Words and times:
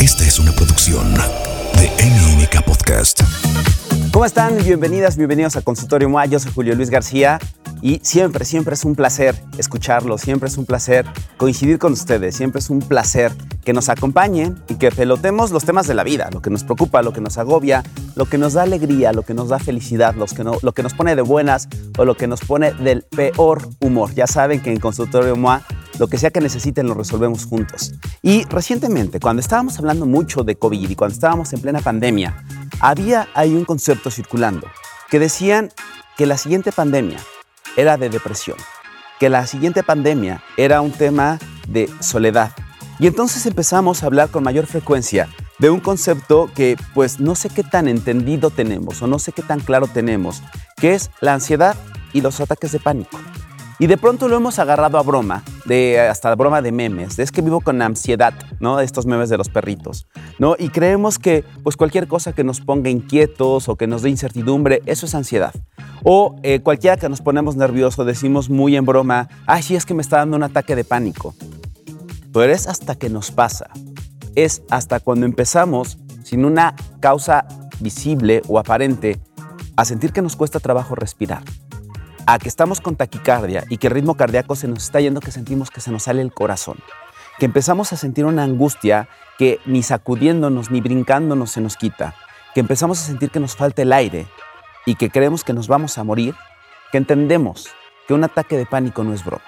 Esta 0.00 0.24
es 0.24 0.38
una 0.38 0.50
producción 0.52 1.12
de 1.12 1.90
MMK 2.02 2.64
Podcast. 2.64 3.20
¿Cómo 4.10 4.24
están? 4.24 4.56
Bienvenidas, 4.64 5.18
bienvenidos 5.18 5.56
a 5.56 5.60
Consultorio 5.60 6.08
MOA. 6.08 6.24
Yo 6.24 6.38
soy 6.38 6.50
Julio 6.54 6.74
Luis 6.74 6.88
García 6.88 7.38
y 7.82 8.00
siempre, 8.02 8.44
siempre 8.44 8.74
es 8.74 8.84
un 8.84 8.94
placer 8.94 9.40
escucharlo, 9.58 10.18
siempre 10.18 10.48
es 10.48 10.56
un 10.56 10.66
placer 10.66 11.06
coincidir 11.36 11.78
con 11.78 11.92
ustedes, 11.92 12.36
siempre 12.36 12.60
es 12.60 12.70
un 12.70 12.80
placer 12.80 13.32
que 13.64 13.72
nos 13.72 13.88
acompañen 13.88 14.62
y 14.68 14.74
que 14.74 14.90
pelotemos 14.90 15.50
los 15.50 15.64
temas 15.64 15.86
de 15.86 15.94
la 15.94 16.04
vida, 16.04 16.28
lo 16.32 16.42
que 16.42 16.50
nos 16.50 16.64
preocupa, 16.64 17.02
lo 17.02 17.12
que 17.12 17.20
nos 17.20 17.38
agobia, 17.38 17.82
lo 18.14 18.26
que 18.26 18.38
nos 18.38 18.54
da 18.54 18.62
alegría, 18.62 19.12
lo 19.12 19.22
que 19.22 19.34
nos 19.34 19.48
da 19.48 19.58
felicidad, 19.58 20.14
que 20.14 20.44
lo 20.44 20.72
que 20.72 20.82
nos 20.82 20.94
pone 20.94 21.16
de 21.16 21.22
buenas 21.22 21.68
o 21.96 22.04
lo 22.04 22.16
que 22.16 22.26
nos 22.26 22.40
pone 22.40 22.72
del 22.72 23.02
peor 23.02 23.68
humor. 23.80 24.12
Ya 24.14 24.26
saben 24.26 24.60
que 24.60 24.70
en 24.70 24.80
Consultorio 24.80 25.36
MOA 25.36 25.62
lo 25.98 26.08
que 26.08 26.18
sea 26.18 26.30
que 26.30 26.40
necesiten 26.40 26.86
lo 26.86 26.94
resolvemos 26.94 27.44
juntos. 27.44 27.92
Y 28.22 28.44
recientemente, 28.44 29.20
cuando 29.20 29.40
estábamos 29.40 29.78
hablando 29.78 30.06
mucho 30.06 30.44
de 30.44 30.56
COVID 30.56 30.88
y 30.88 30.96
cuando 30.96 31.14
estábamos 31.14 31.52
en 31.52 31.60
plena 31.60 31.80
pandemia, 31.80 32.42
había 32.80 33.28
ahí 33.34 33.54
un 33.54 33.64
concepto 33.64 34.10
circulando 34.10 34.66
que 35.10 35.18
decían 35.18 35.70
que 36.16 36.26
la 36.26 36.38
siguiente 36.38 36.72
pandemia 36.72 37.18
era 37.76 37.96
de 37.96 38.08
depresión, 38.08 38.56
que 39.18 39.28
la 39.28 39.46
siguiente 39.46 39.82
pandemia 39.82 40.42
era 40.56 40.80
un 40.80 40.92
tema 40.92 41.38
de 41.68 41.88
soledad. 42.00 42.52
Y 42.98 43.06
entonces 43.06 43.46
empezamos 43.46 44.02
a 44.02 44.06
hablar 44.06 44.30
con 44.30 44.44
mayor 44.44 44.66
frecuencia 44.66 45.28
de 45.58 45.70
un 45.70 45.80
concepto 45.80 46.50
que 46.54 46.76
pues 46.94 47.20
no 47.20 47.34
sé 47.34 47.48
qué 47.50 47.62
tan 47.62 47.88
entendido 47.88 48.50
tenemos 48.50 49.00
o 49.02 49.06
no 49.06 49.18
sé 49.18 49.32
qué 49.32 49.42
tan 49.42 49.60
claro 49.60 49.86
tenemos, 49.86 50.42
que 50.76 50.94
es 50.94 51.10
la 51.20 51.34
ansiedad 51.34 51.76
y 52.12 52.20
los 52.22 52.40
ataques 52.40 52.72
de 52.72 52.80
pánico. 52.80 53.18
Y 53.80 53.86
de 53.86 53.96
pronto 53.96 54.28
lo 54.28 54.36
hemos 54.36 54.58
agarrado 54.58 54.98
a 54.98 55.02
broma, 55.02 55.42
de, 55.64 55.98
hasta 55.98 56.34
broma 56.34 56.60
de 56.60 56.70
memes. 56.70 57.18
es 57.18 57.32
que 57.32 57.40
vivo 57.40 57.62
con 57.62 57.80
ansiedad, 57.80 58.34
¿no? 58.60 58.78
Estos 58.78 59.06
memes 59.06 59.30
de 59.30 59.38
los 59.38 59.48
perritos, 59.48 60.06
¿no? 60.38 60.54
Y 60.58 60.68
creemos 60.68 61.18
que 61.18 61.44
pues 61.62 61.78
cualquier 61.78 62.06
cosa 62.06 62.34
que 62.34 62.44
nos 62.44 62.60
ponga 62.60 62.90
inquietos 62.90 63.70
o 63.70 63.76
que 63.76 63.86
nos 63.86 64.02
dé 64.02 64.10
incertidumbre, 64.10 64.82
eso 64.84 65.06
es 65.06 65.14
ansiedad. 65.14 65.54
O 66.02 66.36
eh, 66.42 66.60
cualquiera 66.60 66.98
que 66.98 67.08
nos 67.08 67.22
ponemos 67.22 67.56
nervioso, 67.56 68.04
decimos 68.04 68.50
muy 68.50 68.76
en 68.76 68.84
broma, 68.84 69.30
ay, 69.46 69.62
sí, 69.62 69.76
es 69.76 69.86
que 69.86 69.94
me 69.94 70.02
está 70.02 70.18
dando 70.18 70.36
un 70.36 70.42
ataque 70.42 70.76
de 70.76 70.84
pánico. 70.84 71.34
Pero 72.34 72.52
es 72.52 72.66
hasta 72.66 72.96
que 72.96 73.08
nos 73.08 73.30
pasa. 73.30 73.70
Es 74.34 74.60
hasta 74.68 75.00
cuando 75.00 75.24
empezamos, 75.24 75.96
sin 76.22 76.44
una 76.44 76.74
causa 77.00 77.46
visible 77.78 78.42
o 78.46 78.58
aparente, 78.58 79.18
a 79.74 79.86
sentir 79.86 80.12
que 80.12 80.20
nos 80.20 80.36
cuesta 80.36 80.60
trabajo 80.60 80.94
respirar 80.94 81.42
a 82.26 82.38
que 82.38 82.48
estamos 82.48 82.80
con 82.80 82.96
taquicardia 82.96 83.64
y 83.68 83.78
que 83.78 83.88
el 83.88 83.94
ritmo 83.94 84.16
cardíaco 84.16 84.56
se 84.56 84.68
nos 84.68 84.84
está 84.84 85.00
yendo, 85.00 85.20
que 85.20 85.32
sentimos 85.32 85.70
que 85.70 85.80
se 85.80 85.90
nos 85.90 86.04
sale 86.04 86.22
el 86.22 86.32
corazón, 86.32 86.78
que 87.38 87.46
empezamos 87.46 87.92
a 87.92 87.96
sentir 87.96 88.24
una 88.24 88.44
angustia 88.44 89.08
que 89.38 89.58
ni 89.66 89.82
sacudiéndonos 89.82 90.70
ni 90.70 90.80
brincándonos 90.80 91.50
se 91.50 91.60
nos 91.60 91.76
quita, 91.76 92.14
que 92.54 92.60
empezamos 92.60 93.00
a 93.00 93.06
sentir 93.06 93.30
que 93.30 93.40
nos 93.40 93.56
falta 93.56 93.82
el 93.82 93.92
aire 93.92 94.26
y 94.86 94.96
que 94.96 95.10
creemos 95.10 95.44
que 95.44 95.52
nos 95.52 95.68
vamos 95.68 95.98
a 95.98 96.04
morir, 96.04 96.34
que 96.92 96.98
entendemos 96.98 97.68
que 98.06 98.14
un 98.14 98.24
ataque 98.24 98.56
de 98.56 98.66
pánico 98.66 99.04
no 99.04 99.14
es 99.14 99.24
broma. 99.24 99.44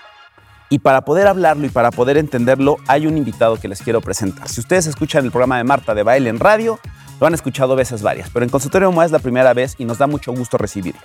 Y 0.71 0.79
para 0.79 1.05
poder 1.05 1.27
hablarlo 1.27 1.67
y 1.67 1.69
para 1.69 1.91
poder 1.91 2.17
entenderlo, 2.17 2.79
hay 2.89 3.07
un 3.07 3.19
invitado 3.19 3.57
que 3.57 3.69
les 3.69 3.83
quiero 3.83 4.01
presentar. 4.01 4.49
Si 4.49 4.61
ustedes 4.61 4.87
escuchan 4.87 5.25
el 5.25 5.31
programa 5.31 5.59
de 5.59 5.65
Marta 5.65 5.95
de 5.95 6.03
Baile 6.03 6.31
en 6.31 6.41
radio, 6.41 6.79
lo 7.23 7.29
han 7.29 7.35
escuchado 7.35 7.77
veces 7.77 8.03
varias, 8.03 8.31
pero 8.31 8.45
en 8.45 8.51
Consultorio 8.51 8.91
MOA 8.91 9.05
es 9.05 9.13
la 9.13 9.21
primera 9.21 9.55
vez 9.55 9.77
y 9.79 9.85
nos 9.85 9.99
da 9.99 10.09
mucho 10.09 10.33
gusto 10.33 10.59
recibirlo. 10.59 11.01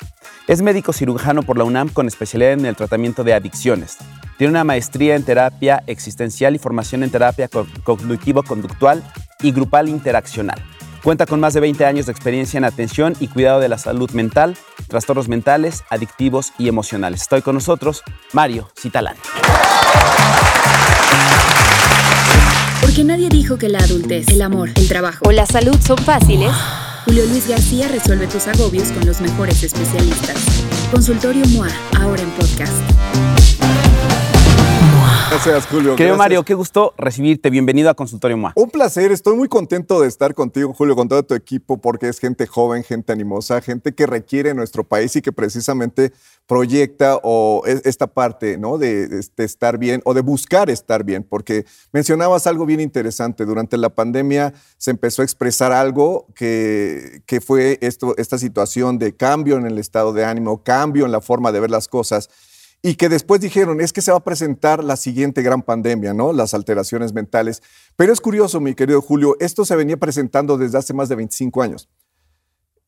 Es 0.48 0.64
médico 0.64 0.92
cirujano 0.92 1.44
por 1.44 1.60
la 1.60 1.64
UNAM 1.64 1.90
con 1.90 2.08
especialidad 2.08 2.54
en 2.54 2.66
el 2.66 2.76
tratamiento 2.76 3.24
de 3.24 3.36
adicciones. 3.36 3.98
Tiene 4.36 4.50
una 4.50 4.64
maestría 4.64 5.16
en 5.16 5.22
terapia 5.22 5.84
existencial 5.86 6.56
y 6.56 6.58
formación 6.58 7.04
en 7.04 7.12
terapia 7.12 7.48
cognitivo-conductual 7.84 9.04
y 9.44 9.52
grupal 9.52 9.90
interaccional. 9.90 10.60
Cuenta 11.04 11.28
con 11.28 11.40
más 11.40 11.54
de 11.54 11.60
20 11.60 11.86
años 11.86 12.08
de 12.08 12.14
experiencia 12.14 12.58
en 12.58 12.64
atención 12.64 13.14
y 13.20 13.28
cuidado 13.28 13.60
de 13.60 13.70
la 13.70 13.78
salud 13.78 14.10
mental, 14.10 14.58
trastornos 14.88 15.28
mentales, 15.28 15.84
adictivos 15.92 16.52
y 16.58 16.68
emocionales. 16.68 17.22
Estoy 17.22 17.44
con 17.44 17.54
nosotros, 17.54 18.02
Mario 18.34 18.72
Citalán. 18.76 19.18
Porque 22.88 23.04
nadie 23.04 23.28
dijo 23.28 23.58
que 23.58 23.68
la 23.68 23.80
adultez, 23.80 24.30
el 24.30 24.42
amor, 24.42 24.70
el 24.74 24.88
trabajo 24.88 25.26
o 25.28 25.34
la 25.34 25.46
salud 25.46 25.76
son 25.86 25.98
fáciles. 25.98 26.50
Julio 27.06 27.26
Luis 27.26 27.46
García 27.46 27.90
resuelve 27.90 28.28
tus 28.28 28.48
agobios 28.48 28.94
con 28.94 29.06
los 29.06 29.20
mejores 29.20 29.62
especialistas. 29.62 30.38
Consultorio 30.90 31.44
MOA, 31.48 31.68
ahora 32.00 32.22
en 32.22 32.30
podcast. 32.32 33.87
Gracias, 35.30 35.68
Julio. 35.68 35.96
Querido 35.98 36.16
Mario, 36.16 36.44
qué 36.44 36.54
gusto 36.54 36.94
recibirte. 36.98 37.50
Bienvenido 37.50 37.90
a 37.90 37.96
Consultorio 37.96 38.38
MOA. 38.38 38.54
Un 38.56 38.70
placer. 38.70 39.12
Estoy 39.12 39.36
muy 39.36 39.50
contento 39.50 40.00
de 40.00 40.08
estar 40.08 40.34
contigo, 40.34 40.74
Julio, 40.74 40.96
con 40.96 41.10
todo 41.10 41.22
tu 41.24 41.34
equipo, 41.34 41.80
porque 41.80 42.08
es 42.08 42.20
gente 42.20 42.48
joven, 42.48 42.82
gente 42.84 43.12
animosa, 43.12 43.60
gente 43.60 43.94
que 43.94 44.06
requiere 44.06 44.54
nuestro 44.54 44.86
país 44.86 45.16
y 45.18 45.22
que 45.22 45.34
precisamente 45.34 46.14
proyecta 46.46 47.20
o 47.24 47.64
esta 47.66 48.08
parte 48.08 48.58
¿no? 48.58 48.78
de, 48.78 49.22
estar 49.38 49.78
bien 49.78 50.02
o 50.06 50.14
de 50.14 50.22
buscar 50.22 50.70
estar 50.70 51.04
bien, 51.04 51.24
porque 51.24 51.66
mencionabas 51.92 52.48
algo 52.48 52.66
bien 52.66 52.80
interesante. 52.80 53.44
Durante 53.44 53.76
la 53.76 53.90
pandemia 53.90 54.54
se 54.78 54.92
empezó 54.92 55.24
a 55.24 55.26
expresar 55.26 55.74
algo 55.74 56.28
que, 56.36 57.22
que 57.26 57.42
fue 57.42 57.80
esto, 57.82 58.16
esta 58.18 58.38
situación 58.38 58.98
de 58.98 59.14
cambio 59.14 59.58
en 59.58 59.66
el 59.66 59.78
estado 59.78 60.14
de 60.14 60.24
ánimo, 60.24 60.64
cambio 60.64 61.06
en 61.06 61.12
la 61.12 61.20
forma 61.20 61.52
de 61.52 61.60
ver 61.60 61.70
las 61.70 61.90
cosas 61.90 62.30
y 62.82 62.96
que 62.96 63.10
después 63.10 63.42
dijeron, 63.42 63.82
es 63.82 63.92
que 63.92 64.02
se 64.02 64.12
va 64.12 64.18
a 64.18 64.24
presentar 64.24 64.84
la 64.84 64.96
siguiente 64.96 65.42
gran 65.42 65.62
pandemia, 65.62 66.14
¿no? 66.14 66.32
Las 66.32 66.54
alteraciones 66.54 67.14
mentales. 67.14 67.62
Pero 67.96 68.14
es 68.14 68.22
curioso, 68.22 68.60
mi 68.60 68.76
querido 68.76 69.02
Julio, 69.02 69.36
esto 69.40 69.66
se 69.66 69.76
venía 69.76 69.98
presentando 69.98 70.58
desde 70.58 70.78
hace 70.78 70.94
más 70.94 71.10
de 71.10 71.16
25 71.16 71.62
años. 71.62 71.90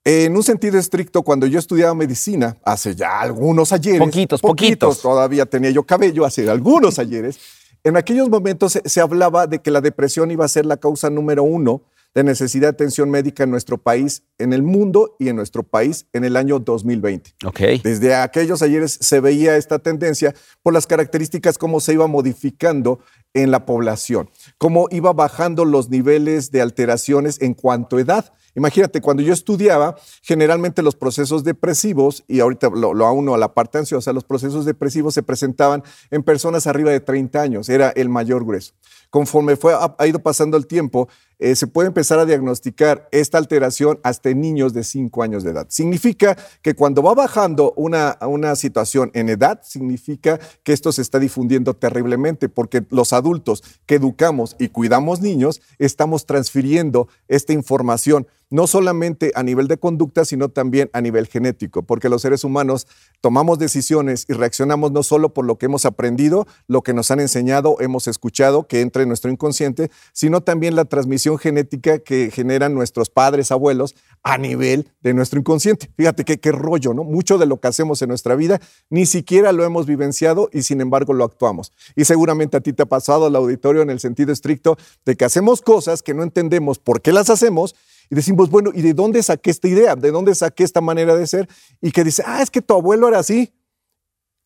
En 0.05 0.35
un 0.35 0.43
sentido 0.43 0.79
estricto, 0.79 1.23
cuando 1.23 1.45
yo 1.45 1.59
estudiaba 1.59 1.93
medicina, 1.93 2.57
hace 2.63 2.95
ya 2.95 3.19
algunos 3.19 3.73
ayeres. 3.73 3.99
Poquitos, 3.99 4.41
poquitos. 4.41 5.01
Todavía 5.01 5.45
tenía 5.45 5.71
yo 5.71 5.83
cabello, 5.83 6.25
hace 6.25 6.49
algunos 6.49 6.99
ayeres. 6.99 7.39
En 7.83 7.97
aquellos 7.97 8.29
momentos 8.29 8.73
se, 8.73 8.81
se 8.85 9.01
hablaba 9.01 9.47
de 9.47 9.59
que 9.59 9.71
la 9.71 9.81
depresión 9.81 10.31
iba 10.31 10.45
a 10.45 10.49
ser 10.49 10.65
la 10.65 10.77
causa 10.77 11.09
número 11.09 11.43
uno 11.43 11.81
de 12.15 12.23
necesidad 12.23 12.67
de 12.67 12.69
atención 12.69 13.09
médica 13.09 13.43
en 13.43 13.51
nuestro 13.51 13.77
país, 13.77 14.23
en 14.37 14.53
el 14.53 14.63
mundo 14.63 15.15
y 15.19 15.29
en 15.29 15.35
nuestro 15.35 15.63
país 15.63 16.07
en 16.13 16.23
el 16.23 16.35
año 16.35 16.59
2020. 16.59 17.35
Okay. 17.45 17.79
Desde 17.83 18.15
aquellos 18.15 18.61
ayeres 18.61 18.97
se 18.99 19.19
veía 19.19 19.57
esta 19.57 19.79
tendencia 19.79 20.33
por 20.63 20.73
las 20.73 20.87
características 20.87 21.57
cómo 21.57 21.79
se 21.79 21.93
iba 21.93 22.07
modificando 22.07 22.99
en 23.33 23.51
la 23.51 23.65
población, 23.65 24.29
cómo 24.57 24.87
iba 24.89 25.13
bajando 25.13 25.65
los 25.65 25.89
niveles 25.89 26.51
de 26.51 26.61
alteraciones 26.61 27.41
en 27.41 27.53
cuanto 27.53 27.97
a 27.97 28.01
edad. 28.01 28.33
Imagínate, 28.55 29.01
cuando 29.01 29.21
yo 29.21 29.31
estudiaba, 29.31 29.95
generalmente 30.23 30.81
los 30.81 30.95
procesos 30.95 31.43
depresivos, 31.43 32.23
y 32.27 32.39
ahorita 32.39 32.69
lo, 32.69 32.93
lo 32.93 33.05
auno 33.05 33.35
a 33.35 33.37
la 33.37 33.53
parte 33.53 33.77
ansiosa, 33.77 34.11
los 34.11 34.23
procesos 34.23 34.65
depresivos 34.65 35.13
se 35.13 35.23
presentaban 35.23 35.83
en 36.09 36.23
personas 36.23 36.65
arriba 36.65 36.91
de 36.91 36.99
30 36.99 37.39
años, 37.39 37.69
era 37.69 37.89
el 37.89 38.09
mayor 38.09 38.45
grueso. 38.45 38.73
Conforme 39.09 39.55
fue, 39.55 39.73
ha 39.73 40.07
ido 40.07 40.19
pasando 40.19 40.55
el 40.55 40.67
tiempo, 40.67 41.07
eh, 41.39 41.55
se 41.55 41.67
puede 41.67 41.87
empezar 41.87 42.19
a 42.19 42.25
diagnosticar 42.25 43.07
esta 43.13 43.37
alteración 43.37 43.99
hasta 44.03 44.29
en 44.29 44.41
niños 44.41 44.73
de 44.73 44.83
5 44.83 45.23
años 45.23 45.43
de 45.43 45.51
edad. 45.51 45.67
Significa 45.69 46.37
que 46.61 46.75
cuando 46.75 47.01
va 47.01 47.13
bajando 47.13 47.73
una, 47.77 48.17
una 48.21 48.55
situación 48.57 49.09
en 49.13 49.29
edad, 49.29 49.61
significa 49.63 50.37
que 50.63 50.73
esto 50.73 50.91
se 50.91 51.01
está 51.01 51.17
difundiendo 51.17 51.73
terriblemente, 51.73 52.49
porque 52.49 52.83
los 52.89 53.13
adultos 53.13 53.63
que 53.85 53.95
educamos 53.95 54.57
y 54.59 54.67
cuidamos 54.67 55.21
niños 55.21 55.61
estamos 55.77 56.25
transfiriendo 56.25 57.07
esta 57.29 57.53
información 57.53 58.27
no 58.49 58.67
solamente 58.67 59.31
a 59.35 59.43
nivel 59.43 59.67
de 59.67 59.77
conducta, 59.77 60.25
sino 60.25 60.49
también 60.49 60.89
a 60.93 61.01
nivel 61.01 61.27
genético, 61.27 61.83
porque 61.83 62.09
los 62.09 62.21
seres 62.21 62.43
humanos 62.43 62.87
tomamos 63.21 63.59
decisiones 63.59 64.25
y 64.27 64.33
reaccionamos 64.33 64.91
no 64.91 65.03
solo 65.03 65.33
por 65.33 65.45
lo 65.45 65.57
que 65.57 65.67
hemos 65.67 65.85
aprendido, 65.85 66.47
lo 66.67 66.81
que 66.81 66.93
nos 66.93 67.11
han 67.11 67.19
enseñado, 67.19 67.77
hemos 67.79 68.07
escuchado, 68.07 68.67
que 68.67 68.81
entra 68.81 68.98
en 69.01 69.07
nuestro 69.07 69.31
inconsciente, 69.31 69.91
sino 70.13 70.41
también 70.41 70.75
la 70.75 70.85
transmisión 70.85 71.37
genética 71.37 71.99
que 71.99 72.31
generan 72.31 72.73
nuestros 72.73 73.09
padres, 73.09 73.51
abuelos, 73.51 73.95
a 74.23 74.37
nivel 74.37 74.91
de 75.01 75.13
nuestro 75.13 75.39
inconsciente. 75.39 75.89
Fíjate 75.95 76.25
qué, 76.25 76.39
qué 76.39 76.51
rollo, 76.51 76.93
¿no? 76.93 77.03
Mucho 77.03 77.37
de 77.37 77.45
lo 77.45 77.59
que 77.59 77.67
hacemos 77.67 78.01
en 78.01 78.09
nuestra 78.09 78.35
vida 78.35 78.59
ni 78.89 79.05
siquiera 79.05 79.51
lo 79.51 79.63
hemos 79.63 79.85
vivenciado 79.85 80.49
y 80.51 80.63
sin 80.63 80.81
embargo 80.81 81.13
lo 81.13 81.23
actuamos. 81.23 81.71
Y 81.95 82.05
seguramente 82.05 82.57
a 82.57 82.61
ti 82.61 82.73
te 82.73 82.83
ha 82.83 82.87
pasado 82.87 83.25
al 83.25 83.35
auditorio 83.35 83.81
en 83.81 83.89
el 83.89 83.99
sentido 83.99 84.31
estricto 84.31 84.77
de 85.05 85.15
que 85.15 85.25
hacemos 85.25 85.61
cosas 85.61 86.03
que 86.03 86.13
no 86.13 86.23
entendemos 86.23 86.79
por 86.79 87.01
qué 87.01 87.11
las 87.11 87.29
hacemos 87.29 87.75
y 88.09 88.15
decimos, 88.15 88.49
bueno, 88.49 88.71
¿y 88.73 88.81
de 88.81 88.93
dónde 88.93 89.21
saqué 89.21 89.51
esta 89.51 89.67
idea? 89.67 89.95
¿De 89.95 90.11
dónde 90.11 90.33
saqué 90.33 90.63
esta 90.63 90.81
manera 90.81 91.15
de 91.15 91.27
ser? 91.27 91.47
Y 91.79 91.91
que 91.91 92.03
dice, 92.03 92.23
ah, 92.25 92.41
es 92.41 92.49
que 92.49 92.61
tu 92.61 92.73
abuelo 92.73 93.07
era 93.07 93.19
así. 93.19 93.53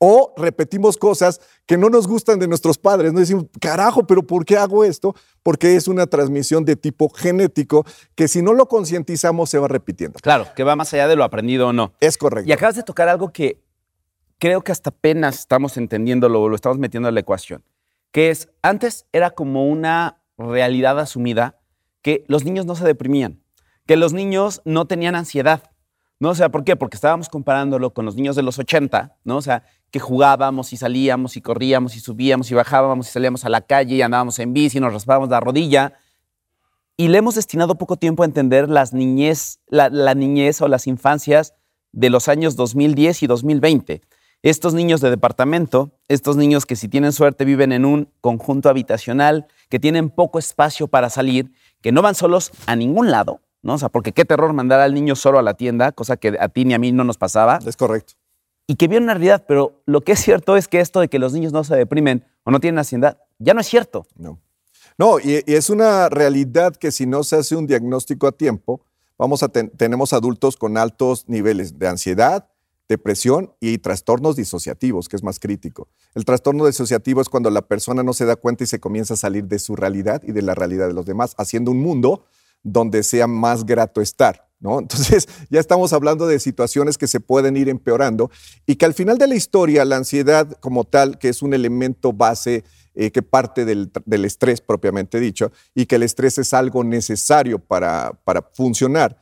O 0.05 0.33
repetimos 0.35 0.97
cosas 0.97 1.39
que 1.65 1.77
no 1.77 1.89
nos 1.89 2.07
gustan 2.07 2.37
de 2.37 2.45
nuestros 2.45 2.77
padres. 2.77 3.13
No 3.13 3.21
decimos, 3.21 3.45
carajo, 3.61 4.05
pero 4.05 4.21
¿por 4.27 4.43
qué 4.43 4.57
hago 4.57 4.83
esto? 4.83 5.15
Porque 5.43 5.77
es 5.77 5.87
una 5.87 6.07
transmisión 6.07 6.65
de 6.65 6.75
tipo 6.75 7.07
genético 7.07 7.85
que 8.13 8.27
si 8.27 8.41
no 8.41 8.51
lo 8.51 8.67
concientizamos 8.67 9.49
se 9.49 9.59
va 9.59 9.69
repitiendo. 9.69 10.19
Claro, 10.21 10.47
que 10.57 10.65
va 10.65 10.75
más 10.75 10.93
allá 10.93 11.07
de 11.07 11.15
lo 11.15 11.23
aprendido 11.23 11.69
o 11.69 11.71
no. 11.71 11.93
Es 12.01 12.17
correcto. 12.17 12.49
Y 12.49 12.51
acabas 12.51 12.75
de 12.75 12.83
tocar 12.83 13.07
algo 13.07 13.31
que 13.31 13.63
creo 14.39 14.61
que 14.61 14.73
hasta 14.73 14.89
apenas 14.89 15.39
estamos 15.39 15.77
entendiéndolo 15.77 16.41
o 16.41 16.49
lo 16.49 16.55
estamos 16.55 16.79
metiendo 16.79 17.07
en 17.07 17.15
la 17.15 17.21
ecuación, 17.21 17.63
que 18.11 18.29
es, 18.29 18.49
antes 18.61 19.05
era 19.13 19.29
como 19.31 19.69
una 19.69 20.17
realidad 20.37 20.99
asumida 20.99 21.61
que 22.01 22.25
los 22.27 22.43
niños 22.43 22.65
no 22.65 22.75
se 22.75 22.83
deprimían, 22.83 23.41
que 23.85 23.95
los 23.95 24.11
niños 24.11 24.61
no 24.65 24.85
tenían 24.85 25.15
ansiedad. 25.15 25.63
¿No? 26.19 26.29
O 26.29 26.35
sea, 26.35 26.49
¿por 26.49 26.63
qué? 26.63 26.77
Porque 26.77 26.95
estábamos 26.95 27.27
comparándolo 27.27 27.93
con 27.93 28.05
los 28.05 28.15
niños 28.15 28.37
de 28.37 28.43
los 28.43 28.57
80, 28.57 29.17
¿no? 29.25 29.35
O 29.35 29.41
sea, 29.41 29.63
que 29.93 29.99
jugábamos 29.99 30.73
y 30.73 30.77
salíamos 30.77 31.37
y 31.37 31.41
corríamos 31.41 31.95
y 31.95 31.99
subíamos 31.99 32.49
y 32.49 32.55
bajábamos 32.55 33.07
y 33.07 33.11
salíamos 33.11 33.45
a 33.45 33.49
la 33.49 33.61
calle 33.61 33.95
y 33.95 34.01
andábamos 34.01 34.39
en 34.39 34.51
bici 34.51 34.79
y 34.79 34.81
nos 34.81 34.91
raspábamos 34.91 35.29
la 35.29 35.39
rodilla. 35.39 35.93
Y 36.97 37.09
le 37.09 37.19
hemos 37.19 37.35
destinado 37.35 37.77
poco 37.77 37.95
tiempo 37.95 38.23
a 38.23 38.25
entender 38.25 38.69
las 38.69 38.93
niñez, 38.93 39.59
la, 39.67 40.15
niñez 40.15 40.63
o 40.63 40.67
las 40.67 40.87
infancias 40.87 41.53
de 41.91 42.09
los 42.09 42.27
años 42.27 42.55
2010 42.55 43.21
y 43.21 43.27
2020. 43.27 44.01
Estos 44.41 44.73
niños 44.73 44.99
de 44.99 45.11
departamento, 45.11 45.91
estos 46.07 46.37
niños 46.37 46.65
que 46.65 46.75
si 46.75 46.87
tienen 46.87 47.11
suerte 47.11 47.45
viven 47.45 47.71
en 47.71 47.85
un 47.85 48.09
conjunto 48.19 48.69
habitacional, 48.69 49.45
que 49.69 49.79
tienen 49.79 50.09
poco 50.09 50.39
espacio 50.39 50.87
para 50.87 51.11
salir, 51.11 51.51
que 51.81 51.91
no 51.91 52.01
van 52.01 52.15
solos 52.15 52.51
a 52.65 52.75
ningún 52.75 53.11
lado, 53.11 53.41
¿no? 53.61 53.75
O 53.75 53.77
sea, 53.77 53.89
porque 53.89 54.11
qué 54.11 54.25
terror 54.25 54.53
mandar 54.53 54.79
al 54.79 54.95
niño 54.95 55.15
solo 55.15 55.37
a 55.37 55.43
la 55.43 55.53
tienda, 55.53 55.91
cosa 55.91 56.17
que 56.17 56.35
a 56.39 56.49
ti 56.49 56.65
ni 56.65 56.73
a 56.73 56.79
mí 56.79 56.91
no 56.91 57.03
nos 57.03 57.19
pasaba. 57.19 57.59
Es 57.63 57.77
correcto. 57.77 58.15
Y 58.65 58.75
que 58.75 58.87
vieron 58.87 59.03
una 59.03 59.13
realidad, 59.13 59.45
pero 59.47 59.81
lo 59.85 60.01
que 60.01 60.13
es 60.13 60.19
cierto 60.19 60.55
es 60.55 60.67
que 60.67 60.79
esto 60.79 60.99
de 60.99 61.09
que 61.09 61.19
los 61.19 61.33
niños 61.33 61.51
no 61.51 61.63
se 61.63 61.75
deprimen 61.75 62.25
o 62.43 62.51
no 62.51 62.59
tienen 62.59 62.79
ansiedad, 62.79 63.17
ya 63.39 63.53
no 63.53 63.61
es 63.61 63.67
cierto. 63.67 64.05
No. 64.15 64.39
No, 64.97 65.19
y, 65.19 65.43
es 65.47 65.69
una 65.69 66.09
realidad 66.09 66.75
que 66.75 66.91
si 66.91 67.05
no 67.05 67.23
se 67.23 67.37
hace 67.37 67.55
un 67.55 67.67
diagnóstico 67.67 68.27
a 68.27 68.31
tiempo, 68.31 68.85
vamos 69.17 69.43
a 69.43 69.49
tenemos 69.49 70.13
adultos 70.13 70.55
con 70.55 70.77
altos 70.77 71.27
niveles 71.27 71.77
de 71.79 71.87
ansiedad, 71.87 72.47
depresión 72.87 73.53
y 73.59 73.79
trastornos 73.79 74.35
disociativos, 74.35 75.09
que 75.09 75.15
es 75.15 75.23
más 75.23 75.39
crítico. 75.39 75.87
El 76.13 76.25
trastorno 76.25 76.65
disociativo 76.65 77.21
es 77.21 77.29
cuando 77.29 77.49
la 77.49 77.63
persona 77.63 78.03
no 78.03 78.13
se 78.13 78.25
da 78.25 78.35
cuenta 78.35 78.63
y 78.63 78.67
se 78.67 78.79
comienza 78.79 79.15
a 79.15 79.17
salir 79.17 79.45
de 79.45 79.59
su 79.59 79.75
realidad 79.75 80.21
y 80.23 80.31
de 80.31 80.41
la 80.41 80.53
realidad 80.53 80.87
de 80.87 80.93
los 80.93 81.05
demás, 81.05 81.33
haciendo 81.37 81.71
un 81.71 81.81
mundo 81.81 82.25
donde 82.61 83.03
sea 83.03 83.27
más 83.27 83.65
grato 83.65 83.99
estar. 83.99 84.47
¿No? 84.63 84.79
Entonces, 84.79 85.27
ya 85.51 85.59
estamos 85.59 85.93
hablando 85.93 86.25
de 86.25 86.39
situaciones 86.39 86.97
que 86.97 87.05
se 87.05 87.19
pueden 87.19 87.55
ir 87.55 87.69
empeorando 87.69 88.31
y 88.65 88.77
que 88.77 88.85
al 88.85 88.95
final 88.95 89.19
de 89.19 89.27
la 89.27 89.35
historia, 89.35 89.85
la 89.85 89.97
ansiedad 89.97 90.49
como 90.59 90.85
tal, 90.85 91.19
que 91.19 91.29
es 91.29 91.43
un 91.43 91.53
elemento 91.53 92.13
base 92.13 92.63
eh, 92.95 93.11
que 93.11 93.21
parte 93.21 93.65
del, 93.65 93.91
estrés 94.25 94.61
propiamente 94.61 95.19
dicho, 95.19 95.51
y 95.75 95.85
que 95.85 95.95
el 95.95 96.03
estrés 96.03 96.37
es 96.37 96.53
algo 96.53 96.83
necesario 96.83 97.59
para, 97.59 98.13
para 98.23 98.41
funcionar, 98.53 99.19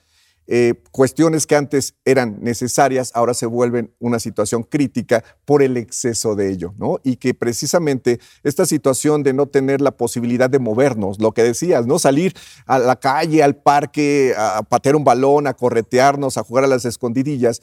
eh, 0.47 0.73
cuestiones 0.91 1.47
que 1.47 1.55
antes 1.55 1.95
eran 2.03 2.39
necesarias 2.41 3.11
ahora 3.13 3.33
se 3.33 3.45
vuelven 3.45 3.93
una 3.99 4.19
situación 4.19 4.63
crítica 4.63 5.23
por 5.45 5.61
el 5.61 5.77
exceso 5.77 6.35
de 6.35 6.51
ello, 6.51 6.73
¿no? 6.77 6.99
Y 7.03 7.17
que 7.17 7.33
precisamente 7.33 8.19
esta 8.43 8.65
situación 8.65 9.23
de 9.23 9.33
no 9.33 9.45
tener 9.45 9.81
la 9.81 9.91
posibilidad 9.91 10.49
de 10.49 10.59
movernos, 10.59 11.19
lo 11.19 11.31
que 11.31 11.43
decías, 11.43 11.85
¿no? 11.85 11.99
Salir 11.99 12.33
a 12.65 12.79
la 12.79 12.97
calle, 12.97 13.43
al 13.43 13.55
parque, 13.55 14.33
a 14.37 14.63
patear 14.63 14.95
un 14.95 15.03
balón, 15.03 15.47
a 15.47 15.53
corretearnos, 15.53 16.37
a 16.37 16.43
jugar 16.43 16.63
a 16.63 16.67
las 16.67 16.85
escondidillas, 16.85 17.61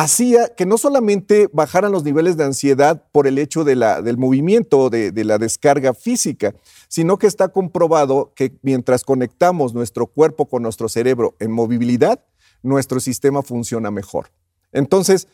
hacía 0.00 0.54
que 0.54 0.64
no 0.64 0.78
solamente 0.78 1.48
bajaran 1.52 1.90
los 1.90 2.04
niveles 2.04 2.36
de 2.36 2.44
ansiedad 2.44 3.02
por 3.10 3.26
el 3.26 3.36
hecho 3.36 3.64
de 3.64 3.74
la, 3.74 4.00
del 4.00 4.16
movimiento, 4.16 4.90
de, 4.90 5.10
de 5.10 5.24
la 5.24 5.38
descarga 5.38 5.92
física, 5.92 6.54
sino 6.86 7.18
que 7.18 7.26
está 7.26 7.48
comprobado 7.48 8.32
que 8.36 8.56
mientras 8.62 9.02
conectamos 9.02 9.74
nuestro 9.74 10.06
cuerpo 10.06 10.46
con 10.46 10.62
nuestro 10.62 10.88
cerebro 10.88 11.34
en 11.40 11.50
movilidad, 11.50 12.24
nuestro 12.62 13.00
sistema 13.00 13.42
funciona 13.42 13.90
mejor. 13.90 14.30
Entonces, 14.70 15.26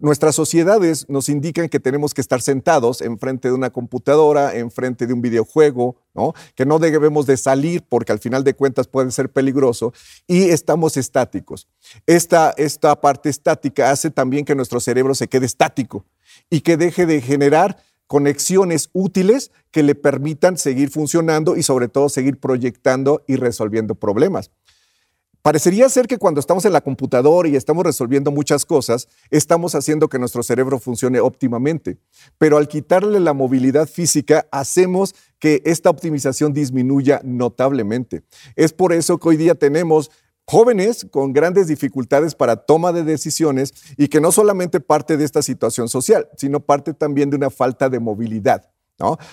Nuestras 0.00 0.34
sociedades 0.34 1.08
nos 1.08 1.28
indican 1.28 1.68
que 1.68 1.78
tenemos 1.78 2.14
que 2.14 2.20
estar 2.20 2.42
sentados 2.42 3.00
enfrente 3.00 3.46
de 3.46 3.54
una 3.54 3.70
computadora, 3.70 4.56
enfrente 4.56 5.06
de 5.06 5.12
un 5.12 5.22
videojuego, 5.22 5.96
que 6.56 6.66
no 6.66 6.80
debemos 6.80 7.26
de 7.26 7.36
salir 7.36 7.84
porque 7.88 8.10
al 8.10 8.18
final 8.18 8.42
de 8.42 8.54
cuentas 8.54 8.88
puede 8.88 9.12
ser 9.12 9.30
peligroso 9.30 9.92
y 10.26 10.50
estamos 10.50 10.96
estáticos. 10.96 11.68
Esta, 12.06 12.52
esta 12.56 13.00
parte 13.00 13.28
estática 13.28 13.92
hace 13.92 14.10
también 14.10 14.44
que 14.44 14.56
nuestro 14.56 14.80
cerebro 14.80 15.14
se 15.14 15.28
quede 15.28 15.46
estático 15.46 16.04
y 16.50 16.62
que 16.62 16.76
deje 16.76 17.06
de 17.06 17.20
generar 17.20 17.76
conexiones 18.08 18.90
útiles 18.92 19.52
que 19.70 19.84
le 19.84 19.94
permitan 19.94 20.58
seguir 20.58 20.90
funcionando 20.90 21.56
y 21.56 21.62
sobre 21.62 21.86
todo 21.86 22.08
seguir 22.08 22.38
proyectando 22.38 23.22
y 23.28 23.36
resolviendo 23.36 23.94
problemas. 23.94 24.50
Parecería 25.44 25.90
ser 25.90 26.06
que 26.06 26.16
cuando 26.16 26.40
estamos 26.40 26.64
en 26.64 26.72
la 26.72 26.80
computadora 26.80 27.46
y 27.50 27.54
estamos 27.54 27.84
resolviendo 27.84 28.30
muchas 28.30 28.64
cosas, 28.64 29.08
estamos 29.30 29.74
haciendo 29.74 30.08
que 30.08 30.18
nuestro 30.18 30.42
cerebro 30.42 30.78
funcione 30.78 31.20
óptimamente. 31.20 31.98
Pero 32.38 32.56
al 32.56 32.66
quitarle 32.66 33.20
la 33.20 33.34
movilidad 33.34 33.86
física, 33.86 34.46
hacemos 34.50 35.14
que 35.38 35.60
esta 35.66 35.90
optimización 35.90 36.54
disminuya 36.54 37.20
notablemente. 37.24 38.22
Es 38.56 38.72
por 38.72 38.94
eso 38.94 39.18
que 39.18 39.28
hoy 39.28 39.36
día 39.36 39.54
tenemos 39.54 40.10
jóvenes 40.46 41.06
con 41.10 41.34
grandes 41.34 41.66
dificultades 41.66 42.34
para 42.34 42.64
toma 42.64 42.92
de 42.92 43.04
decisiones 43.04 43.74
y 43.98 44.08
que 44.08 44.22
no 44.22 44.32
solamente 44.32 44.80
parte 44.80 45.18
de 45.18 45.26
esta 45.26 45.42
situación 45.42 45.90
social, 45.90 46.26
sino 46.38 46.60
parte 46.60 46.94
también 46.94 47.28
de 47.28 47.36
una 47.36 47.50
falta 47.50 47.90
de 47.90 48.00
movilidad. 48.00 48.73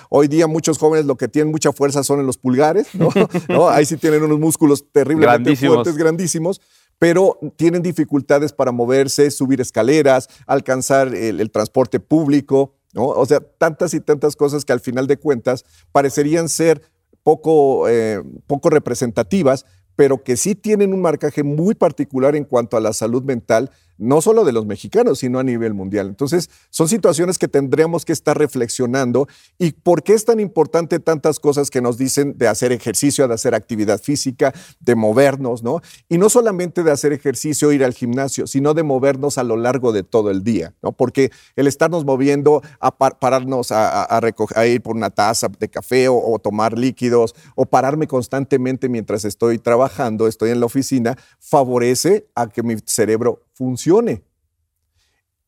Hoy 0.10 0.28
día 0.28 0.48
muchos 0.48 0.78
jóvenes 0.78 1.06
lo 1.06 1.16
que 1.16 1.28
tienen 1.28 1.52
mucha 1.52 1.72
fuerza 1.72 2.04
son 2.04 2.20
en 2.20 2.26
los 2.26 2.38
pulgares, 2.38 2.88
¿no? 2.96 3.10
Ahí 3.70 3.86
sí 3.86 3.98
tienen 3.98 4.24
unos 4.24 4.40
músculos 4.40 4.86
terriblemente 4.92 5.56
fuertes, 5.56 5.98
grandísimos, 5.98 6.62
pero 6.98 7.38
tienen 7.56 7.82
dificultades 7.82 8.54
para 8.54 8.72
moverse, 8.72 9.30
subir 9.32 9.62
escaleras, 9.62 10.30
alcanzar 10.48 11.14
el, 11.14 11.52
transporte 11.52 12.00
público, 12.00 12.74
¿no? 12.94 13.06
O 13.06 13.26
sea, 13.26 13.40
tantas 13.40 13.94
y 13.94 14.00
tantas 14.00 14.36
cosas 14.36 14.66
que 14.66 14.74
al 14.74 14.80
final 14.80 15.08
de 15.08 15.18
cuentas 15.18 15.64
parecerían 15.92 16.50
ser 16.50 16.82
poco, 17.24 17.88
eh, 17.88 18.22
poco 18.48 18.70
representativas, 18.70 19.66
pero 19.96 20.24
que 20.24 20.38
sí 20.38 20.56
tienen 20.56 20.94
un 20.94 21.02
marcaje 21.02 21.44
muy 21.44 21.76
particular 21.76 22.36
en 22.36 22.46
cuanto 22.46 22.78
a 22.78 22.80
la 22.80 22.94
salud 22.94 23.24
mental 23.24 23.70
no 24.02 24.20
solo 24.20 24.44
de 24.44 24.52
los 24.52 24.66
mexicanos, 24.66 25.20
sino 25.20 25.38
a 25.38 25.44
nivel 25.44 25.76
mundial. 25.76 26.08
Entonces, 26.08 26.50
son 26.72 26.90
situaciones 26.90 27.38
que 27.38 27.48
tendríamos 27.48 28.04
que 28.04 28.14
estar 28.14 28.36
reflexionando 28.38 29.28
y 29.60 29.74
por 29.74 30.02
qué 30.02 30.14
es 30.14 30.26
tan 30.26 30.40
importante 30.40 31.00
tantas 31.00 31.40
cosas 31.40 31.70
que 31.70 31.82
nos 31.82 32.00
dicen 32.00 32.36
de 32.36 32.48
hacer 32.48 32.72
ejercicio, 32.72 33.28
de 33.28 33.36
hacer 33.36 33.54
actividad 33.54 34.02
física, 34.02 34.54
de 34.80 34.96
movernos, 34.96 35.62
¿no? 35.62 35.82
Y 36.10 36.18
no 36.18 36.30
solamente 36.30 36.84
de 36.84 36.92
hacer 36.92 37.14
ejercicio, 37.14 37.72
ir 37.72 37.84
al 37.84 37.94
gimnasio, 37.94 38.48
sino 38.48 38.74
de 38.74 38.82
movernos 38.82 39.38
a 39.38 39.44
lo 39.44 39.56
largo 39.56 39.92
de 39.92 40.02
todo 40.02 40.32
el 40.32 40.44
día, 40.44 40.74
¿no? 40.82 40.94
Porque 40.94 41.30
el 41.56 41.68
estarnos 41.68 42.04
moviendo, 42.04 42.64
a 42.80 42.98
pararnos 42.98 43.72
a, 43.72 44.20
ir 44.68 44.82
por 44.82 44.96
una 44.96 45.12
taza 45.12 45.48
de 45.60 45.70
café 45.70 46.10
o 46.10 46.40
tomar 46.40 46.76
líquidos 46.78 47.36
o 47.56 47.66
pararme 47.66 48.08
constantemente 48.08 48.90
mientras 48.90 49.26
estoy 49.26 49.60
trabajando, 49.60 50.28
estoy 50.28 50.50
en 50.50 50.60
la 50.60 50.66
oficina, 50.66 51.16
favorece 51.40 52.28
a 52.34 52.48
que 52.48 52.64
mi 52.64 52.78
cerebro 52.86 53.42
funcione. 53.62 54.24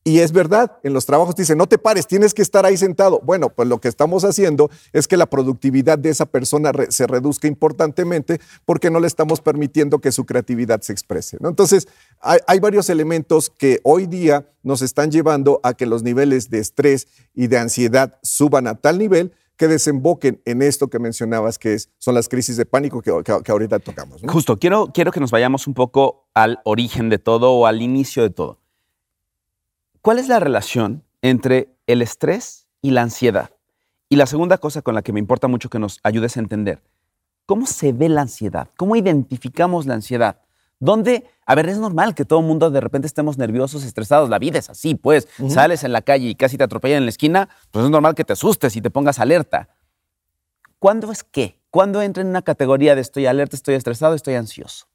Y 0.04 0.20
es 0.20 0.34
verdad, 0.34 0.78
en 0.84 0.94
los 0.94 1.08
trabajos 1.08 1.34
dicen, 1.34 1.58
no 1.58 1.66
te 1.66 1.80
pares, 1.80 2.06
tienes 2.06 2.36
que 2.36 2.44
estar 2.44 2.64
ahí 2.64 2.78
sentado. 2.78 3.22
Bueno, 3.24 3.50
pues 3.50 3.68
lo 3.68 3.80
que 3.80 3.88
estamos 3.88 4.24
haciendo 4.24 4.70
es 4.92 5.08
que 5.08 5.18
la 5.18 5.26
productividad 5.26 5.98
de 5.98 6.10
esa 6.10 6.28
persona 6.28 6.72
se 6.90 7.08
reduzca 7.08 7.48
importantemente 7.48 8.40
porque 8.66 8.92
no 8.92 9.00
le 9.00 9.08
estamos 9.08 9.42
permitiendo 9.42 10.00
que 10.00 10.12
su 10.12 10.26
creatividad 10.26 10.82
se 10.82 10.94
exprese. 10.94 11.38
Entonces, 11.42 11.88
hay, 12.20 12.38
hay, 12.46 12.60
varios 12.60 12.90
elementos 12.90 13.50
que 13.50 13.80
hoy 13.84 14.06
día 14.06 14.46
nos 14.62 14.84
están 14.84 15.10
llevando 15.10 15.60
a 15.64 15.74
que 15.74 15.88
los 15.88 16.04
niveles 16.04 16.52
de 16.52 16.60
estrés 16.60 17.08
y 17.34 17.48
de 17.48 17.58
ansiedad 17.58 18.20
suban 18.22 18.68
a 18.68 18.76
tal 18.76 19.00
nivel 19.00 19.32
que 19.64 19.70
desemboquen 19.70 20.42
en 20.44 20.62
esto 20.62 20.90
que 20.90 21.00
mencionabas, 21.00 21.58
que 21.58 21.76
es, 21.76 21.90
son 21.98 22.16
las 22.16 22.28
crisis 22.28 22.58
de 22.58 22.66
pánico 22.66 23.02
que, 23.02 23.14
que, 23.24 23.50
ahorita 23.50 23.80
tocamos. 23.80 24.22
Justo, 24.28 24.60
quiero, 24.60 24.92
quiero 24.94 25.10
que 25.14 25.22
nos 25.22 25.32
vayamos 25.32 25.68
un 25.68 25.74
poco 25.74 26.28
al 26.34 26.60
origen 26.66 27.08
de 27.08 27.18
todo 27.18 27.54
o 27.54 27.66
al 27.66 27.82
inicio 27.82 28.24
de 28.24 28.30
todo. 28.30 28.60
¿Cuál 30.02 30.20
es 30.20 30.28
la 30.28 30.42
relación 30.42 31.06
entre 31.22 31.70
el 31.88 32.02
estrés 32.02 32.68
y 32.82 32.92
la 32.92 33.04
ansiedad? 33.04 33.52
Y 34.10 34.18
la 34.18 34.26
segunda 34.26 34.58
cosa 34.58 34.82
con 34.82 34.96
la 34.96 35.02
que 35.02 35.14
me 35.14 35.22
importa 35.22 35.48
mucho 35.48 35.70
que 35.70 35.80
nos 35.80 36.02
ayudes 36.04 36.36
a 36.36 36.42
entender, 36.42 36.84
¿cómo 37.46 37.66
se 37.66 37.94
ve 37.94 38.10
la 38.10 38.24
ansiedad? 38.24 38.68
¿Cómo 38.76 38.98
identificamos 38.98 39.86
la 39.86 39.94
ansiedad? 39.94 40.42
¿Dónde? 40.84 41.24
A 41.46 41.56
ver, 41.56 41.70
es 41.70 41.78
normal 41.78 42.14
que 42.14 42.26
todo 42.26 42.42
el 42.42 42.46
mundo 42.46 42.70
de 42.70 42.82
repente 42.82 43.08
estemos 43.08 43.38
nerviosos, 43.38 43.86
estresados. 43.86 44.30
La 44.30 44.38
vida 44.38 44.60
es 44.60 44.70
así, 44.70 44.96
pues. 44.96 45.30
Sales 45.48 45.86
en 45.86 45.94
la 45.94 46.02
calle 46.02 46.28
y 46.28 46.36
casi 46.36 46.58
te 46.58 46.66
atropellan 46.66 46.98
en 46.98 47.06
la 47.06 47.10
esquina, 47.10 47.48
pues 47.72 47.86
es 47.86 47.92
normal 47.92 48.16
que 48.16 48.26
te 48.26 48.34
asustes 48.34 48.76
y 48.76 48.82
te 48.82 48.90
pongas 48.90 49.20
alerta. 49.20 49.70
¿Cuándo 50.80 51.10
es 51.14 51.24
qué? 51.24 51.58
¿Cuándo 51.70 52.02
entra 52.02 52.22
en 52.22 52.28
una 52.28 52.42
categoría 52.42 52.96
de 52.96 53.02
estoy 53.02 53.28
alerta, 53.28 53.56
estoy 53.56 53.76
estresado, 53.76 54.14
estoy 54.14 54.34
ansioso? 54.34 54.88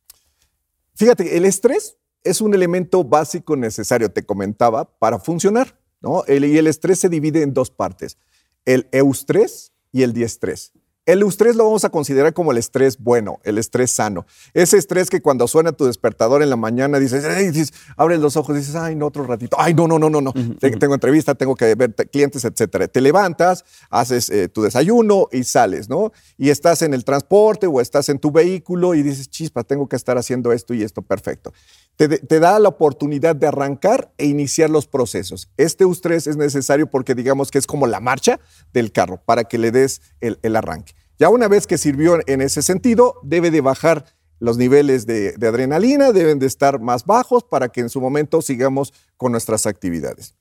Fíjate, 0.94 1.38
el 1.38 1.46
estrés 1.46 1.96
es 2.22 2.42
un 2.42 2.52
elemento 2.52 3.02
básico 3.02 3.56
necesario, 3.56 4.10
te 4.10 4.26
comentaba, 4.26 4.84
para 4.98 5.18
funcionar. 5.18 5.78
¿no? 6.02 6.22
y 6.28 6.58
el 6.58 6.66
estrés 6.66 7.00
se 7.00 7.08
divide 7.08 7.42
en 7.42 7.54
dos 7.54 7.70
partes, 7.70 8.18
el 8.66 8.88
eustrés 8.92 9.72
y 9.90 10.02
el 10.02 10.12
diestrés. 10.12 10.72
El 11.08 11.22
estrés 11.22 11.56
lo 11.56 11.64
vamos 11.64 11.86
a 11.86 11.88
considerar 11.88 12.34
como 12.34 12.52
el 12.52 12.58
estrés 12.58 12.98
bueno, 12.98 13.40
el 13.42 13.56
estrés 13.56 13.92
sano. 13.92 14.26
Ese 14.52 14.76
estrés 14.76 15.08
que 15.08 15.22
cuando 15.22 15.48
suena 15.48 15.72
tu 15.72 15.86
despertador 15.86 16.42
en 16.42 16.50
la 16.50 16.56
mañana 16.56 16.98
dices, 16.98 17.24
dices 17.50 17.72
abres 17.96 18.20
los 18.20 18.36
ojos 18.36 18.54
dices, 18.54 18.74
ay, 18.74 18.94
no, 18.94 19.06
otro 19.06 19.24
ratito, 19.24 19.56
ay, 19.58 19.72
no, 19.72 19.88
no, 19.88 19.98
no, 19.98 20.10
no, 20.10 20.20
no, 20.20 20.34
tengo 20.60 20.92
entrevista, 20.92 21.34
tengo 21.34 21.54
que 21.54 21.74
ver 21.76 21.94
clientes, 21.94 22.44
etcétera. 22.44 22.88
Te 22.88 23.00
levantas, 23.00 23.64
haces 23.88 24.28
eh, 24.28 24.50
tu 24.50 24.60
desayuno 24.60 25.28
y 25.32 25.44
sales, 25.44 25.88
¿no? 25.88 26.12
Y 26.36 26.50
estás 26.50 26.82
en 26.82 26.92
el 26.92 27.06
transporte 27.06 27.66
o 27.66 27.80
estás 27.80 28.10
en 28.10 28.18
tu 28.18 28.30
vehículo 28.30 28.94
y 28.94 29.02
dices, 29.02 29.30
chispa, 29.30 29.64
tengo 29.64 29.88
que 29.88 29.96
estar 29.96 30.18
haciendo 30.18 30.52
esto 30.52 30.74
y 30.74 30.82
esto, 30.82 31.00
perfecto. 31.00 31.54
Te, 31.98 32.40
da 32.40 32.58
la 32.58 32.70
oportunidad 32.70 33.36
de 33.36 33.48
arrancar 33.48 34.12
e 34.16 34.24
iniciar 34.24 34.70
los 34.70 34.86
procesos. 34.86 35.50
Este 35.58 35.84
estrés 35.84 36.26
es 36.26 36.38
necesario 36.38 36.88
porque 36.88 37.14
digamos 37.14 37.50
que 37.50 37.58
es 37.58 37.66
como 37.66 37.86
la 37.86 38.00
marcha 38.00 38.40
del 38.72 38.92
carro 38.92 39.20
para 39.26 39.44
que 39.44 39.58
le 39.58 39.70
des 39.70 40.00
el 40.20 40.56
arranque. 40.56 40.94
Ya 41.18 41.28
una 41.28 41.48
vez 41.48 41.66
que 41.66 41.76
sirvió 41.76 42.20
en 42.26 42.40
ese 42.40 42.62
sentido, 42.62 43.16
debe 43.24 43.50
de 43.50 43.60
bajar 43.60 44.04
los 44.38 44.56
niveles 44.56 45.06
de, 45.06 45.34
adrenalina, 45.42 46.12
deben 46.12 46.38
de 46.38 46.46
estar 46.46 46.80
más 46.80 47.04
bajos 47.04 47.42
para 47.44 47.68
que 47.68 47.80
en 47.80 47.88
su 47.88 48.00
momento 48.00 48.40
sigamos 48.40 48.94
con 49.16 49.32
nuestras 49.32 49.66
actividades. 49.66 50.36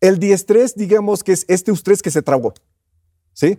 El 0.00 0.18
diestrés, 0.18 0.76
digamos 0.76 1.24
que 1.24 1.32
es 1.32 1.44
este 1.48 1.72
estrés 1.72 2.00
que 2.00 2.10
se 2.10 2.22
trabó. 2.22 2.54
¿Sí? 3.40 3.58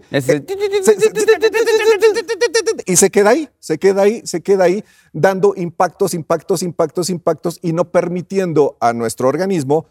Y 2.85 2.95
se 2.97 3.09
queda 3.09 3.31
ahí, 3.31 3.49
se 3.57 3.79
queda 3.79 4.03
ahí, 4.03 4.21
se 4.25 4.41
queda 4.41 4.65
ahí, 4.65 4.83
dando 5.11 5.55
impactos, 5.57 6.13
impactos, 6.13 6.61
impactos, 6.61 7.09
impactos 7.09 7.59
y 7.63 7.73
no 7.73 7.91
permitiendo 7.91 8.77
a 8.79 8.93
nuestro 8.93 9.27
organismo 9.27 9.87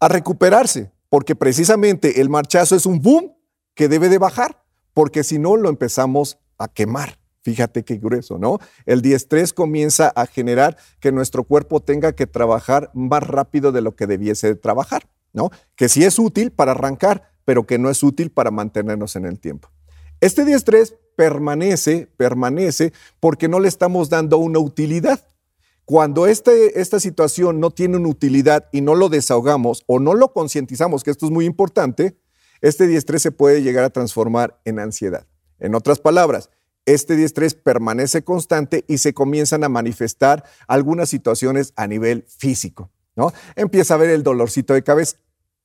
a 0.00 0.08
recuperarse, 0.08 0.90
porque 1.08 1.36
precisamente 1.36 2.20
el 2.20 2.30
marchazo 2.30 2.74
es 2.74 2.84
un 2.84 3.00
boom 3.00 3.36
que 3.76 3.86
debe 3.86 4.08
de 4.08 4.18
bajar 4.18 4.64
porque 4.92 5.22
si 5.22 5.38
no 5.38 5.56
lo 5.56 5.68
empezamos 5.68 6.38
a 6.58 6.66
quemar. 6.66 7.20
Fíjate 7.42 7.84
qué 7.84 7.98
grueso, 7.98 8.38
¿no? 8.38 8.58
El 8.86 9.02
diestrés 9.02 9.52
comienza 9.52 10.08
a 10.16 10.26
generar 10.26 10.76
que 10.98 11.12
nuestro 11.12 11.44
cuerpo 11.44 11.78
tenga 11.78 12.12
que 12.12 12.26
trabajar 12.26 12.90
más 12.92 13.22
rápido 13.22 13.70
de 13.70 13.82
lo 13.82 13.94
que 13.94 14.08
debiese 14.08 14.56
trabajar, 14.56 15.08
¿no? 15.32 15.50
Que 15.76 15.88
sí 15.88 16.02
es 16.04 16.18
útil 16.18 16.50
para 16.50 16.72
arrancar, 16.72 17.31
pero 17.44 17.66
que 17.66 17.78
no 17.78 17.90
es 17.90 18.02
útil 18.02 18.30
para 18.30 18.50
mantenernos 18.50 19.16
en 19.16 19.24
el 19.24 19.38
tiempo. 19.38 19.68
Este 20.20 20.44
diestrés 20.44 20.94
permanece, 21.16 22.08
permanece 22.16 22.92
porque 23.20 23.48
no 23.48 23.60
le 23.60 23.68
estamos 23.68 24.08
dando 24.08 24.38
una 24.38 24.58
utilidad. 24.58 25.20
Cuando 25.84 26.26
este, 26.26 26.80
esta 26.80 27.00
situación 27.00 27.58
no 27.58 27.70
tiene 27.70 27.96
una 27.96 28.08
utilidad 28.08 28.68
y 28.72 28.80
no 28.80 28.94
lo 28.94 29.08
desahogamos 29.08 29.82
o 29.86 29.98
no 29.98 30.14
lo 30.14 30.32
concientizamos, 30.32 31.02
que 31.02 31.10
esto 31.10 31.26
es 31.26 31.32
muy 31.32 31.44
importante, 31.44 32.16
este 32.60 32.86
diestrés 32.86 33.22
se 33.22 33.32
puede 33.32 33.62
llegar 33.62 33.84
a 33.84 33.90
transformar 33.90 34.60
en 34.64 34.78
ansiedad. 34.78 35.26
En 35.58 35.74
otras 35.74 35.98
palabras, 35.98 36.50
este 36.86 37.16
diestrés 37.16 37.54
permanece 37.54 38.22
constante 38.22 38.84
y 38.88 38.98
se 38.98 39.14
comienzan 39.14 39.64
a 39.64 39.68
manifestar 39.68 40.44
algunas 40.66 41.08
situaciones 41.08 41.72
a 41.76 41.86
nivel 41.86 42.24
físico. 42.28 42.90
¿no? 43.14 43.32
Empieza 43.56 43.94
a 43.94 43.98
ver 43.98 44.10
el 44.10 44.22
dolorcito 44.22 44.74
de 44.74 44.82
cabeza. 44.82 45.16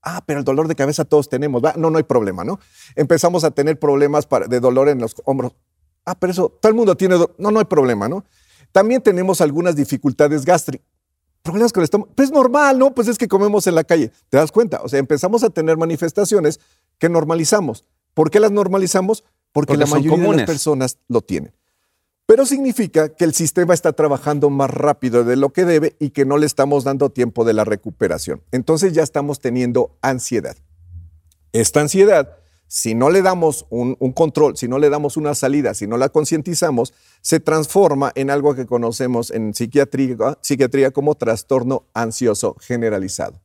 Ah, 0.10 0.24
pero 0.26 0.40
el 0.40 0.46
dolor 0.46 0.70
de 0.70 0.76
cabeza 0.76 1.04
todos 1.04 1.28
tenemos. 1.28 1.62
No, 1.76 1.90
no 1.90 1.98
hay 1.98 2.04
problema, 2.04 2.46
¿no? 2.46 2.62
Empezamos 2.96 3.44
a 3.44 3.52
tener 3.52 3.78
problemas 3.78 4.26
de 4.48 4.60
dolor 4.62 4.88
en 4.88 5.00
los 5.00 5.16
hombros. 5.26 5.52
Ah, 6.06 6.18
pero 6.18 6.32
eso, 6.32 6.58
todo 6.62 6.70
el 6.70 6.76
mundo 6.76 6.96
tiene. 6.96 7.18
No, 7.38 7.52
no 7.52 7.60
hay 7.60 7.66
problema, 7.66 8.08
¿no? 8.08 8.24
También 8.72 9.02
tenemos 9.02 9.42
algunas 9.42 9.76
dificultades 9.76 10.46
gástricas 10.46 10.88
problemas 11.44 11.72
con 11.72 11.82
el 11.82 11.86
estómago. 11.86 12.12
Pues 12.16 12.30
es 12.30 12.34
normal, 12.34 12.78
¿no? 12.78 12.94
Pues 12.94 13.08
es 13.08 13.18
que 13.18 13.28
comemos 13.28 13.68
en 13.68 13.76
la 13.76 13.84
calle. 13.84 14.12
¿Te 14.30 14.38
das 14.38 14.52
cuenta? 14.52 14.82
O 14.82 14.90
sea, 14.90 15.00
empezamos 15.00 15.44
a 15.44 15.50
tener 15.50 15.78
manifestaciones 15.78 16.60
que 16.98 17.10
normalizamos. 17.10 17.86
¿Por 18.14 18.30
qué 18.30 18.40
las 18.40 18.52
normalizamos? 18.52 19.24
Porque, 19.54 19.78
la 19.78 19.86
mayoría 19.86 20.30
de 20.30 20.38
las 20.38 20.46
personas 20.46 20.98
lo 21.08 21.22
tienen. 21.22 21.54
Pero 22.27 22.46
significa 22.46 23.10
que 23.10 23.24
el 23.24 23.34
sistema 23.34 23.74
está 23.74 23.93
trabajando 23.93 24.51
más 24.51 24.69
rápido 24.69 25.24
de 25.24 25.38
lo 25.38 25.50
que 25.50 25.65
debe 25.65 25.96
y 25.98 26.12
que 26.12 26.25
no 26.25 26.38
le 26.38 26.46
estamos 26.46 26.84
dando 26.84 27.10
tiempo 27.10 27.46
de 27.46 27.53
la 27.53 27.63
recuperación. 27.63 28.43
Entonces 28.51 28.93
ya 28.93 29.01
estamos 29.01 29.39
teniendo 29.39 29.98
ansiedad. 30.01 30.57
Esta 31.53 31.81
ansiedad 31.81 32.38
si 32.67 32.96
no 32.96 33.10
le 33.10 33.22
damos 33.22 33.65
un, 33.69 33.96
control, 34.13 34.57
si 34.57 34.67
no 34.67 34.77
le 34.77 34.89
damos 34.89 35.17
una 35.17 35.34
salida, 35.36 35.74
si 35.74 35.88
no 35.88 35.98
la 35.98 36.10
concientizamos, 36.10 36.93
se 37.22 37.39
transforma 37.39 38.12
en 38.15 38.29
algo 38.29 38.55
que 38.55 38.65
conocemos 38.65 39.31
en 39.31 39.53
psiquiatría, 39.53 40.91
como 40.91 41.15
trastorno 41.15 41.86
ansioso 41.93 42.57
generalizado, 42.60 43.41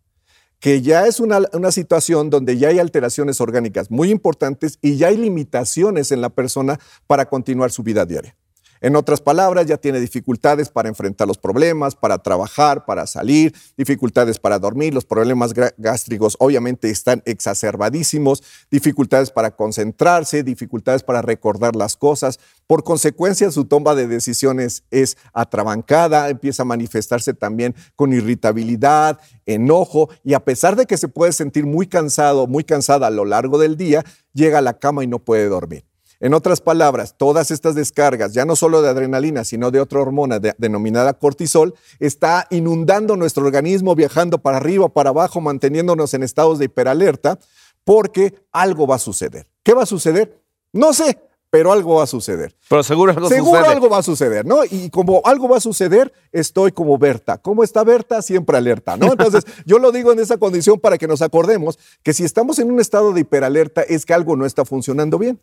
que 0.59 0.83
ya 0.83 1.07
es 1.07 1.21
una 1.21 1.71
situación 1.71 2.31
donde 2.31 2.59
ya 2.59 2.69
hay 2.69 2.81
alteraciones 2.81 3.41
orgánicas 3.41 3.91
muy 3.91 4.11
importantes 4.11 4.79
y 4.83 4.97
ya 4.97 5.09
hay 5.09 5.17
limitaciones 5.17 6.11
en 6.11 6.21
la 6.21 6.31
persona 6.31 6.81
para 7.07 7.27
continuar 7.27 7.71
su 7.71 7.83
vida 7.85 8.05
diaria. 8.05 8.37
En 8.83 8.97
otras 8.97 9.21
palabras, 9.21 9.67
ya 9.67 9.77
tiene 9.77 10.01
dificultades 10.01 10.69
para 10.69 10.89
enfrentar 10.89 11.29
los 11.29 11.39
problemas, 11.39 11.95
para 11.95 12.19
trabajar, 12.19 12.85
para 12.85 13.07
salir, 13.07 13.55
dificultades 13.77 14.41
para 14.41 14.59
dormir, 14.59 14.93
los 14.93 15.05
problemas 15.05 15.53
gástricos 15.79 16.37
obviamente 16.41 16.91
están 16.91 17.23
exacerbadísimos, 17.25 18.43
dificultades 18.73 19.31
para 19.31 19.55
concentrarse, 19.55 20.43
dificultades 20.43 21.05
para 21.05 21.23
recordar 21.23 21.77
las 21.77 21.97
cosas. 21.97 22.41
Por 22.67 22.83
consecuencia, 22.83 23.53
su 23.53 23.67
toma 23.67 23.95
de 23.95 24.09
decisiones 24.09 24.83
es 24.91 25.17
atrabancada, 25.33 26.29
empieza 26.29 26.65
a 26.65 26.67
manifestarse 26.67 27.35
también 27.35 27.77
con 27.95 28.13
irritabilidad, 28.13 29.21
enojo 29.47 30.09
y 30.25 30.35
a 30.35 30.41
pesar 30.41 30.75
de 30.75 30.87
que 30.87 30.97
se 30.97 31.07
puede 31.07 31.31
sentir 31.31 31.67
muy 31.67 31.87
cansado, 31.87 32.49
muy 32.49 32.65
cansada 32.65 33.07
a 33.07 33.11
lo 33.11 33.25
largo 33.25 33.59
del 33.59 33.77
día, 33.77 34.05
llega 34.33 34.59
a 34.59 34.63
la 34.63 34.81
cama 34.81 35.05
y 35.05 35.07
no 35.07 35.21
puede 35.21 35.47
dormir. 35.47 35.92
En 36.23 36.35
otras 36.35 36.61
palabras, 36.61 37.17
todas 37.19 37.51
estas 37.51 37.75
descargas, 37.75 38.33
ya 38.33 38.45
no 38.45 38.55
solo 38.55 38.81
de 38.81 38.89
adrenalina, 38.89 39.43
sino 39.43 39.73
de 39.73 39.81
otra 39.81 40.01
hormona 40.01 40.39
denominada 40.39 41.15
cortisol, 41.15 41.75
está 41.99 42.47
inundando 42.51 43.17
nuestro 43.17 43.45
organismo, 43.45 43.97
viajando 43.97 44.39
para 44.39 44.59
arriba, 44.59 44.89
para 44.89 45.11
abajo, 45.11 45.41
manteniéndonos 45.41 46.15
en 46.15 46.23
estados 46.23 46.61
de 46.61 46.67
hiperalerta, 46.67 47.41
porque 47.83 48.37
algo 48.53 48.87
va 48.87 48.95
a 48.95 48.99
suceder. 49.01 49.49
¿Qué 49.65 49.75
va 49.75 49.83
a 49.83 49.87
suceder? 49.87 50.41
No 50.73 50.93
sé, 50.93 51.19
pero 51.51 51.73
algo 51.73 51.97
va 51.97 52.05
a 52.05 52.07
suceder. 52.07 52.55
Pero 52.69 52.85
seguro 52.85 53.11
algo 53.11 53.29
seguro 53.29 53.69
algo 53.69 53.91
va 53.91 53.99
a 53.99 54.03
suceder, 54.05 54.47
¿no? 54.47 54.65
Y 54.65 54.91
como 54.91 55.23
algo 55.25 55.49
va 55.49 55.57
a 55.57 55.61
suceder, 55.61 56.13
estoy 56.31 56.71
como 56.71 56.97
Berta. 56.99 57.39
¿Cómo 57.39 57.65
está 57.65 57.83
Berta? 57.83 58.23
Siempre 58.23 58.57
alerta, 58.57 58.97
¿no? 58.97 59.07
Entonces, 59.11 59.45
yo 59.67 59.81
lo 59.81 59.91
digo 59.91 60.13
en 60.13 60.21
esa 60.21 60.39
condición 60.39 60.79
para 60.79 60.99
que 60.99 61.09
nos 61.09 61.21
acordemos 61.21 61.81
que 62.05 62.15
si 62.15 62.23
estamos 62.23 62.61
en 62.61 62.71
un 62.71 62.81
estado 62.81 63.13
de 63.13 63.23
hiperalerta 63.23 63.83
es 63.83 64.07
que 64.07 64.15
algo 64.15 64.37
no 64.37 64.47
está 64.47 64.65
funcionando 64.65 65.19
bien. 65.19 65.41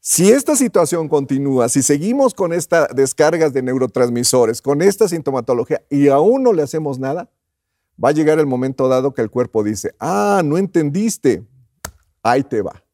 Si 0.00 0.30
esta 0.30 0.54
situación 0.54 1.08
continúa, 1.08 1.68
si 1.68 1.82
seguimos 1.82 2.34
con 2.34 2.52
estas 2.52 2.88
descargas 2.94 3.52
de 3.52 3.62
neurotransmisores, 3.62 4.62
con 4.62 4.82
esta 4.82 5.08
sintomatología 5.08 5.82
y 5.90 6.08
aún 6.08 6.42
no 6.42 6.52
le 6.52 6.62
hacemos 6.62 6.98
nada, 6.98 7.28
va 8.02 8.10
a 8.10 8.12
llegar 8.12 8.38
el 8.38 8.46
momento 8.46 8.88
dado 8.88 9.14
que 9.14 9.22
el 9.22 9.30
cuerpo 9.30 9.64
dice, 9.64 9.94
ah, 9.98 10.42
no 10.44 10.58
entendiste, 10.58 11.44
ahí 12.22 12.42
te 12.44 12.62
va. 12.62 12.84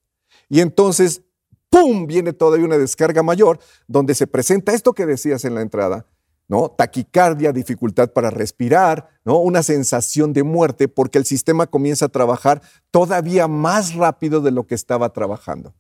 Y 0.49 0.61
entonces, 0.61 1.23
¡pum!, 1.71 2.07
viene 2.07 2.33
todavía 2.33 2.67
una 2.67 2.79
descarga 2.79 3.23
mayor 3.23 3.59
donde 3.87 4.15
se 4.15 4.27
presenta 4.27 4.73
esto 4.73 4.93
que 4.93 5.07
decías 5.07 5.45
en 5.45 5.55
la 5.55 5.63
entrada, 5.63 6.07
¿no? 6.49 6.71
Taquicardia, 6.71 7.53
dificultad 7.53 8.13
para 8.13 8.31
respirar, 8.31 9.09
¿no? 9.25 9.39
Una 9.39 9.63
sensación 9.63 10.33
de 10.33 10.43
muerte 10.43 10.89
porque 10.89 11.19
el 11.19 11.25
sistema 11.25 11.67
comienza 11.67 12.07
a 12.07 12.11
trabajar 12.11 12.63
todavía 12.91 13.49
más 13.49 13.95
rápido 13.95 14.41
de 14.41 14.51
lo 14.51 14.67
que 14.67 14.75
estaba 14.75 15.13
trabajando. 15.13 15.75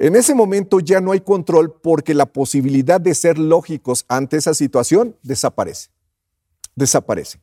En 0.00 0.16
ese 0.16 0.34
momento 0.34 0.80
ya 0.80 1.02
no 1.02 1.12
hay 1.12 1.20
control 1.20 1.78
porque 1.82 2.14
la 2.14 2.24
posibilidad 2.24 2.98
de 2.98 3.14
ser 3.14 3.36
lógicos 3.36 4.06
ante 4.08 4.38
esa 4.38 4.54
situación 4.54 5.14
desaparece. 5.22 5.90
Desaparece. 6.74 7.38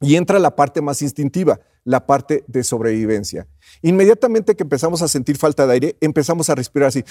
Y 0.00 0.16
entra 0.16 0.38
la 0.38 0.56
parte 0.56 0.80
más 0.80 1.02
instintiva, 1.02 1.60
la 1.84 2.06
parte 2.06 2.44
de 2.46 2.64
sobrevivencia. 2.64 3.46
Inmediatamente 3.82 4.56
que 4.56 4.62
empezamos 4.62 5.02
a 5.02 5.08
sentir 5.08 5.36
falta 5.36 5.66
de 5.66 5.72
aire, 5.74 5.96
empezamos 6.00 6.48
a 6.48 6.54
respirar 6.54 6.88
así. 6.88 7.04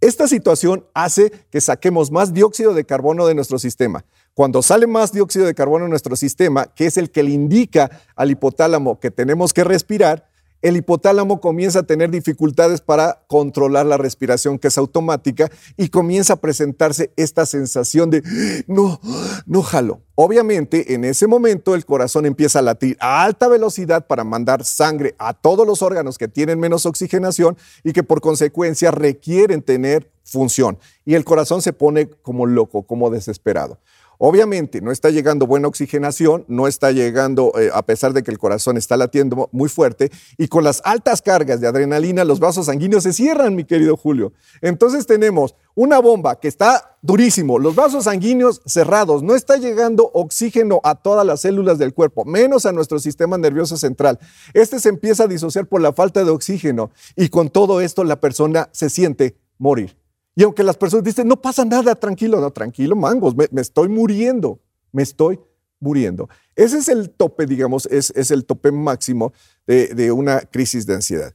Esta 0.00 0.28
situación 0.28 0.86
hace 0.94 1.32
que 1.50 1.60
saquemos 1.60 2.12
más 2.12 2.32
dióxido 2.32 2.72
de 2.72 2.84
carbono 2.84 3.26
de 3.26 3.34
nuestro 3.34 3.58
sistema. 3.58 4.04
Cuando 4.32 4.62
sale 4.62 4.86
más 4.86 5.10
dióxido 5.10 5.44
de 5.44 5.56
carbono 5.56 5.86
en 5.86 5.90
nuestro 5.90 6.14
sistema, 6.14 6.66
que 6.66 6.86
es 6.86 6.98
el 6.98 7.10
que 7.10 7.24
le 7.24 7.30
indica 7.30 7.90
al 8.14 8.30
hipotálamo 8.30 9.00
que 9.00 9.10
tenemos 9.10 9.52
que 9.52 9.64
respirar, 9.64 10.32
el 10.64 10.78
hipotálamo 10.78 11.42
comienza 11.42 11.80
a 11.80 11.82
tener 11.82 12.10
dificultades 12.10 12.80
para 12.80 13.22
controlar 13.26 13.84
la 13.84 13.98
respiración 13.98 14.58
que 14.58 14.68
es 14.68 14.78
automática 14.78 15.50
y 15.76 15.90
comienza 15.90 16.32
a 16.32 16.40
presentarse 16.40 17.12
esta 17.16 17.44
sensación 17.44 18.08
de 18.08 18.22
no, 18.66 18.98
no 19.44 19.62
jalo. 19.62 20.00
Obviamente, 20.14 20.94
en 20.94 21.04
ese 21.04 21.26
momento 21.26 21.74
el 21.74 21.84
corazón 21.84 22.24
empieza 22.24 22.60
a 22.60 22.62
latir 22.62 22.96
a 22.98 23.24
alta 23.24 23.46
velocidad 23.46 24.06
para 24.06 24.24
mandar 24.24 24.64
sangre 24.64 25.14
a 25.18 25.34
todos 25.34 25.66
los 25.66 25.82
órganos 25.82 26.16
que 26.16 26.28
tienen 26.28 26.58
menos 26.58 26.86
oxigenación 26.86 27.58
y 27.82 27.92
que 27.92 28.02
por 28.02 28.22
consecuencia 28.22 28.90
requieren 28.90 29.60
tener 29.60 30.10
función. 30.24 30.78
Y 31.04 31.12
el 31.12 31.26
corazón 31.26 31.60
se 31.60 31.74
pone 31.74 32.08
como 32.08 32.46
loco, 32.46 32.84
como 32.84 33.10
desesperado. 33.10 33.80
Obviamente 34.26 34.80
no 34.80 34.90
está 34.90 35.10
llegando 35.10 35.46
buena 35.46 35.68
oxigenación, 35.68 36.46
no 36.48 36.66
está 36.66 36.92
llegando, 36.92 37.52
eh, 37.60 37.68
a 37.74 37.82
pesar 37.82 38.14
de 38.14 38.22
que 38.22 38.30
el 38.30 38.38
corazón 38.38 38.78
está 38.78 38.96
latiendo 38.96 39.50
muy 39.52 39.68
fuerte, 39.68 40.10
y 40.38 40.48
con 40.48 40.64
las 40.64 40.80
altas 40.86 41.20
cargas 41.20 41.60
de 41.60 41.66
adrenalina 41.66 42.24
los 42.24 42.40
vasos 42.40 42.64
sanguíneos 42.64 43.02
se 43.02 43.12
cierran, 43.12 43.54
mi 43.54 43.64
querido 43.64 43.98
Julio. 43.98 44.32
Entonces 44.62 45.06
tenemos 45.06 45.56
una 45.74 45.98
bomba 45.98 46.40
que 46.40 46.48
está 46.48 46.96
durísimo, 47.02 47.58
los 47.58 47.74
vasos 47.74 48.04
sanguíneos 48.04 48.62
cerrados, 48.64 49.22
no 49.22 49.34
está 49.34 49.58
llegando 49.58 50.10
oxígeno 50.14 50.80
a 50.84 50.94
todas 50.94 51.26
las 51.26 51.42
células 51.42 51.76
del 51.76 51.92
cuerpo, 51.92 52.24
menos 52.24 52.64
a 52.64 52.72
nuestro 52.72 53.00
sistema 53.00 53.36
nervioso 53.36 53.76
central. 53.76 54.18
Este 54.54 54.80
se 54.80 54.88
empieza 54.88 55.24
a 55.24 55.28
disociar 55.28 55.66
por 55.66 55.82
la 55.82 55.92
falta 55.92 56.24
de 56.24 56.30
oxígeno 56.30 56.90
y 57.14 57.28
con 57.28 57.50
todo 57.50 57.82
esto 57.82 58.04
la 58.04 58.18
persona 58.22 58.70
se 58.72 58.88
siente 58.88 59.36
morir. 59.58 59.98
Y 60.36 60.42
aunque 60.42 60.62
las 60.64 60.76
personas 60.76 61.04
dicen, 61.04 61.28
no 61.28 61.40
pasa 61.40 61.64
nada, 61.64 61.94
tranquilo, 61.94 62.40
no, 62.40 62.50
tranquilo, 62.50 62.96
mangos, 62.96 63.34
me, 63.36 63.60
estoy 63.60 63.88
muriendo, 63.88 64.60
me 64.90 65.02
estoy 65.02 65.38
muriendo. 65.78 66.28
Ese 66.56 66.78
es 66.78 66.88
el 66.88 67.10
tope, 67.10 67.46
digamos, 67.46 67.86
es, 67.86 68.12
es 68.16 68.30
el 68.30 68.44
tope 68.44 68.72
máximo 68.72 69.32
de, 69.66 69.88
de 69.94 70.10
una 70.10 70.40
crisis 70.40 70.86
de 70.86 70.94
ansiedad. 70.94 71.34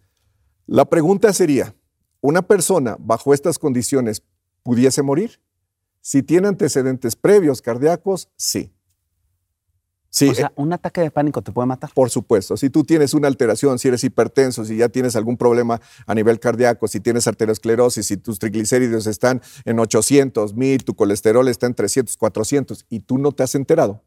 La 0.65 0.85
pregunta 0.85 1.31
sería, 1.33 1.73
¿una 2.19 2.41
persona 2.41 2.97
bajo 2.99 3.33
estas 3.33 3.57
condiciones 3.57 4.23
pudiese 4.63 5.01
morir? 5.01 5.39
Si 6.01 6.23
tiene 6.23 6.47
antecedentes 6.47 7.15
previos 7.15 7.61
cardíacos, 7.61 8.29
sí. 8.35 8.73
Sí, 10.11 10.29
o 10.29 10.33
sea, 10.33 10.47
eh, 10.47 10.51
un 10.55 10.73
ataque 10.73 11.01
de 11.01 11.11
pánico 11.11 11.41
te 11.41 11.51
puede 11.51 11.67
matar. 11.67 11.91
Por 11.93 12.09
supuesto. 12.09 12.57
Si 12.57 12.69
tú 12.69 12.83
tienes 12.83 13.13
una 13.13 13.27
alteración, 13.27 13.77
si 13.77 13.89
eres 13.89 14.03
hipertenso, 14.03 14.65
si 14.65 14.77
ya 14.77 14.89
tienes 14.89 15.15
algún 15.15 15.37
problema 15.37 15.79
a 16.07 16.15
nivel 16.15 16.39
cardíaco, 16.39 16.87
si 16.87 16.99
tienes 16.99 17.27
arteriosclerosis, 17.27 18.05
si 18.05 18.17
tus 18.17 18.39
triglicéridos 18.39 19.05
están 19.05 19.41
en 19.65 19.79
800, 19.79 20.55
1000, 20.55 20.83
tu 20.83 20.95
colesterol 20.95 21.47
está 21.47 21.67
en 21.67 21.75
300, 21.75 22.17
400 22.17 22.85
y 22.89 23.01
tú 23.01 23.19
no 23.19 23.31
te 23.31 23.43
has 23.43 23.53
enterado, 23.53 24.03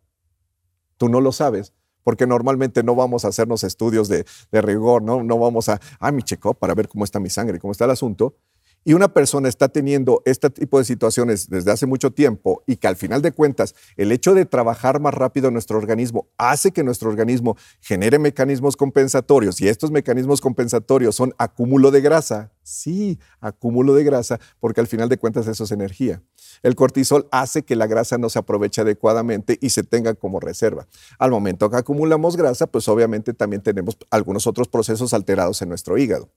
tú 0.96 1.08
no 1.08 1.20
lo 1.20 1.30
sabes, 1.30 1.72
porque 2.02 2.26
normalmente 2.26 2.82
no 2.82 2.96
vamos 2.96 3.24
a 3.24 3.28
hacernos 3.28 3.62
estudios 3.62 4.08
de, 4.08 4.24
rigor, 4.50 5.02
¿no? 5.02 5.22
No 5.22 5.38
vamos 5.38 5.68
a, 5.68 5.80
ah, 6.00 6.10
mi 6.10 6.22
checo 6.22 6.54
para 6.54 6.74
ver 6.74 6.88
cómo 6.88 7.04
está 7.04 7.20
mi 7.20 7.30
sangre, 7.30 7.60
cómo 7.60 7.70
está 7.70 7.84
el 7.84 7.92
asunto 7.92 8.34
y 8.84 8.94
una 8.94 9.12
persona 9.12 9.48
está 9.48 9.68
teniendo 9.68 10.22
este 10.24 10.50
tipo 10.50 10.78
de 10.78 10.84
situaciones 10.84 11.48
desde 11.48 11.70
hace 11.70 11.86
mucho 11.86 12.10
tiempo 12.10 12.62
y 12.66 12.76
que 12.76 12.88
al 12.88 12.96
final 12.96 13.22
de 13.22 13.32
cuentas 13.32 13.74
el 13.96 14.12
hecho 14.12 14.34
de 14.34 14.44
trabajar 14.44 15.00
más 15.00 15.14
rápido 15.14 15.48
en 15.48 15.54
nuestro 15.54 15.78
organismo 15.78 16.28
hace 16.36 16.72
que 16.72 16.84
nuestro 16.84 17.08
organismo 17.08 17.56
genere 17.80 18.18
mecanismos 18.18 18.76
compensatorios 18.76 19.60
y 19.60 19.68
estos 19.68 19.90
mecanismos 19.90 20.40
compensatorios 20.40 21.14
son 21.14 21.34
acúmulo 21.38 21.90
de 21.90 22.00
grasa. 22.00 22.52
Sí, 22.62 23.18
acúmulo 23.40 23.94
de 23.94 24.04
grasa 24.04 24.40
porque 24.60 24.80
al 24.80 24.86
final 24.86 25.08
de 25.08 25.18
cuentas 25.18 25.46
eso 25.48 25.64
es 25.64 25.70
energía. 25.72 26.22
El 26.62 26.74
cortisol 26.74 27.28
hace 27.30 27.62
que 27.62 27.76
la 27.76 27.86
grasa 27.86 28.18
no 28.18 28.28
se 28.28 28.38
aproveche 28.38 28.80
adecuadamente 28.82 29.58
y 29.60 29.70
se 29.70 29.82
tenga 29.82 30.14
como 30.14 30.40
reserva. 30.40 30.86
Al 31.18 31.30
momento 31.30 31.70
que 31.70 31.76
acumulamos 31.76 32.36
grasa, 32.36 32.66
pues 32.66 32.88
obviamente 32.88 33.32
también 33.34 33.62
tenemos 33.62 33.96
algunos 34.10 34.46
otros 34.46 34.68
procesos 34.68 35.14
alterados 35.14 35.62
en 35.62 35.68
nuestro 35.68 35.98
hígado. 35.98 36.30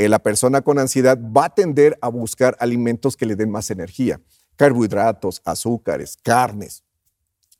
Eh, 0.00 0.08
la 0.08 0.18
persona 0.18 0.62
con 0.62 0.78
ansiedad 0.78 1.18
va 1.20 1.44
a 1.44 1.54
tender 1.54 1.98
a 2.00 2.08
buscar 2.08 2.56
alimentos 2.58 3.18
que 3.18 3.26
le 3.26 3.36
den 3.36 3.50
más 3.50 3.70
energía, 3.70 4.18
carbohidratos, 4.56 5.42
azúcares, 5.44 6.16
carnes, 6.22 6.84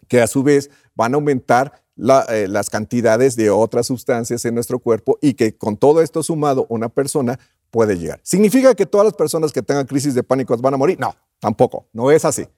que 0.08 0.22
a 0.22 0.26
su 0.26 0.42
vez 0.42 0.70
van 0.94 1.12
a 1.12 1.16
aumentar 1.16 1.84
eh, 2.30 2.46
las 2.48 2.70
cantidades 2.70 3.36
de 3.36 3.50
otras 3.50 3.88
sustancias 3.88 4.42
en 4.46 4.54
nuestro 4.54 4.78
cuerpo 4.78 5.18
y 5.20 5.34
que 5.34 5.54
con 5.54 5.76
todo 5.76 6.00
esto 6.00 6.22
sumado 6.22 6.64
una 6.70 6.88
persona 6.88 7.38
puede 7.70 7.98
llegar. 7.98 8.20
¿Significa 8.22 8.74
que 8.74 8.86
todas 8.86 9.04
las 9.04 9.14
personas 9.14 9.52
que 9.52 9.60
tengan 9.60 9.84
crisis 9.84 10.14
de 10.14 10.22
pánico 10.22 10.56
van 10.56 10.72
a 10.72 10.78
morir? 10.78 10.98
No, 10.98 11.14
tampoco, 11.40 11.88
no 11.92 12.10
es 12.10 12.24
así. 12.24 12.48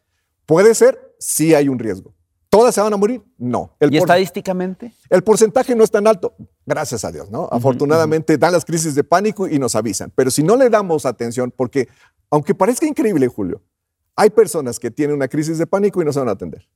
Puede 0.46 0.76
ser, 0.76 1.16
sí 1.18 1.56
hay 1.56 1.68
un 1.68 1.80
riesgo. 1.80 2.14
¿Todas 2.52 2.74
se 2.74 2.82
van 2.82 2.92
a 2.92 2.98
morir? 2.98 3.22
No. 3.38 3.74
¿Y 3.80 3.96
estadísticamente? 3.96 4.94
El 5.08 5.24
porcentaje 5.24 5.74
no 5.74 5.84
es 5.84 5.90
tan 5.90 6.06
alto, 6.06 6.34
gracias 6.66 7.02
a 7.02 7.10
Dios, 7.10 7.30
¿no? 7.30 7.48
Afortunadamente 7.50 8.36
dan 8.36 8.52
las 8.52 8.66
crisis 8.66 8.94
de 8.94 9.02
pánico 9.02 9.48
y 9.48 9.58
nos 9.58 9.74
avisan. 9.74 10.12
Pero 10.14 10.30
si 10.30 10.42
no 10.42 10.54
le 10.56 10.68
damos 10.68 11.06
atención, 11.06 11.50
porque 11.50 11.88
aunque 12.30 12.54
parezca 12.54 12.86
increíble, 12.86 13.26
Julio, 13.26 13.62
hay 14.16 14.28
personas 14.28 14.78
que 14.78 14.90
tienen 14.90 15.16
una 15.16 15.28
crisis 15.28 15.56
de 15.56 15.66
pánico 15.66 16.02
y 16.02 16.04
no 16.04 16.12
se 16.12 16.18
van 16.18 16.28
a 16.28 16.32
atender. 16.32 16.68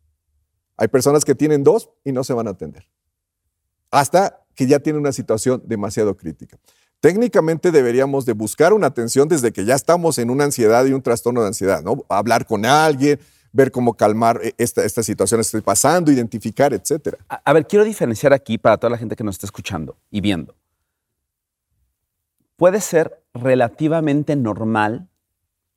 Hay 0.78 0.88
personas 0.88 1.26
que 1.26 1.34
tienen 1.34 1.62
dos 1.62 1.90
y 2.04 2.12
no 2.12 2.24
se 2.24 2.32
van 2.32 2.46
a 2.46 2.52
atender. 2.52 2.88
Hasta 3.90 4.46
que 4.54 4.66
ya 4.66 4.78
tienen 4.78 5.00
una 5.00 5.12
situación 5.12 5.62
demasiado 5.66 6.16
crítica. 6.16 6.56
Técnicamente 7.00 7.70
deberíamos 7.70 8.24
de 8.24 8.32
buscar 8.32 8.72
una 8.72 8.86
atención 8.86 9.28
desde 9.28 9.52
que 9.52 9.66
ya 9.66 9.74
estamos 9.74 10.16
en 10.16 10.30
una 10.30 10.44
ansiedad 10.44 10.86
y 10.86 10.94
un 10.94 11.02
trastorno 11.02 11.42
de 11.42 11.48
ansiedad, 11.48 11.82
¿no? 11.82 12.06
Hablar 12.08 12.46
con 12.46 12.64
alguien, 12.64 13.20
ver 13.56 13.72
cómo 13.72 13.94
calmar 13.94 14.38
eh, 14.42 14.54
esta, 14.58 14.84
esta 14.84 15.02
situación 15.02 15.38
que 15.38 15.42
estoy 15.42 15.62
pasando, 15.62 16.12
identificar, 16.12 16.74
etcétera. 16.74 17.18
A, 17.28 17.52
ver, 17.52 17.66
quiero 17.66 17.84
diferenciar 17.84 18.32
aquí 18.32 18.58
para 18.58 18.76
toda 18.76 18.90
la 18.90 18.98
gente 18.98 19.16
que 19.16 19.24
nos 19.24 19.36
está 19.36 19.46
escuchando 19.46 19.96
y 20.10 20.20
viendo. 20.20 20.54
Puede 22.56 22.80
ser 22.80 23.22
relativamente 23.34 24.36
normal 24.36 25.08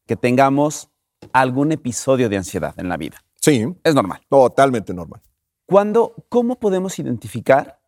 que 0.06 0.16
tengamos 0.16 0.90
algún 1.32 1.72
episodio 1.72 2.30
de 2.30 2.38
ansiedad 2.38 2.74
en 2.78 2.90
la 2.90 2.98
vida. 2.98 3.24
Sí. 3.38 3.66
Es 3.84 3.96
normal. 3.96 4.22
Totalmente 4.30 4.94
normal. 4.94 5.22
Cuando, 5.66 6.16
¿Cómo 6.30 6.60
podemos 6.60 7.00
identificar 7.00 7.80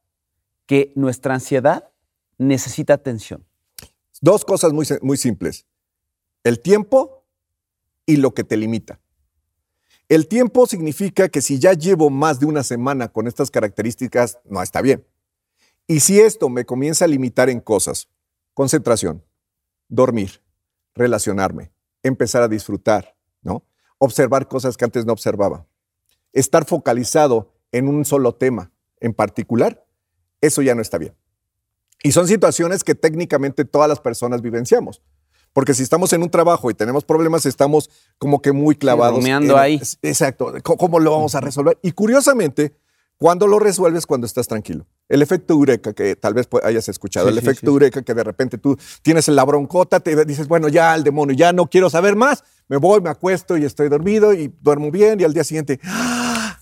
que 0.66 0.94
nuestra 0.96 1.34
ansiedad 1.34 1.90
necesita 2.38 2.94
atención? 2.94 3.44
Dos 4.22 4.46
cosas 4.46 4.72
muy, 4.72 4.86
muy 5.02 5.18
simples. 5.18 5.66
El 6.44 6.60
tiempo 6.60 7.26
y 8.06 8.18
lo 8.18 8.34
que 8.34 8.44
te 8.44 8.56
limita. 8.56 9.01
El 10.12 10.28
tiempo 10.28 10.68
significa 10.68 11.30
que 11.30 11.40
si 11.40 11.58
ya 11.58 11.72
llevo 11.72 12.10
más 12.10 12.38
de 12.42 12.46
una 12.46 12.64
semana 12.64 13.08
con 13.08 13.28
estas 13.28 13.50
características, 13.50 14.40
no 14.44 14.62
está 14.62 14.82
bien. 14.82 15.08
Y 15.88 16.02
si 16.02 16.20
esto 16.20 16.50
me 16.50 16.66
comienza 16.66 17.06
a 17.06 17.08
limitar 17.08 17.50
en 17.50 17.62
cosas, 17.62 18.10
concentración, 18.54 19.24
dormir, 19.88 20.44
relacionarme, 20.96 21.72
empezar 22.04 22.44
a 22.44 22.50
disfrutar, 22.50 23.16
¿no? 23.42 23.64
Observar 24.00 24.50
cosas 24.50 24.76
que 24.76 24.84
antes 24.84 25.06
no 25.06 25.14
observaba, 25.14 25.66
estar 26.34 26.66
focalizado 26.66 27.54
en 27.72 27.88
un 27.88 28.04
solo 28.04 28.36
tema 28.36 28.70
en 29.00 29.14
particular, 29.14 29.86
eso 30.42 30.62
ya 30.62 30.76
no 30.76 30.82
está 30.82 30.98
bien. 30.98 31.16
Y 32.04 32.12
son 32.12 32.28
situaciones 32.28 32.84
que 32.84 32.96
técnicamente 32.96 33.64
todas 33.64 33.88
las 33.88 34.02
personas 34.02 34.42
vivenciamos. 34.42 35.02
Porque 35.54 35.74
si 35.74 35.84
estamos 35.84 36.14
en 36.14 36.24
un 36.24 36.30
trabajo 36.30 36.72
y 36.72 36.74
tenemos 36.74 37.04
problemas, 37.04 37.46
estamos 37.46 37.90
como 38.18 38.42
que 38.42 38.52
muy 38.52 38.76
clavados. 38.76 39.24
Sí, 39.24 39.32
ahí. 39.32 39.82
Exacto. 40.02 40.54
¿Cómo 40.64 41.00
lo 41.00 41.12
vamos 41.12 41.36
a 41.36 41.42
resolver? 41.42 41.78
Y 41.82 41.92
curiosamente, 41.92 42.74
cuando 43.22 43.46
lo 43.46 43.60
resuelves? 43.60 44.08
Cuando 44.08 44.26
estás 44.26 44.48
tranquilo. 44.48 44.88
El 45.08 45.22
efecto 45.22 45.54
eureka 45.54 45.94
que 45.94 46.16
tal 46.16 46.34
vez 46.34 46.48
hayas 46.64 46.90
escuchado, 46.90 47.30
el 47.30 47.38
efecto 47.38 47.68
eureka 47.68 48.02
que 48.02 48.16
de 48.16 48.24
repente 48.24 48.58
tú 48.58 48.76
tienes 49.04 49.28
la 49.28 49.44
broncota, 49.44 50.00
te 50.00 50.26
dices, 50.26 50.48
bueno, 50.48 50.70
ya 50.70 50.96
el 50.96 51.04
demonio, 51.04 51.36
ya 51.36 51.54
no 51.54 51.68
quiero 51.68 51.88
saber 51.92 52.16
más, 52.16 52.44
me 52.68 52.78
voy, 52.78 53.00
me 53.00 53.12
acuesto 53.12 53.58
y 53.58 53.66
estoy 53.66 53.90
dormido 53.90 54.34
y 54.34 54.52
duermo 54.62 54.90
bien 54.90 55.20
y 55.20 55.24
al 55.24 55.34
día 55.34 55.44
siguiente, 55.44 55.80
¡ah! 55.84 56.58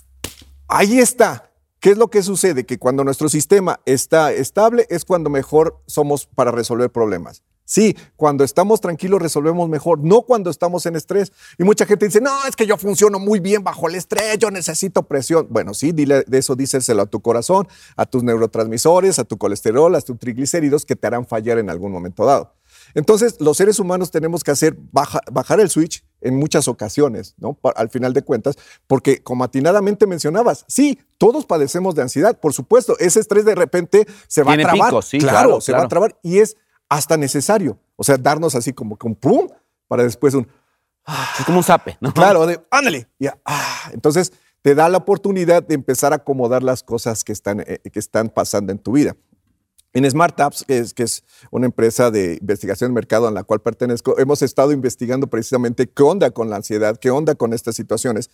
ahí 0.67 0.99
está. 0.99 1.49
¿Qué 1.79 1.91
es 1.91 1.97
lo 1.97 2.09
que 2.09 2.21
sucede? 2.23 2.65
Que 2.65 2.77
cuando 2.77 3.05
nuestro 3.05 3.29
sistema 3.29 3.79
está 3.85 4.33
estable 4.33 4.85
es 4.89 5.05
cuando 5.05 5.29
mejor 5.29 5.81
somos 5.85 6.25
para 6.25 6.51
resolver 6.51 6.91
problemas. 6.91 7.41
Sí, 7.69 7.95
cuando 8.15 8.43
estamos 8.43 8.81
tranquilos 8.81 9.21
resolvemos 9.21 9.69
mejor, 9.69 9.99
no 9.99 10.23
cuando 10.23 10.49
estamos 10.49 10.87
en 10.87 10.95
estrés. 10.95 11.31
Y 11.59 11.63
mucha 11.63 11.85
gente 11.85 12.07
dice, 12.07 12.19
no, 12.19 12.31
es 12.47 12.55
que 12.55 12.65
yo 12.65 12.77
funciono 12.77 13.19
muy 13.19 13.39
bien 13.39 13.63
bajo 13.63 13.87
el 13.87 13.93
estrés, 13.93 14.39
yo 14.39 14.49
necesito 14.49 15.03
presión. 15.03 15.45
Bueno, 15.51 15.75
sí, 15.75 15.91
dile, 15.91 16.23
de 16.25 16.37
eso 16.39 16.55
díselo 16.55 17.03
a 17.03 17.05
tu 17.05 17.21
corazón, 17.21 17.67
a 17.95 18.07
tus 18.07 18.23
neurotransmisores, 18.23 19.19
a 19.19 19.23
tu 19.23 19.37
colesterol, 19.37 19.93
a 19.93 20.01
tus 20.01 20.17
triglicéridos 20.17 20.83
que 20.83 20.95
te 20.95 21.05
harán 21.05 21.27
fallar 21.27 21.59
en 21.59 21.69
algún 21.69 21.91
momento 21.91 22.25
dado. 22.25 22.55
Entonces, 22.95 23.35
los 23.39 23.57
seres 23.57 23.77
humanos 23.77 24.09
tenemos 24.09 24.43
que 24.43 24.49
hacer 24.49 24.75
bajar 24.91 25.59
el 25.59 25.69
switch 25.69 26.03
en 26.21 26.37
muchas 26.37 26.67
ocasiones, 26.67 27.35
¿no? 27.37 27.55
Al 27.75 27.89
final 27.89 28.13
de 28.13 28.23
cuentas, 28.23 28.57
porque 28.87 29.21
como 29.21 29.43
atinadamente 29.43 30.07
mencionabas, 30.07 30.65
sí, 30.67 30.99
todos 31.19 31.45
padecemos 31.45 31.93
de 31.93 32.01
ansiedad, 32.01 32.39
por 32.39 32.53
supuesto, 32.53 32.97
ese 32.97 33.19
estrés 33.19 33.45
de 33.45 33.53
repente 33.53 34.07
se 34.27 34.41
va 34.41 34.53
a 34.53 34.57
trabar. 34.57 35.03
sí, 35.03 35.19
claro, 35.19 35.61
se 35.61 35.71
va 35.71 35.83
a 35.83 35.87
trabar 35.87 36.17
y 36.23 36.39
es 36.39 36.57
hasta 36.89 37.15
necesario. 37.15 37.79
O 37.95 38.03
sea, 38.03 38.17
darnos 38.17 38.55
así 38.55 38.73
como 38.73 38.97
con 38.97 39.15
pum, 39.15 39.47
para 39.87 40.03
después 40.03 40.33
un. 40.33 40.47
es 41.39 41.45
como 41.45 41.59
un 41.59 41.63
zape, 41.63 41.97
¿no? 42.01 42.13
Claro, 42.13 42.45
de 42.45 42.59
ándale. 42.71 43.07
Ah, 43.45 43.89
entonces 43.93 44.33
te 44.61 44.75
da 44.75 44.89
la 44.89 44.97
oportunidad 44.97 45.63
de 45.63 45.75
empezar 45.75 46.11
a 46.11 46.17
acomodar 46.17 46.63
las 46.63 46.83
cosas 46.83 47.23
que 47.23 47.31
están, 47.31 47.61
eh, 47.61 47.79
que 47.91 47.99
están 47.99 48.29
pasando 48.29 48.71
en 48.71 48.79
tu 48.79 48.93
vida. 48.93 49.15
En 49.93 50.09
Smart 50.09 50.39
Apps, 50.39 50.65
que 50.65 50.77
es, 50.77 50.93
que 50.93 51.03
es, 51.03 51.23
una 51.49 51.65
empresa 51.65 52.11
de 52.11 52.37
investigación 52.39 52.91
de 52.91 52.95
mercado 52.95 53.27
a 53.27 53.31
la 53.31 53.43
cual 53.43 53.59
pertenezco, 53.61 54.19
hemos 54.19 54.43
estado 54.43 54.71
investigando 54.71 55.27
precisamente 55.27 55.89
qué 55.89 56.03
onda 56.03 56.29
con 56.29 56.49
la 56.49 56.57
ansiedad, 56.57 56.97
qué 56.97 57.09
onda 57.09 57.33
con 57.33 57.53
estas 57.53 57.75
situaciones. 57.75 58.29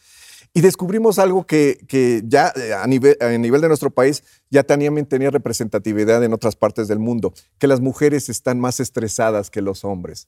Y 0.56 0.62
descubrimos 0.62 1.20
algo 1.20 1.46
que, 1.46 1.78
ya 2.26 2.52
eh, 2.56 2.74
a 2.74 2.88
nivel, 2.88 3.16
a 3.22 3.28
nivel, 3.38 3.62
de 3.62 3.68
nuestro 3.68 3.92
país 3.92 4.24
ya 4.50 4.64
tenía, 4.64 4.90
tenía 5.04 5.30
representatividad 5.30 6.24
en 6.24 6.34
otras 6.34 6.56
partes 6.56 6.88
del 6.88 6.98
mundo, 6.98 7.32
que 7.60 7.68
las 7.68 7.80
mujeres 7.80 8.30
están 8.30 8.60
más 8.60 8.80
estresadas 8.80 9.52
que 9.52 9.62
los 9.62 9.86
hombres. 9.86 10.28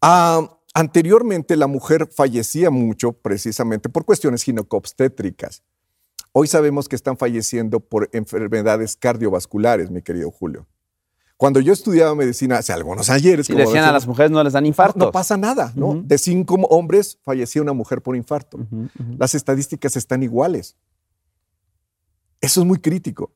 Ah, 0.00 0.48
Anteriormente 0.76 1.56
la 1.56 1.68
mujer 1.68 2.08
fallecía 2.12 2.68
mucho 2.68 3.12
precisamente 3.12 3.88
por 3.88 4.04
cuestiones 4.04 4.42
ginecobstétricas. 4.42 5.62
Hoy 6.32 6.48
sabemos 6.48 6.88
que 6.88 6.96
están 6.96 7.16
falleciendo 7.16 7.78
por 7.78 8.10
enfermedades 8.12 8.96
cardiovasculares, 8.96 9.92
mi 9.92 10.02
querido 10.02 10.32
Julio. 10.32 10.66
Cuando 11.44 11.60
yo 11.60 11.74
estudiaba 11.74 12.14
medicina 12.14 12.56
hace 12.56 12.72
algunos 12.72 13.10
ayeres... 13.10 13.50
Y 13.50 13.54
decían 13.54 13.84
a 13.84 13.92
las 13.92 14.06
mujeres 14.06 14.30
no 14.30 14.42
les 14.42 14.54
dan 14.54 14.64
infarto. 14.64 14.98
No, 14.98 15.12
pasa 15.12 15.36
nada, 15.36 15.74
¿no? 15.76 16.02
De 16.02 16.16
cinco 16.16 16.54
hombres 16.70 17.18
fallecía 17.22 17.60
una 17.60 17.74
mujer 17.74 18.00
por 18.00 18.16
infarto. 18.16 18.60
Las 19.18 19.34
estadísticas 19.34 19.94
están 19.94 20.22
iguales. 20.22 20.74
Eso 22.40 22.62
es 22.62 22.66
muy 22.66 22.78
crítico. 22.78 23.30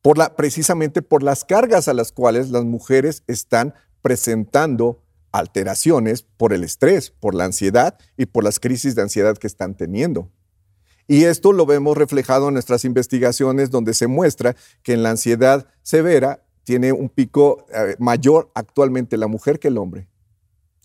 Por 0.00 0.16
la, 0.16 0.36
precisamente 0.36 1.02
por 1.02 1.24
las 1.24 1.44
cargas 1.44 1.88
a 1.88 1.92
las 1.92 2.12
cuales 2.12 2.50
las 2.50 2.64
mujeres 2.64 3.24
están 3.26 3.74
presentando 4.00 5.02
alteraciones 5.32 6.22
por 6.22 6.52
el 6.52 6.62
estrés, 6.62 7.10
por 7.10 7.34
la 7.34 7.46
ansiedad 7.46 7.98
y 8.16 8.26
por 8.26 8.44
las 8.44 8.60
crisis 8.60 8.94
de 8.94 9.02
ansiedad 9.02 9.36
que 9.36 9.48
están 9.48 9.74
teniendo. 9.74 10.30
Y 11.08 11.24
esto 11.24 11.52
lo 11.52 11.66
vemos 11.66 11.96
reflejado 11.96 12.46
en 12.46 12.54
nuestras 12.54 12.84
investigaciones 12.84 13.72
donde 13.72 13.92
se 13.92 14.06
muestra 14.06 14.54
que 14.84 14.92
en 14.92 15.02
la 15.02 15.10
ansiedad 15.10 15.66
severa 15.82 16.44
tiene 16.64 16.92
un 16.92 17.08
pico 17.08 17.66
eh, 17.72 17.96
mayor 17.98 18.50
actualmente 18.54 19.16
la 19.16 19.26
mujer 19.26 19.58
que 19.58 19.68
el 19.68 19.78
hombre. 19.78 20.08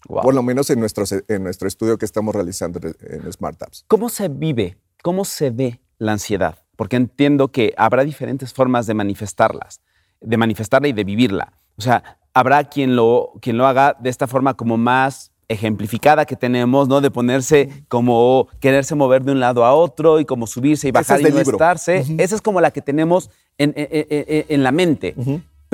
Por 0.08 0.36
lo 0.36 0.44
menos 0.44 0.70
en 0.70 0.80
nuestro, 0.80 1.04
en 1.28 1.44
nuestro 1.44 1.68
estudio 1.68 1.98
que 1.98 2.06
estamos 2.06 2.36
realizando 2.36 2.80
en 2.80 3.34
Smart 3.34 3.62
Apps. 3.64 3.86
¿Cómo 3.88 4.10
se 4.10 4.28
vive? 4.28 4.78
¿Cómo 5.02 5.26
se 5.26 5.50
ve 5.50 5.82
la 5.98 6.12
ansiedad? 6.12 6.60
Porque 6.76 6.96
entiendo 6.96 7.48
que 7.48 7.74
habrá 7.76 8.04
diferentes 8.04 8.54
formas 8.54 8.86
de 8.86 8.94
manifestarlas, 8.94 9.82
de 10.22 10.38
manifestarla 10.38 10.88
y 10.88 10.94
de 10.94 11.04
vivirla. 11.04 11.54
O 11.78 11.82
sea, 11.82 12.20
habrá 12.34 12.66
quien 12.66 12.96
lo, 12.96 13.34
quien 13.42 13.58
lo 13.58 13.66
haga 13.66 13.98
de 14.00 14.10
esta 14.10 14.28
forma 14.28 14.54
como 14.54 14.78
más 14.78 15.32
ejemplificada 15.48 16.26
que 16.26 16.36
tenemos, 16.36 16.88
¿no? 16.88 17.02
De 17.02 17.12
ponerse 17.12 17.70
como 17.88 18.48
quererse 18.60 18.96
mover 18.96 19.24
de 19.24 19.32
un 19.32 19.40
lado 19.40 19.64
a 19.66 19.74
otro 19.74 20.20
y 20.20 20.26
como 20.26 20.48
subirse 20.48 20.88
y 20.88 20.92
bajar 20.92 21.22
y 21.22 21.26
no 21.26 21.40
estarse. 21.40 22.04
Esa 22.18 22.36
es 22.36 22.42
como 22.42 22.62
la 22.62 22.72
que 22.72 22.82
tenemos 22.82 23.30
en, 23.58 23.74
en, 23.76 24.64
la 24.64 24.72
mente. 24.72 25.16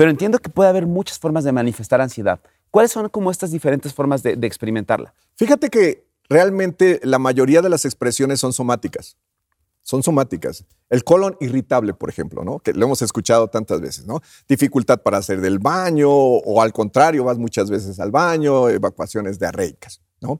Pero 0.02 0.10
entiendo 0.10 0.40
que 0.40 0.50
puede 0.50 0.68
haber 0.68 0.88
muchas 0.88 1.16
formas 1.16 1.44
de 1.44 1.52
manifestar 1.52 2.00
ansiedad. 2.00 2.40
¿Cuáles 2.72 2.90
son 2.90 3.08
como 3.08 3.30
estas 3.30 3.52
diferentes 3.52 3.94
formas 3.94 4.24
de, 4.24 4.36
experimentarla? 4.42 5.14
Fíjate 5.36 5.70
que 5.70 6.08
realmente 6.28 6.98
la 7.04 7.20
mayoría 7.20 7.62
de 7.62 7.68
las 7.68 7.84
expresiones 7.84 8.40
son 8.40 8.52
somáticas. 8.52 9.16
Son 9.84 10.02
somáticas. 10.02 10.64
El 10.90 11.04
colon 11.04 11.36
irritable, 11.38 11.94
por 11.94 12.10
ejemplo, 12.10 12.42
¿no? 12.42 12.58
Que 12.58 12.72
lo 12.72 12.84
hemos 12.84 13.00
escuchado 13.00 13.46
tantas 13.46 13.80
veces, 13.80 14.04
¿no? 14.04 14.20
Dificultad 14.48 15.02
para 15.02 15.18
hacer 15.18 15.40
del 15.40 15.60
baño 15.60 16.10
o 16.10 16.60
al 16.60 16.72
contrario, 16.72 17.22
vas 17.22 17.38
muchas 17.38 17.70
veces 17.70 18.00
al 18.00 18.10
baño, 18.10 18.70
evacuaciones 18.70 19.38
diarreicas, 19.38 20.00
¿no? 20.20 20.36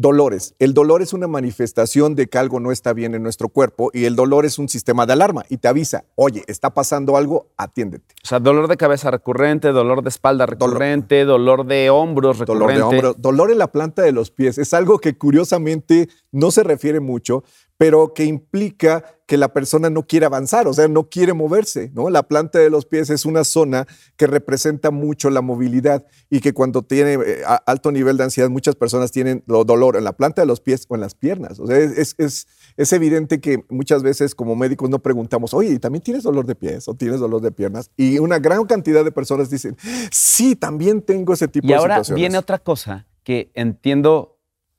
Dolores. 0.00 0.54
El 0.60 0.74
dolor 0.74 1.02
es 1.02 1.12
una 1.12 1.26
manifestación 1.26 2.14
de 2.14 2.28
que 2.28 2.38
algo 2.38 2.60
no 2.60 2.70
está 2.70 2.92
bien 2.92 3.16
en 3.16 3.24
nuestro 3.24 3.48
cuerpo 3.48 3.90
y 3.92 4.04
el 4.04 4.14
dolor 4.14 4.46
es 4.46 4.60
un 4.60 4.68
sistema 4.68 5.06
de 5.06 5.14
alarma 5.14 5.42
y 5.48 5.56
te 5.56 5.66
avisa, 5.66 6.04
oye, 6.14 6.44
está 6.46 6.72
pasando 6.72 7.16
algo, 7.16 7.48
atiéndete. 7.56 8.14
O 8.22 8.26
sea, 8.28 8.38
dolor 8.38 8.68
de 8.68 8.76
cabeza 8.76 9.10
recurrente, 9.10 9.72
dolor 9.72 10.04
de 10.04 10.10
espalda 10.10 10.46
recurrente, 10.46 11.24
dolor, 11.24 11.66
de 11.66 11.90
hombros 11.90 12.38
recurrente. 12.38 12.74
Dolor 12.74 12.90
de 12.90 12.96
hombros, 12.96 13.20
dolor 13.20 13.50
en 13.50 13.58
la 13.58 13.72
planta 13.72 14.02
de 14.02 14.12
los 14.12 14.30
pies. 14.30 14.56
Es 14.58 14.72
algo 14.72 15.00
que 15.00 15.18
curiosamente 15.18 16.08
no 16.30 16.52
se 16.52 16.62
refiere 16.62 17.00
mucho, 17.00 17.42
pero 17.78 18.12
que 18.12 18.24
implica 18.24 19.04
que 19.26 19.36
la 19.36 19.52
persona 19.52 19.88
no 19.88 20.06
quiere 20.06 20.26
avanzar, 20.26 20.66
o 20.66 20.72
sea, 20.72 20.88
no 20.88 21.08
quiere 21.08 21.32
moverse, 21.32 21.90
¿no? 21.94 22.10
La 22.10 22.24
planta 22.24 22.58
de 22.58 22.70
los 22.70 22.86
pies 22.86 23.08
es 23.10 23.24
una 23.24 23.44
zona 23.44 23.86
que 24.16 24.26
representa 24.26 24.90
mucho 24.90 25.30
la 25.30 25.42
movilidad 25.42 26.04
y 26.28 26.40
que 26.40 26.52
cuando 26.52 26.82
tiene 26.82 27.14
eh, 27.14 27.42
alto 27.66 27.92
nivel 27.92 28.16
de 28.16 28.24
ansiedad, 28.24 28.48
muchas 28.48 28.74
personas 28.74 29.12
tienen 29.12 29.44
dolor 29.46 29.96
en 29.96 30.04
la 30.04 30.14
planta 30.14 30.42
de 30.42 30.46
los 30.46 30.60
pies 30.60 30.86
o 30.88 30.94
en 30.94 31.02
las 31.02 31.14
piernas. 31.14 31.60
O 31.60 31.66
sea, 31.66 31.76
es, 31.76 32.16
es, 32.18 32.92
evidente 32.92 33.40
que 33.40 33.62
muchas 33.68 34.02
veces 34.02 34.34
como 34.34 34.56
médicos 34.56 34.90
no 34.90 34.98
preguntamos, 34.98 35.54
oye, 35.54 35.78
¿también 35.78 36.02
tienes 36.02 36.24
dolor 36.24 36.46
de 36.46 36.54
pies 36.54 36.88
o 36.88 36.94
tienes 36.94 37.20
dolor 37.20 37.42
de 37.42 37.52
piernas? 37.52 37.90
Y 37.96 38.18
una 38.18 38.38
gran 38.38 38.64
cantidad 38.64 39.04
de 39.04 39.12
personas 39.12 39.50
dicen, 39.50 39.76
sí, 40.10 40.56
también 40.56 41.02
tengo 41.02 41.34
ese 41.34 41.46
tipo 41.46 41.66
de 41.68 41.74
situaciones. 41.74 42.08
Y 42.08 42.12
ahora 42.12 42.16
viene 42.16 42.38
otra 42.38 42.58
cosa 42.58 43.06
que 43.22 43.52
entiendo 43.54 44.37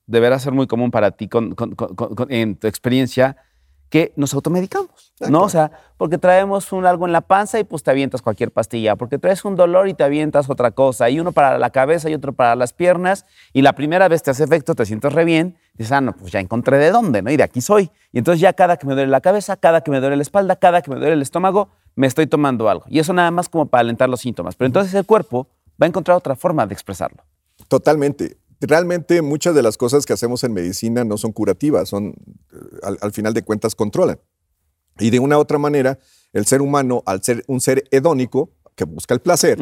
deberá 0.10 0.39
ser 0.39 0.54
muy 0.54 0.67
común 0.67 0.91
para 0.91 1.12
ti 1.12 1.30
en 2.30 2.56
tu 2.56 2.67
experiencia, 2.67 3.38
que 3.89 4.13
nos 4.15 4.34
automedicamos, 4.36 5.13
¿no? 5.30 5.41
O 5.41 5.50
sea, 5.50 5.72
porque 5.98 6.19
traemos 6.19 6.72
un 6.72 6.86
algo 6.86 7.08
en 7.08 7.12
la 7.12 7.22
panza 7.22 7.60
y 7.60 7.63
pues 7.63 7.82
te 7.82 7.89
avientas 7.89 8.22
cualquier 8.22 8.52
pastilla, 8.52 8.95
porque 8.95 9.17
traes 9.17 9.43
un 9.45 9.56
dolor 9.56 9.88
y 9.88 9.95
te 9.95 10.04
avientas 10.04 10.48
otra 10.48 10.72
cosa, 10.72 11.10
y 11.10 11.19
uno 11.19 11.32
para 11.32 11.58
la 11.58 11.72
cabeza 11.72 12.08
y 12.10 12.13
otro 12.13 12.34
para 12.34 12.56
las 12.56 12.72
piernas, 12.72 13.26
y 13.52 13.63
la 13.63 13.74
primera 13.74 14.08
vez 14.08 14.22
te 14.22 14.30
hace 14.30 14.43
efecto, 14.43 14.76
te 14.76 14.86
sientes 14.86 15.12
re 15.12 15.26
bien, 15.26 15.58
dices, 15.74 15.91
ah, 15.91 16.02
no, 16.02 16.13
pues 16.13 16.32
ya 16.32 16.39
encontré 16.39 16.78
de 16.78 16.91
dónde, 16.91 17.24
¿no? 17.24 17.32
Y 17.32 17.38
de 17.38 17.43
aquí 17.43 17.62
soy. 17.62 17.89
Y 18.12 18.19
entonces 18.19 18.41
ya 18.41 18.54
cada 18.54 18.78
que 18.78 18.86
me 18.86 18.93
duele 18.93 19.10
la 19.10 19.22
cabeza, 19.22 19.58
cada 19.58 19.82
que 19.82 19.89
me 19.89 20.00
duele 20.00 20.17
la 20.17 20.22
espalda, 20.22 20.56
cada 20.56 20.84
que 20.84 20.91
me 20.91 20.98
duele 20.98 21.13
el 21.13 21.22
estómago, 21.24 21.69
me 21.95 22.06
estoy 22.06 22.28
tomando 22.28 22.69
algo. 22.69 22.86
Y 22.89 23.00
eso 23.00 23.13
nada 23.13 23.32
más 23.32 23.50
como 23.50 23.65
para 23.65 23.82
alentar 23.82 24.08
los 24.08 24.22
síntomas. 24.22 24.56
Pero 24.56 24.67
entonces 24.67 24.93
el 24.93 25.06
cuerpo 25.06 25.48
va 25.82 25.86
a 25.86 25.88
encontrar 25.88 26.15
otra 26.15 26.36
forma 26.36 26.67
de 26.67 26.74
expresarlo. 26.74 27.24
Totalmente 27.67 28.38
realmente 28.62 29.22
muchas 29.22 29.56
de 29.56 29.63
las 29.63 29.78
cosas 29.78 30.06
que 30.06 30.13
hacemos 30.13 30.43
en 30.43 30.54
medicina 30.54 31.04
no 31.04 31.17
son 31.17 31.32
curativas, 31.32 31.89
son, 31.89 32.15
eh, 32.54 32.95
al, 33.02 33.12
final 33.12 33.34
de 33.34 33.43
cuentas, 33.43 33.76
controlan. 33.76 34.19
Y 35.00 35.12
de 35.12 35.19
una 35.19 35.38
u 35.38 35.41
otra 35.41 35.58
manera, 35.58 36.00
el 36.34 36.45
ser 36.45 36.62
humano, 36.62 37.04
al 37.06 37.24
ser 37.24 37.43
un 37.48 37.62
ser 37.62 37.86
hedónico, 37.91 38.52
que 38.79 38.85
busca 38.85 39.13
el 39.13 39.19
placer, 39.19 39.59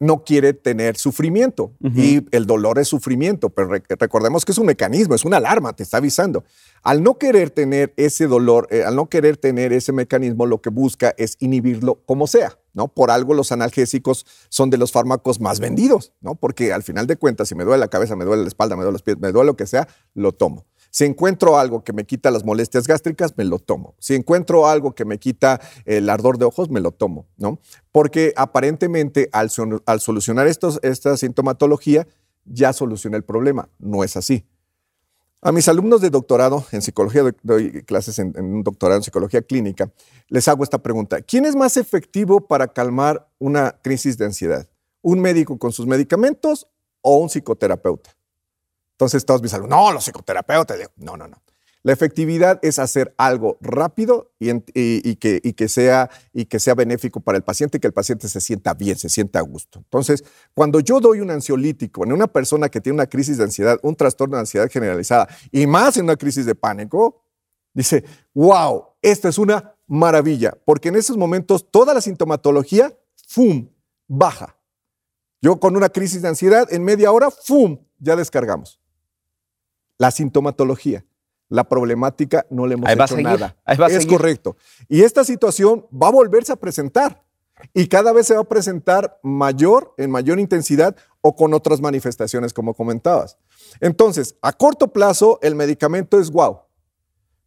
no 0.00 0.24
quiere 0.24 0.52
tener 0.52 0.96
sufrimiento. 0.96 1.74
Y 1.94 2.26
el 2.34 2.44
dolor 2.44 2.80
es 2.80 2.88
sufrimiento, 2.88 3.50
pero 3.50 3.68
recordemos 3.68 4.44
que 4.44 4.50
es 4.50 4.58
un 4.58 4.66
mecanismo, 4.66 5.14
es 5.14 5.24
una 5.24 5.36
alarma, 5.36 5.74
te 5.74 5.84
está 5.84 5.98
avisando. 5.98 6.42
Al 6.82 7.04
no 7.04 7.18
querer 7.18 7.50
tener 7.50 7.94
ese 7.96 8.26
dolor, 8.26 8.66
eh, 8.72 8.82
al 8.82 8.96
no 8.96 9.08
querer 9.08 9.36
tener 9.36 9.72
ese 9.72 9.92
mecanismo, 9.92 10.44
lo 10.46 10.60
que 10.60 10.70
busca 10.70 11.14
es 11.18 11.36
inhibirlo 11.38 12.02
como 12.04 12.26
sea. 12.26 12.58
¿no? 12.74 12.88
Por 12.88 13.12
algo 13.12 13.32
los 13.32 13.52
analgésicos 13.52 14.26
son 14.48 14.70
de 14.70 14.78
los 14.78 14.90
fármacos 14.90 15.40
más 15.40 15.60
vendidos, 15.60 16.14
¿no? 16.20 16.34
Porque 16.34 16.72
al 16.72 16.82
final 16.82 17.06
de 17.06 17.16
cuentas, 17.16 17.48
si 17.48 17.54
me 17.54 17.64
duele 17.64 17.78
la 17.78 17.88
cabeza, 17.88 18.16
me 18.16 18.24
duele 18.24 18.42
la 18.42 18.48
espalda, 18.48 18.74
me 18.76 18.82
duele 18.82 18.94
los 18.94 19.02
pies, 19.02 19.18
me 19.20 19.30
duele 19.30 19.46
lo 19.48 19.56
que 19.56 19.66
sea, 19.66 19.86
lo 20.14 20.32
tomo. 20.32 20.66
Si 20.92 21.06
encuentro 21.06 21.58
algo 21.58 21.82
que 21.82 21.94
me 21.94 22.04
quita 22.04 22.30
las 22.30 22.44
molestias 22.44 22.86
gástricas, 22.86 23.32
me 23.38 23.44
lo 23.44 23.58
tomo. 23.58 23.94
Si 23.98 24.14
encuentro 24.14 24.68
algo 24.68 24.94
que 24.94 25.06
me 25.06 25.18
quita 25.18 25.58
el 25.86 26.10
ardor 26.10 26.36
de 26.36 26.44
ojos, 26.44 26.68
me 26.68 26.80
lo 26.80 26.90
tomo, 26.90 27.26
¿no? 27.38 27.60
Porque 27.92 28.34
aparentemente 28.36 29.30
al, 29.32 29.48
solucionar 29.48 30.46
esta 30.46 31.16
sintomatología, 31.16 32.06
ya 32.44 32.74
solucioné 32.74 33.16
el 33.16 33.24
problema. 33.24 33.70
No 33.78 34.04
es 34.04 34.18
así. 34.18 34.44
A 35.40 35.50
mis 35.50 35.66
alumnos 35.66 36.02
de 36.02 36.10
doctorado 36.10 36.66
en 36.72 36.82
psicología, 36.82 37.22
doy 37.42 37.82
clases 37.84 38.18
en, 38.18 38.34
en, 38.36 38.44
un 38.44 38.62
doctorado 38.62 38.98
en 38.98 39.02
psicología 39.02 39.40
clínica, 39.40 39.90
les 40.28 40.46
hago 40.46 40.62
esta 40.62 40.82
pregunta. 40.82 41.22
¿Quién 41.22 41.46
es 41.46 41.56
más 41.56 41.78
efectivo 41.78 42.46
para 42.46 42.68
calmar 42.68 43.30
una 43.38 43.80
crisis 43.80 44.18
de 44.18 44.26
ansiedad? 44.26 44.68
¿Un 45.00 45.20
médico 45.20 45.58
con 45.58 45.72
sus 45.72 45.86
medicamentos 45.86 46.68
o 47.00 47.16
un 47.16 47.30
psicoterapeuta? 47.30 48.10
Entonces 49.02 49.26
todos 49.26 49.42
mis 49.42 49.52
alumnos, 49.52 49.76
no, 49.76 49.92
los 49.92 50.04
psicoterapeutas, 50.04 50.78
no, 50.94 51.16
no, 51.16 51.26
no. 51.26 51.42
La 51.82 51.92
efectividad 51.92 52.60
es 52.62 52.78
hacer 52.78 53.12
algo 53.18 53.58
rápido 53.60 54.30
y, 54.38 55.16
que, 55.16 55.40
que, 55.56 55.68
sea, 55.68 56.08
y 56.32 56.44
que 56.44 56.60
sea 56.60 56.76
benéfico 56.76 57.18
para 57.18 57.36
el 57.36 57.42
paciente 57.42 57.78
y 57.78 57.80
que 57.80 57.88
el 57.88 57.92
paciente 57.92 58.28
se 58.28 58.40
sienta 58.40 58.74
bien, 58.74 58.96
se 58.96 59.08
sienta 59.08 59.40
a 59.40 59.42
gusto. 59.42 59.80
Entonces, 59.80 60.22
cuando 60.54 60.78
yo 60.78 61.00
doy 61.00 61.18
un 61.18 61.32
ansiolítico 61.32 62.04
en 62.04 62.12
una 62.12 62.28
persona 62.28 62.68
que 62.68 62.80
tiene 62.80 62.94
una 62.94 63.08
crisis 63.08 63.38
de 63.38 63.42
ansiedad, 63.42 63.80
un 63.82 63.96
trastorno 63.96 64.36
de 64.36 64.42
ansiedad 64.42 64.70
generalizada 64.70 65.26
y 65.50 65.66
más 65.66 65.96
en 65.96 66.04
una 66.04 66.14
crisis 66.14 66.46
de 66.46 66.54
pánico, 66.54 67.24
dice, 67.74 68.04
wow, 68.32 68.84
esta 69.02 69.28
es 69.28 69.38
una 69.38 69.74
maravilla, 69.88 70.56
porque 70.64 70.90
en 70.90 70.94
esos 70.94 71.16
momentos 71.16 71.68
toda 71.68 71.92
la 71.92 72.00
sintomatología, 72.00 72.96
¡fum!, 73.26 73.68
baja. 74.06 74.56
Yo 75.40 75.58
con 75.58 75.74
una 75.74 75.88
crisis 75.88 76.22
de 76.22 76.28
ansiedad, 76.28 76.72
en 76.72 76.84
media 76.84 77.10
hora, 77.10 77.32
¡fum!, 77.32 77.80
ya 77.98 78.14
descargamos 78.14 78.81
la 80.02 80.10
sintomatología. 80.10 81.04
La 81.48 81.62
problemática 81.68 82.44
no 82.50 82.66
le 82.66 82.74
hemos 82.74 82.90
hecho 82.90 83.16
nada. 83.18 83.56
es 83.88 84.04
correcto. 84.04 84.56
Y 84.88 85.02
esta 85.02 85.22
situación 85.22 85.86
va 85.92 86.08
a 86.08 86.10
volverse 86.10 86.50
a 86.52 86.56
presentar. 86.56 87.22
Y 87.72 87.86
cada 87.86 88.12
vez 88.12 88.26
se 88.26 88.34
va 88.34 88.40
a 88.40 88.48
presentar 88.48 89.20
mayor, 89.22 89.94
en 89.98 90.10
mayor 90.10 90.40
intensidad 90.40 90.96
o 91.20 91.36
con 91.36 91.54
otras 91.54 91.80
manifestaciones, 91.80 92.52
como 92.52 92.74
comentabas. 92.74 93.38
Entonces, 93.80 94.34
a 94.42 94.52
corto 94.52 94.92
plazo, 94.92 95.38
el 95.40 95.54
medicamento 95.54 96.18
es 96.18 96.32
guau. 96.32 96.62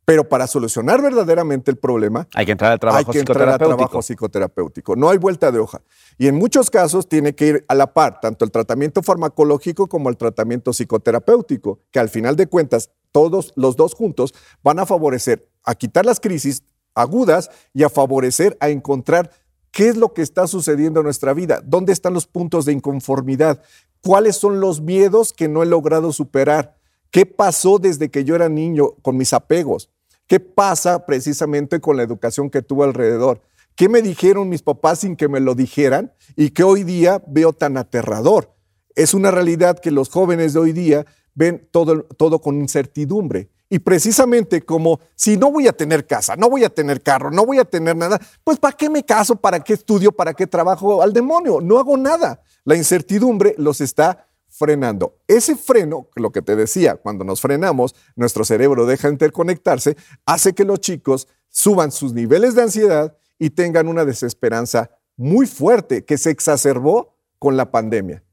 Pero 0.06 0.30
para 0.30 0.46
solucionar 0.46 1.02
verdaderamente 1.02 1.72
el 1.72 1.78
problema, 1.78 2.28
hay 2.36 2.46
que 2.46 2.52
entrar 2.52 2.72
al 2.72 2.80
trabajo, 2.80 3.00
hay 3.00 3.12
que 3.12 3.20
entrar 3.20 3.50
al 3.50 3.58
trabajo 3.58 4.02
psicoterapéutico. 4.04 4.96
No 4.96 5.10
hay 5.10 5.18
vuelta 5.18 5.52
de 5.52 5.58
hoja. 5.60 5.82
Y 6.20 6.28
en 6.28 6.36
muchos 6.36 6.70
casos 6.70 7.10
tiene 7.10 7.34
que 7.34 7.48
ir 7.48 7.65
a 7.68 7.74
la 7.74 7.91
par 7.91 8.20
tanto 8.20 8.46
el 8.46 8.52
tratamiento 8.52 9.02
farmacológico 9.02 9.88
como 9.88 10.10
el 10.10 10.18
tratamiento 10.18 10.72
psicoterapéutico, 10.74 11.80
que 11.91 12.00
al 12.00 12.10
final 12.10 12.36
de 12.36 12.48
cuentas 12.48 12.91
todos 13.12 13.52
los 13.56 13.76
dos 13.76 13.96
juntos 13.96 14.36
van 14.63 14.78
a 14.78 14.86
favorecer 14.86 15.50
a 15.63 15.74
quitar 15.74 16.06
las 16.06 16.20
crisis 16.20 16.63
agudas 16.94 17.50
y 17.74 17.84
a 17.84 17.89
favorecer 17.89 18.58
a 18.60 18.70
encontrar 18.70 19.32
qué 19.72 19.89
es 19.89 19.98
lo 19.98 20.13
que 20.13 20.22
está 20.22 20.48
sucediendo 20.48 21.02
en 21.02 21.06
nuestra 21.06 21.34
vida, 21.34 21.62
dónde 21.65 21.91
están 21.91 22.13
los 22.13 22.28
puntos 22.28 22.65
de 22.65 22.72
inconformidad, 22.72 23.62
cuáles 24.02 24.38
son 24.38 24.60
los 24.60 24.82
miedos 24.82 25.34
que 25.34 25.48
no 25.48 25.63
he 25.63 25.65
logrado 25.65 26.13
superar, 26.13 26.78
qué 27.12 27.26
pasó 27.26 27.80
desde 27.80 28.10
que 28.10 28.24
yo 28.24 28.36
era 28.36 28.50
niño 28.50 28.91
con 29.02 29.18
mis 29.18 29.34
apegos, 29.34 29.89
qué 30.28 30.40
pasa 30.40 31.06
precisamente 31.06 31.80
con 31.80 31.98
la 31.98 32.04
educación 32.04 32.50
que 32.50 32.62
tuve 32.62 32.86
alrededor, 32.86 33.42
qué 33.76 33.90
me 33.90 34.02
dijeron 34.02 34.50
mis 34.50 34.62
papás 34.62 35.00
sin 35.00 35.16
que 35.16 35.28
me 35.28 35.40
lo 35.40 35.56
dijeran 35.56 36.14
y 36.36 36.52
que 36.52 36.64
hoy 36.64 36.84
día 36.84 37.22
veo 37.28 37.54
tan 37.54 37.78
aterrador. 37.78 38.54
Es 38.96 39.14
una 39.14 39.32
realidad 39.32 39.80
que 39.80 39.92
los 39.92 40.10
jóvenes 40.10 40.54
de 40.54 40.60
hoy 40.60 40.72
día 40.72 41.06
ven 41.34 41.68
todo, 41.72 42.04
todo 42.04 42.40
con 42.40 42.60
incertidumbre. 42.60 43.50
Y 43.70 43.80
precisamente 43.80 44.62
como 44.62 45.00
si 45.16 45.38
no 45.38 45.52
voy 45.52 45.68
a 45.68 45.74
tener 45.74 46.06
casa, 46.06 46.36
no 46.36 46.50
voy 46.50 46.64
a 46.64 46.70
tener 46.70 47.02
carro, 47.02 47.32
no 47.32 47.46
voy 47.46 47.58
a 47.58 47.66
tener 47.66 47.96
nada, 47.96 48.20
pues 48.44 48.60
¿para 48.60 48.78
qué 48.78 48.90
me 48.90 49.04
caso? 49.04 49.36
¿Para 49.36 49.60
qué 49.60 49.74
estudio? 49.74 50.12
¿Para 50.12 50.34
qué 50.34 50.48
trabajo 50.48 51.02
al 51.02 51.12
demonio? 51.12 51.60
No 51.62 51.80
hago 51.80 51.98
nada. 51.98 52.42
La 52.64 52.76
incertidumbre 52.76 53.56
los 53.58 53.82
está 53.82 54.28
frenando. 54.58 55.18
Ese 55.28 55.56
freno, 55.56 56.08
lo 56.15 56.32
que 56.32 56.41
te 56.41 56.56
decía, 56.56 56.96
cuando 56.96 57.24
nos 57.26 57.41
frenamos, 57.41 57.94
nuestro 58.15 58.46
cerebro 58.46 58.86
deja 58.86 59.08
de 59.08 59.13
interconectarse, 59.13 59.98
hace 60.26 60.54
que 60.54 60.63
los 60.63 60.80
chicos 60.80 61.28
suban 61.50 61.91
sus 61.91 62.13
niveles 62.13 62.56
de 62.56 62.63
ansiedad 62.63 63.18
y 63.38 63.50
tengan 63.50 63.88
una 63.88 64.06
desesperanza 64.06 64.91
muy 65.18 65.46
fuerte 65.46 66.06
que 66.06 66.18
se 66.18 66.30
exacerbó 66.30 67.18
con 67.38 67.58
la 67.58 67.70
pandemia. 67.72 68.24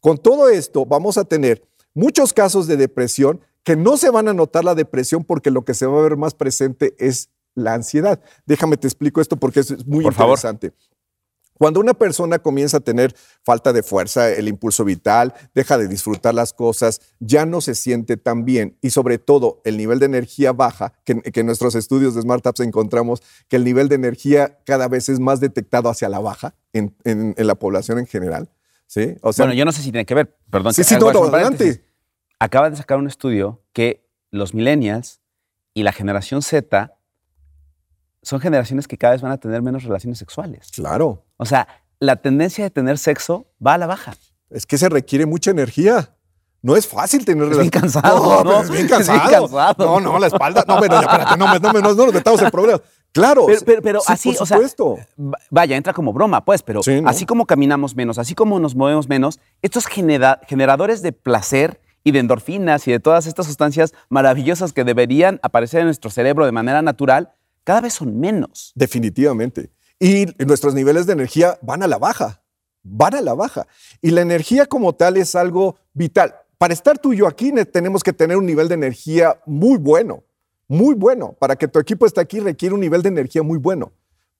Con 0.00 0.18
todo 0.18 0.48
esto 0.48 0.86
vamos 0.86 1.18
a 1.18 1.24
tener 1.24 1.62
muchos 1.94 2.32
casos 2.32 2.66
de 2.66 2.76
depresión 2.76 3.40
que 3.62 3.76
no 3.76 3.96
se 3.96 4.10
van 4.10 4.28
a 4.28 4.34
notar 4.34 4.64
la 4.64 4.74
depresión 4.74 5.24
porque 5.24 5.50
lo 5.50 5.64
que 5.64 5.74
se 5.74 5.86
va 5.86 5.98
a 5.98 6.02
ver 6.02 6.16
más 6.16 6.34
presente 6.34 6.94
es 6.98 7.30
la 7.54 7.74
ansiedad. 7.74 8.22
Déjame 8.46 8.76
te 8.76 8.86
explico 8.86 9.20
esto 9.20 9.36
porque 9.36 9.60
es 9.60 9.86
muy 9.86 10.06
interesante. 10.06 10.72
Cuando 11.58 11.80
una 11.80 11.94
persona 11.94 12.38
comienza 12.38 12.78
a 12.78 12.80
tener 12.80 13.14
falta 13.44 13.72
de 13.72 13.82
fuerza, 13.82 14.30
el 14.30 14.48
impulso 14.48 14.84
vital, 14.84 15.34
deja 15.54 15.78
de 15.78 15.88
disfrutar 15.88 16.34
las 16.34 16.52
cosas, 16.52 17.00
ya 17.18 17.46
no 17.46 17.60
se 17.60 17.74
siente 17.74 18.16
tan 18.16 18.44
bien 18.44 18.76
y 18.82 18.90
sobre 18.90 19.18
todo 19.18 19.60
el 19.64 19.76
nivel 19.76 19.98
de 19.98 20.06
energía 20.06 20.52
baja, 20.52 20.92
que, 21.04 21.20
en 21.24 21.46
nuestros 21.46 21.74
estudios 21.74 22.14
de 22.14 22.22
Smart 22.22 22.46
Apps 22.46 22.60
encontramos 22.60 23.22
que 23.48 23.56
el 23.56 23.64
nivel 23.64 23.88
de 23.88 23.94
energía 23.94 24.58
cada 24.64 24.88
vez 24.88 25.08
es 25.08 25.20
más 25.20 25.40
detectado 25.40 25.88
hacia 25.88 26.08
la 26.08 26.18
baja 26.18 26.54
en, 26.72 26.94
la 27.36 27.54
población 27.54 27.98
en 27.98 28.06
general. 28.06 28.50
¿sí? 28.86 29.16
bueno, 29.36 29.52
yo 29.52 29.64
no 29.64 29.72
sé 29.72 29.82
si 29.82 29.90
tiene 29.90 30.04
que 30.04 30.14
ver, 30.14 30.36
perdón. 30.50 30.74
Sí, 30.74 30.84
sí, 30.84 30.98
todo 30.98 31.24
adelante 31.24 31.86
acaba 32.38 32.70
de 32.70 32.76
sacar 32.76 32.98
un 32.98 33.06
estudio 33.06 33.62
que 33.72 34.08
los 34.30 34.54
millennials 34.54 35.20
y 35.74 35.82
la 35.82 35.92
generación 35.92 36.42
Z 36.42 36.95
son 38.26 38.40
generaciones 38.40 38.88
que 38.88 38.98
cada 38.98 39.12
vez 39.12 39.22
van 39.22 39.30
a 39.30 39.38
tener 39.38 39.62
menos 39.62 39.84
relaciones 39.84 40.18
sexuales. 40.18 40.72
Claro. 40.74 41.24
O 41.36 41.46
sea, 41.46 41.68
la 42.00 42.16
tendencia 42.16 42.64
de 42.64 42.70
tener 42.70 42.98
sexo 42.98 43.46
va 43.64 43.74
a 43.74 43.78
la 43.78 43.86
baja. 43.86 44.14
Es 44.50 44.66
que 44.66 44.78
se 44.78 44.88
requiere 44.88 45.26
mucha 45.26 45.52
energía. 45.52 46.12
No 46.60 46.74
es 46.74 46.88
fácil 46.88 47.24
tener 47.24 47.44
relaciones. 47.44 47.70
Bien 47.70 47.82
cansado. 47.82 48.42
No, 48.42 48.62
es 48.62 48.70
bien 48.70 48.88
cansado. 48.88 49.16
Es 49.16 49.30
bien 49.30 49.40
cansado. 49.40 49.76
No, 49.78 50.00
no, 50.00 50.18
la 50.18 50.26
espalda. 50.26 50.64
No, 50.66 50.80
pero 50.80 50.98
espérate, 50.98 51.36
no, 51.36 51.46
no, 51.46 51.70
no, 51.70 51.82
nos 51.94 52.12
metamos 52.12 52.42
en 52.42 52.50
problemas. 52.50 52.80
Claro. 53.12 53.46
Pero, 53.80 54.00
así, 54.08 54.34
o 54.40 54.44
sea, 54.44 54.58
vaya, 55.48 55.76
entra 55.76 55.92
como 55.92 56.12
broma, 56.12 56.44
pues, 56.44 56.64
pero 56.64 56.80
así 57.06 57.26
como 57.26 57.46
caminamos 57.46 57.94
menos, 57.94 58.18
así 58.18 58.34
como 58.34 58.58
nos 58.58 58.74
movemos 58.74 59.08
menos, 59.08 59.38
estos 59.62 59.86
generadores 59.86 61.00
de 61.00 61.12
placer 61.12 61.80
y 62.02 62.10
de 62.10 62.18
endorfinas 62.18 62.88
y 62.88 62.90
de 62.90 62.98
todas 62.98 63.26
estas 63.26 63.46
sustancias 63.46 63.94
maravillosas 64.08 64.72
que 64.72 64.82
deberían 64.82 65.38
aparecer 65.44 65.80
en 65.80 65.86
nuestro 65.86 66.10
cerebro 66.10 66.44
de 66.44 66.52
manera 66.52 66.82
natural, 66.82 67.32
cada 67.66 67.80
vez 67.80 67.94
son 67.94 68.16
menos. 68.16 68.70
Definitivamente. 68.76 69.72
Y 69.98 70.26
nuestros 70.46 70.72
niveles 70.72 71.06
de 71.06 71.14
energía 71.14 71.58
van 71.62 71.82
a 71.82 71.88
la 71.88 71.98
baja, 71.98 72.44
van 72.84 73.16
a 73.16 73.20
la 73.20 73.34
baja. 73.34 73.66
Y 74.00 74.12
la 74.12 74.20
energía 74.20 74.66
como 74.66 74.94
tal 74.94 75.16
es 75.16 75.34
algo 75.34 75.76
vital. 75.92 76.36
Para 76.58 76.72
estar 76.72 76.96
tú 76.96 77.12
y 77.12 77.16
yo 77.16 77.26
aquí 77.26 77.52
tenemos 77.72 78.04
que 78.04 78.12
tener 78.12 78.36
un 78.36 78.46
nivel 78.46 78.68
de 78.68 78.74
energía 78.74 79.40
muy 79.46 79.78
bueno, 79.78 80.22
muy 80.68 80.94
bueno. 80.94 81.32
Para 81.40 81.56
que 81.56 81.66
tu 81.66 81.80
equipo 81.80 82.06
esté 82.06 82.20
aquí 82.20 82.38
requiere 82.38 82.72
un 82.72 82.80
nivel 82.80 83.02
de 83.02 83.08
energía 83.08 83.42
muy 83.42 83.58
bueno. 83.58 83.90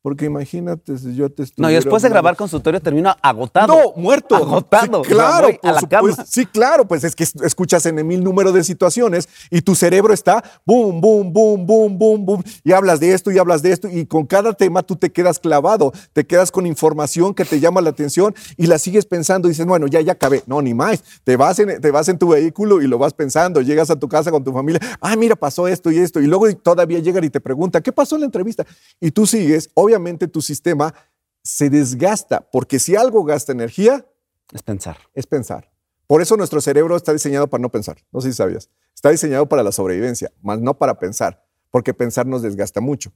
Porque 0.07 0.27
imagínate 0.27 0.97
si 0.99 1.17
yo 1.17 1.29
te 1.29 1.43
No, 1.57 1.69
y 1.69 1.75
después 1.75 2.01
de 2.01 2.09
grabar 2.09 2.37
consultorio 2.37 2.81
termino 2.81 3.17
agotado. 3.21 3.75
No, 3.77 4.01
muerto. 4.01 4.37
Agotado. 4.37 5.03
Sí, 5.03 5.11
claro, 5.11 5.49
a 5.65 5.73
la 5.73 5.81
cama. 5.81 6.25
Sí, 6.25 6.47
claro, 6.47 6.87
pues 6.87 7.03
es 7.03 7.17
que 7.17 7.25
escuchas 7.25 7.85
en 7.87 8.07
mil 8.07 8.23
números 8.23 8.55
de 8.55 8.63
situaciones 8.63 9.29
y 9.51 9.63
tu 9.63 9.75
cerebro 9.75 10.15
está 10.15 10.45
boom, 10.65 11.01
boom, 11.01 11.33
boom, 11.33 11.67
boom, 11.67 11.99
boom, 11.99 12.25
boom. 12.25 12.45
Y 12.63 12.71
hablas 12.71 13.01
de 13.01 13.15
esto 13.15 13.33
y 13.33 13.39
hablas 13.39 13.63
de 13.63 13.73
esto 13.73 13.89
y 13.89 14.07
con 14.07 14.27
cada 14.27 14.53
tema 14.53 14.85
tú 14.85 14.95
te 14.95 15.11
quedas 15.11 15.41
clavado, 15.41 15.93
te 16.13 16.25
quedas 16.25 16.53
con 16.53 16.67
información 16.67 17.35
que 17.35 17.45
te 17.45 17.59
llama 17.59 17.81
la 17.81 17.91
atención 17.91 18.33
y 18.57 18.69
la 18.69 18.79
sigues 18.79 19.07
pensando 19.07 19.49
y 19.49 19.51
dices, 19.51 19.67
bueno, 19.67 19.89
ya, 19.89 20.01
ya 20.03 20.13
acabé. 20.13 20.45
No, 20.47 20.63
ni 20.63 20.73
más. 20.73 21.03
Te 21.25 21.37
vas, 21.37 21.59
en, 21.59 21.81
te 21.81 21.91
vas 21.91 22.09
en 22.09 22.17
tu 22.17 22.29
vehículo 22.29 22.81
y 22.81 22.87
lo 22.87 22.97
vas 22.97 23.13
pensando. 23.13 23.61
Llegas 23.61 23.91
a 23.91 23.97
tu 23.97 24.09
casa 24.09 24.31
con 24.31 24.45
tu 24.45 24.53
familia. 24.53 24.81
Ah, 25.01 25.17
mira, 25.17 25.35
pasó 25.35 25.67
esto 25.67 25.91
y 25.91 25.99
esto. 25.99 26.21
Y 26.21 26.29
luego 26.29 26.49
todavía 26.59 27.01
llegan 27.01 27.25
y 27.25 27.29
te 27.29 27.41
preguntan, 27.41 27.83
¿qué 27.83 27.91
pasó 27.91 28.15
en 28.15 28.21
la 28.21 28.27
entrevista? 28.27 28.65
Y 29.01 29.11
tú 29.11 29.27
sigues, 29.27 29.69
obviamente 29.75 29.96
tu 30.29 30.43
sistema 30.43 30.95
se 31.43 31.71
desgasta, 31.71 32.41
porque 32.51 32.79
si 32.79 32.97
algo 32.97 33.25
gasta 33.25 33.53
energía... 33.53 34.05
Es 34.53 34.63
pensar. 34.63 34.99
Es 35.15 35.27
pensar. 35.27 35.71
Por 36.07 36.23
eso 36.23 36.37
nuestro 36.37 36.61
cerebro 36.61 36.97
está 36.97 37.13
diseñado 37.13 37.49
para 37.49 37.63
no 37.63 37.71
pensar. 37.71 37.99
No 38.13 38.21
sé 38.21 38.31
si 38.31 38.37
sabías. 38.37 38.69
Está 38.95 39.11
diseñado 39.11 39.49
para 39.49 39.63
la 39.63 39.73
sobrevivencia, 39.73 40.33
más 40.43 40.61
no 40.61 40.79
para 40.79 40.99
pensar, 40.99 41.45
porque 41.71 41.95
pensar 41.95 42.27
nos 42.27 42.43
desgasta 42.43 42.81
mucho. 42.81 43.13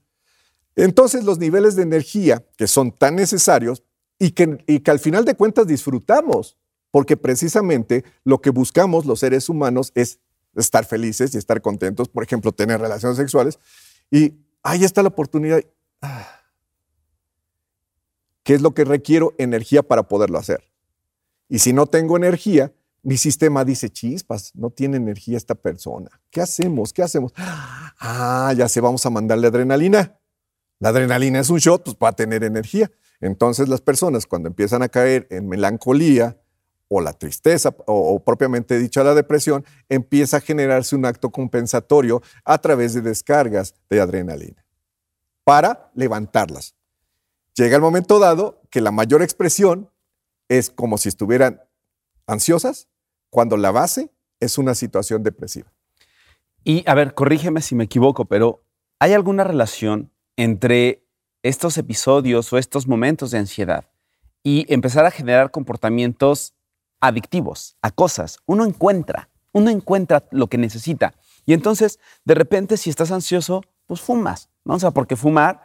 Entonces 0.75 1.23
los 1.23 1.39
niveles 1.39 1.75
de 1.75 1.83
energía 1.83 2.45
que 2.57 2.67
son 2.67 2.91
tan 2.91 3.15
necesarios 3.15 3.83
y 4.19 4.31
que, 4.31 4.63
y 4.67 4.79
que 4.79 4.91
al 4.91 4.99
final 4.99 5.25
de 5.25 5.35
cuentas 5.35 5.67
disfrutamos, 5.67 6.57
porque 6.91 7.17
precisamente 7.17 8.03
lo 8.23 8.41
que 8.41 8.49
buscamos 8.51 9.05
los 9.05 9.19
seres 9.19 9.49
humanos 9.49 9.91
es 9.95 10.19
estar 10.55 10.85
felices 10.85 11.33
y 11.33 11.37
estar 11.37 11.61
contentos, 11.61 12.09
por 12.09 12.23
ejemplo, 12.23 12.51
tener 12.51 12.79
relaciones 12.79 13.17
sexuales, 13.17 13.59
y 14.09 14.35
ahí 14.63 14.83
está 14.83 15.01
la 15.01 15.09
oportunidad. 15.09 15.61
Ah, 16.01 16.40
¿Qué 18.51 18.55
es 18.55 18.61
lo 18.61 18.73
que 18.73 18.83
requiero? 18.83 19.33
Energía 19.37 19.81
para 19.81 20.09
poderlo 20.09 20.37
hacer. 20.37 20.61
Y 21.47 21.59
si 21.59 21.71
no 21.71 21.85
tengo 21.85 22.17
energía, 22.17 22.73
mi 23.01 23.15
sistema 23.15 23.63
dice, 23.63 23.89
chispas, 23.89 24.51
no 24.55 24.71
tiene 24.71 24.97
energía 24.97 25.37
esta 25.37 25.55
persona. 25.55 26.09
¿Qué 26.29 26.41
hacemos? 26.41 26.91
¿Qué 26.91 27.01
hacemos? 27.01 27.31
Ah, 27.37 28.53
ya 28.57 28.67
sé, 28.67 28.81
vamos 28.81 29.05
a 29.05 29.09
mandarle 29.09 29.47
adrenalina. 29.47 30.19
La 30.79 30.89
adrenalina 30.89 31.39
es 31.39 31.49
un 31.49 31.59
shot, 31.59 31.81
pues 31.85 31.95
para 31.95 32.13
tener 32.13 32.43
energía. 32.43 32.91
Entonces 33.21 33.69
las 33.69 33.79
personas 33.79 34.25
cuando 34.25 34.49
empiezan 34.49 34.81
a 34.81 34.89
caer 34.89 35.27
en 35.29 35.47
melancolía 35.47 36.37
o 36.89 36.99
la 36.99 37.13
tristeza 37.13 37.73
o, 37.85 38.15
o 38.15 38.19
propiamente 38.21 38.77
dicha 38.79 39.01
la 39.01 39.13
depresión, 39.13 39.63
empieza 39.87 40.35
a 40.35 40.41
generarse 40.41 40.97
un 40.97 41.05
acto 41.05 41.29
compensatorio 41.29 42.21
a 42.43 42.57
través 42.57 42.95
de 42.95 42.99
descargas 42.99 43.75
de 43.89 44.01
adrenalina 44.01 44.65
para 45.45 45.89
levantarlas. 45.95 46.75
Llega 47.55 47.75
el 47.75 47.81
momento 47.81 48.19
dado 48.19 48.61
que 48.69 48.81
la 48.81 48.91
mayor 48.91 49.21
expresión 49.21 49.89
es 50.47 50.69
como 50.69 50.97
si 50.97 51.09
estuvieran 51.09 51.61
ansiosas, 52.27 52.87
cuando 53.29 53.57
la 53.57 53.71
base 53.71 54.11
es 54.39 54.57
una 54.57 54.75
situación 54.75 55.23
depresiva. 55.23 55.71
Y 56.63 56.83
a 56.87 56.93
ver, 56.93 57.13
corrígeme 57.13 57.61
si 57.61 57.75
me 57.75 57.85
equivoco, 57.85 58.25
pero 58.25 58.63
¿hay 58.99 59.13
alguna 59.13 59.43
relación 59.43 60.11
entre 60.35 61.05
estos 61.43 61.77
episodios 61.77 62.51
o 62.53 62.57
estos 62.57 62.87
momentos 62.87 63.31
de 63.31 63.39
ansiedad 63.39 63.85
y 64.43 64.71
empezar 64.71 65.05
a 65.05 65.11
generar 65.11 65.51
comportamientos 65.51 66.53
adictivos 66.99 67.77
a 67.81 67.91
cosas? 67.91 68.39
Uno 68.45 68.65
encuentra, 68.65 69.29
uno 69.53 69.71
encuentra 69.71 70.25
lo 70.31 70.47
que 70.47 70.57
necesita. 70.57 71.15
Y 71.45 71.53
entonces, 71.53 71.99
de 72.25 72.35
repente, 72.35 72.77
si 72.77 72.89
estás 72.89 73.11
ansioso, 73.11 73.63
pues 73.87 74.01
fumas, 74.01 74.49
¿no? 74.63 74.75
O 74.75 74.79
sea, 74.79 74.91
porque 74.91 75.15
fumar 75.15 75.61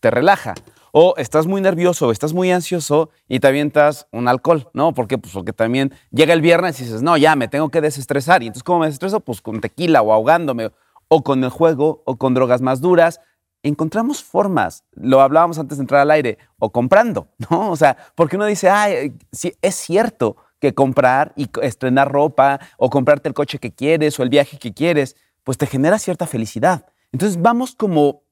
te 0.00 0.10
relaja. 0.10 0.54
O 0.96 1.14
estás 1.16 1.48
muy 1.48 1.60
nervioso 1.60 2.06
o 2.06 2.12
estás 2.12 2.32
muy 2.32 2.52
ansioso 2.52 3.10
y 3.26 3.40
te 3.40 3.48
avientas 3.48 4.06
un 4.12 4.28
alcohol, 4.28 4.70
¿no? 4.74 4.94
¿Por 4.94 5.08
qué? 5.08 5.18
Pues 5.18 5.34
porque 5.34 5.52
también 5.52 5.92
llega 6.12 6.32
el 6.32 6.40
viernes 6.40 6.78
y 6.78 6.84
dices, 6.84 7.02
no, 7.02 7.16
ya 7.16 7.34
me 7.34 7.48
tengo 7.48 7.68
que 7.68 7.80
desestresar. 7.80 8.44
Y 8.44 8.46
entonces, 8.46 8.62
¿cómo 8.62 8.78
me 8.78 8.86
desestreso? 8.86 9.18
Pues 9.18 9.40
con 9.40 9.60
tequila 9.60 10.02
o 10.02 10.12
ahogándome, 10.12 10.70
o 11.08 11.24
con 11.24 11.42
el 11.42 11.50
juego, 11.50 12.04
o 12.06 12.14
con 12.14 12.32
drogas 12.32 12.60
más 12.62 12.80
duras. 12.80 13.20
Encontramos 13.64 14.22
formas, 14.22 14.84
lo 14.92 15.20
hablábamos 15.20 15.58
antes 15.58 15.78
de 15.78 15.82
entrar 15.82 16.00
al 16.00 16.12
aire, 16.12 16.38
o 16.60 16.70
comprando, 16.70 17.26
¿no? 17.50 17.72
O 17.72 17.76
sea, 17.76 17.96
porque 18.14 18.36
uno 18.36 18.46
dice, 18.46 18.70
ay, 18.70 19.18
sí, 19.32 19.52
es 19.62 19.74
cierto 19.74 20.36
que 20.60 20.74
comprar 20.74 21.32
y 21.34 21.48
estrenar 21.60 22.12
ropa, 22.12 22.60
o 22.78 22.88
comprarte 22.88 23.26
el 23.26 23.34
coche 23.34 23.58
que 23.58 23.74
quieres, 23.74 24.20
o 24.20 24.22
el 24.22 24.28
viaje 24.28 24.60
que 24.60 24.72
quieres, 24.72 25.16
pues 25.42 25.58
te 25.58 25.66
genera 25.66 25.98
cierta 25.98 26.28
felicidad. 26.28 26.86
Entonces 27.10 27.42
vamos 27.42 27.74
como 27.74 28.22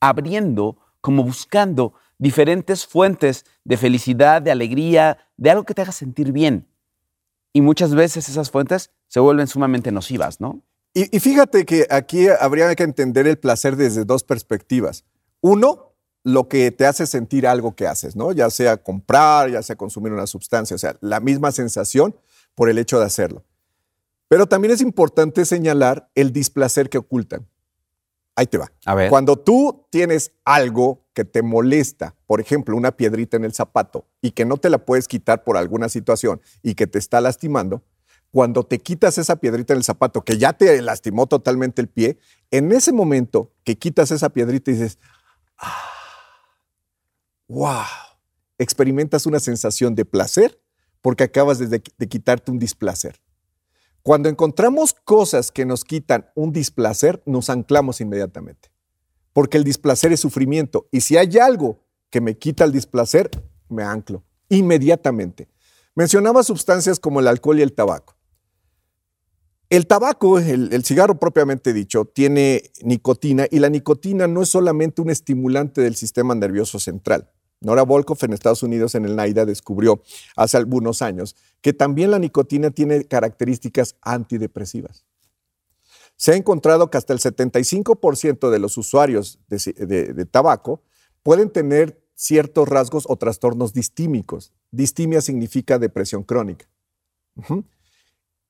abriendo 0.00 0.78
como 1.06 1.22
buscando 1.22 1.94
diferentes 2.18 2.84
fuentes 2.84 3.44
de 3.62 3.76
felicidad, 3.76 4.42
de 4.42 4.50
alegría, 4.50 5.18
de 5.36 5.52
algo 5.52 5.62
que 5.62 5.72
te 5.72 5.82
haga 5.82 5.92
sentir 5.92 6.32
bien. 6.32 6.66
Y 7.52 7.60
muchas 7.60 7.94
veces 7.94 8.28
esas 8.28 8.50
fuentes 8.50 8.90
se 9.06 9.20
vuelven 9.20 9.46
sumamente 9.46 9.92
nocivas, 9.92 10.40
¿no? 10.40 10.64
Y, 10.94 11.20
fíjate 11.20 11.64
que 11.64 11.86
aquí 11.90 12.26
habría 12.40 12.74
que 12.74 12.82
entender 12.82 13.28
el 13.28 13.38
placer 13.38 13.76
desde 13.76 14.04
dos 14.04 14.24
perspectivas. 14.24 15.04
Uno, 15.42 15.92
lo 16.24 16.48
que 16.48 16.72
te 16.72 16.86
hace 16.86 17.06
sentir 17.06 17.46
algo 17.46 17.76
que 17.76 17.86
haces, 17.86 18.16
¿no? 18.16 18.32
Ya 18.32 18.50
sea 18.50 18.76
comprar, 18.76 19.48
ya 19.48 19.62
sea 19.62 19.76
consumir 19.76 20.12
una 20.12 20.26
sustancia, 20.26 20.74
o 20.74 20.78
sea, 20.78 20.96
la 21.00 21.20
misma 21.20 21.52
sensación 21.52 22.16
por 22.56 22.68
el 22.68 22.78
hecho 22.78 22.98
de 22.98 23.06
hacerlo. 23.06 23.44
Pero 24.26 24.46
también 24.46 24.74
es 24.74 24.80
importante 24.80 25.44
señalar 25.44 26.10
el 26.16 26.32
displacer 26.32 26.90
que 26.90 26.98
ocultan. 26.98 27.46
Ahí 28.36 28.46
te 28.46 28.58
va. 28.58 28.70
A 28.84 28.94
ver. 28.94 29.08
Cuando 29.08 29.36
tú 29.36 29.86
tienes 29.90 30.32
algo 30.44 31.06
que 31.14 31.24
te 31.24 31.42
molesta, 31.42 32.14
por 32.26 32.40
ejemplo, 32.40 32.76
una 32.76 32.92
piedrita 32.92 33.38
en 33.38 33.44
el 33.44 33.54
zapato, 33.54 34.06
y 34.20 34.32
que 34.32 34.44
no 34.44 34.58
te 34.58 34.68
la 34.68 34.78
puedes 34.78 35.08
quitar 35.08 35.42
por 35.42 35.56
alguna 35.56 35.88
situación 35.88 36.42
y 36.62 36.74
que 36.74 36.86
te 36.86 36.98
está 36.98 37.22
lastimando, 37.22 37.82
cuando 38.30 38.64
te 38.64 38.78
quitas 38.78 39.16
esa 39.16 39.36
piedrita 39.36 39.72
en 39.72 39.78
el 39.78 39.84
zapato, 39.84 40.22
que 40.22 40.36
ya 40.36 40.52
te 40.52 40.82
lastimó 40.82 41.26
totalmente 41.26 41.80
el 41.80 41.88
pie, 41.88 42.18
en 42.50 42.70
ese 42.72 42.92
momento 42.92 43.54
que 43.64 43.78
quitas 43.78 44.10
esa 44.10 44.28
piedrita 44.28 44.70
y 44.70 44.74
dices, 44.74 44.98
ah, 45.56 45.90
wow, 47.48 47.84
experimentas 48.58 49.24
una 49.24 49.40
sensación 49.40 49.94
de 49.94 50.04
placer 50.04 50.60
porque 51.00 51.24
acabas 51.24 51.58
de, 51.58 51.66
de 51.68 52.08
quitarte 52.08 52.50
un 52.50 52.58
displacer. 52.58 53.18
Cuando 54.06 54.28
encontramos 54.28 54.94
cosas 54.94 55.50
que 55.50 55.64
nos 55.64 55.82
quitan 55.82 56.30
un 56.36 56.52
displacer, 56.52 57.24
nos 57.26 57.50
anclamos 57.50 58.00
inmediatamente. 58.00 58.70
Porque 59.32 59.56
el 59.56 59.64
displacer 59.64 60.12
es 60.12 60.20
sufrimiento. 60.20 60.86
Y 60.92 61.00
si 61.00 61.16
hay 61.16 61.38
algo 61.38 61.82
que 62.08 62.20
me 62.20 62.38
quita 62.38 62.62
el 62.62 62.70
displacer, 62.70 63.28
me 63.68 63.82
anclo 63.82 64.22
inmediatamente. 64.48 65.48
Mencionaba 65.96 66.44
sustancias 66.44 67.00
como 67.00 67.18
el 67.18 67.26
alcohol 67.26 67.58
y 67.58 67.62
el 67.62 67.72
tabaco. 67.72 68.16
El 69.70 69.88
tabaco, 69.88 70.38
el, 70.38 70.84
cigarro 70.84 71.18
propiamente 71.18 71.72
dicho, 71.72 72.04
tiene 72.04 72.62
nicotina 72.84 73.48
y 73.50 73.58
la 73.58 73.70
nicotina 73.70 74.28
no 74.28 74.40
es 74.40 74.50
solamente 74.50 75.02
un 75.02 75.10
estimulante 75.10 75.80
del 75.80 75.96
sistema 75.96 76.36
nervioso 76.36 76.78
central. 76.78 77.28
Nora 77.60 77.82
Volkoff 77.82 78.22
en 78.24 78.32
Estados 78.32 78.62
Unidos 78.62 78.94
en 78.94 79.04
el 79.04 79.16
NAIDA 79.16 79.44
descubrió 79.44 80.02
hace 80.36 80.56
algunos 80.56 81.02
años 81.02 81.36
que 81.60 81.72
también 81.72 82.10
la 82.10 82.18
nicotina 82.18 82.70
tiene 82.70 83.04
características 83.04 83.96
antidepresivas. 84.02 85.04
Se 86.16 86.32
ha 86.32 86.36
encontrado 86.36 86.90
que 86.90 86.98
hasta 86.98 87.12
el 87.12 87.18
75% 87.18 88.50
de 88.50 88.58
los 88.58 88.78
usuarios 88.78 89.38
de, 89.48 90.26
tabaco 90.30 90.82
pueden 91.22 91.50
tener 91.50 92.00
ciertos 92.14 92.68
rasgos 92.68 93.04
o 93.08 93.16
trastornos 93.16 93.74
distímicos. 93.74 94.52
Distimia 94.70 95.20
significa 95.20 95.78
depresión 95.78 96.22
crónica. 96.22 96.66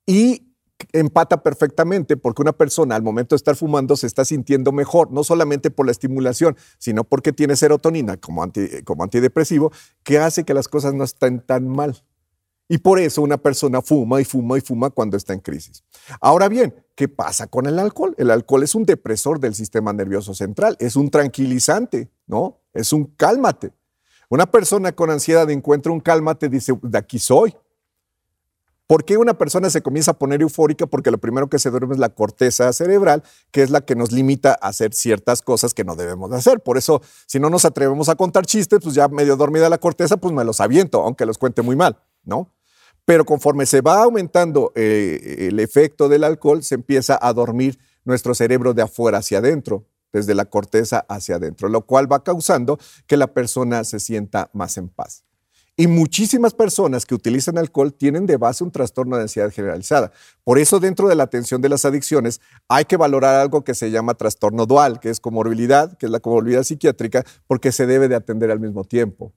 Y 0.06 0.45
empata 0.92 1.42
perfectamente 1.42 2.16
porque 2.16 2.42
una 2.42 2.52
persona 2.52 2.96
al 2.96 3.02
momento 3.02 3.34
de 3.34 3.38
estar 3.38 3.56
fumando 3.56 3.96
se 3.96 4.06
está 4.06 4.24
sintiendo 4.24 4.72
mejor, 4.72 5.10
no 5.10 5.24
solamente 5.24 5.70
por 5.70 5.86
la 5.86 5.92
estimulación, 5.92 6.56
sino 6.78 7.04
porque 7.04 7.32
tiene 7.32 7.56
serotonina 7.56 8.16
como, 8.16 8.44
como 8.84 9.04
antidepresivo, 9.04 9.72
que 10.02 10.18
hace 10.18 10.44
que 10.44 10.54
las 10.54 10.68
cosas 10.68 10.94
no 10.94 11.04
estén 11.04 11.40
tan 11.40 11.68
mal. 11.68 12.02
Y 12.68 12.78
por 12.78 12.98
eso 12.98 13.22
una 13.22 13.38
persona 13.38 13.80
fuma 13.80 14.20
y 14.20 14.24
fuma 14.24 14.58
y 14.58 14.60
fuma 14.60 14.90
cuando 14.90 15.16
está 15.16 15.32
en 15.32 15.40
crisis. 15.40 15.84
Ahora 16.20 16.48
bien, 16.48 16.74
¿qué 16.96 17.06
pasa 17.08 17.46
con 17.46 17.66
el 17.66 17.78
alcohol? 17.78 18.14
El 18.18 18.30
alcohol 18.30 18.64
es 18.64 18.74
un 18.74 18.84
depresor 18.84 19.38
del 19.38 19.54
sistema 19.54 19.92
nervioso 19.92 20.34
central, 20.34 20.76
es 20.80 20.96
un 20.96 21.10
tranquilizante, 21.10 22.10
¿no? 22.26 22.60
Es 22.74 22.92
un 22.92 23.04
cálmate. 23.04 23.72
Una 24.28 24.46
persona 24.50 24.90
con 24.90 25.10
ansiedad 25.10 25.48
encuentra 25.50 25.92
un 25.92 26.00
cálmate, 26.00 26.48
dice, 26.48 26.76
de 26.82 26.98
aquí 26.98 27.20
soy, 27.20 27.54
¿Por 28.86 29.04
qué 29.04 29.16
una 29.16 29.34
persona 29.34 29.68
se 29.68 29.82
comienza 29.82 30.12
a 30.12 30.18
poner 30.18 30.42
eufórica? 30.42 30.86
Porque 30.86 31.10
lo 31.10 31.18
primero 31.18 31.48
que 31.48 31.58
se 31.58 31.70
duerme 31.70 31.94
es 31.94 31.98
la 31.98 32.10
corteza 32.10 32.72
cerebral, 32.72 33.24
que 33.50 33.62
es 33.62 33.70
la 33.70 33.80
que 33.80 33.96
nos 33.96 34.12
limita 34.12 34.56
a 34.60 34.68
hacer 34.68 34.94
ciertas 34.94 35.42
cosas 35.42 35.74
que 35.74 35.82
no 35.82 35.96
debemos 35.96 36.30
de 36.30 36.36
hacer. 36.36 36.60
Por 36.60 36.78
eso, 36.78 37.02
si 37.26 37.40
no 37.40 37.50
nos 37.50 37.64
atrevemos 37.64 38.08
a 38.08 38.14
contar 38.14 38.46
chistes, 38.46 38.78
pues 38.80 38.94
ya 38.94 39.08
medio 39.08 39.36
dormida 39.36 39.68
la 39.68 39.78
corteza, 39.78 40.18
pues 40.18 40.32
me 40.32 40.44
los 40.44 40.60
aviento, 40.60 41.02
aunque 41.02 41.26
los 41.26 41.36
cuente 41.36 41.62
muy 41.62 41.74
mal, 41.74 41.98
¿no? 42.24 42.52
Pero 43.04 43.24
conforme 43.24 43.66
se 43.66 43.80
va 43.80 44.02
aumentando 44.02 44.72
eh, 44.76 45.48
el 45.48 45.58
efecto 45.58 46.08
del 46.08 46.22
alcohol, 46.22 46.62
se 46.62 46.76
empieza 46.76 47.18
a 47.20 47.32
dormir 47.32 47.80
nuestro 48.04 48.34
cerebro 48.36 48.72
de 48.72 48.82
afuera 48.82 49.18
hacia 49.18 49.38
adentro, 49.38 49.86
desde 50.12 50.34
la 50.34 50.44
corteza 50.44 51.04
hacia 51.08 51.36
adentro, 51.36 51.68
lo 51.68 51.82
cual 51.86 52.10
va 52.10 52.22
causando 52.22 52.78
que 53.06 53.16
la 53.16 53.26
persona 53.34 53.82
se 53.82 53.98
sienta 53.98 54.48
más 54.52 54.78
en 54.78 54.88
paz. 54.88 55.24
Y 55.78 55.88
muchísimas 55.88 56.54
personas 56.54 57.04
que 57.04 57.14
utilizan 57.14 57.58
alcohol 57.58 57.92
tienen 57.92 58.24
de 58.24 58.38
base 58.38 58.64
un 58.64 58.70
trastorno 58.70 59.16
de 59.16 59.22
ansiedad 59.22 59.52
generalizada. 59.52 60.10
Por 60.42 60.58
eso 60.58 60.80
dentro 60.80 61.06
de 61.06 61.14
la 61.14 61.24
atención 61.24 61.60
de 61.60 61.68
las 61.68 61.84
adicciones 61.84 62.40
hay 62.66 62.86
que 62.86 62.96
valorar 62.96 63.34
algo 63.34 63.62
que 63.62 63.74
se 63.74 63.90
llama 63.90 64.14
trastorno 64.14 64.64
dual, 64.64 65.00
que 65.00 65.10
es 65.10 65.20
comorbilidad, 65.20 65.98
que 65.98 66.06
es 66.06 66.12
la 66.12 66.20
comorbilidad 66.20 66.62
psiquiátrica, 66.62 67.26
porque 67.46 67.72
se 67.72 67.86
debe 67.86 68.08
de 68.08 68.14
atender 68.14 68.50
al 68.50 68.58
mismo 68.58 68.84
tiempo. 68.84 69.34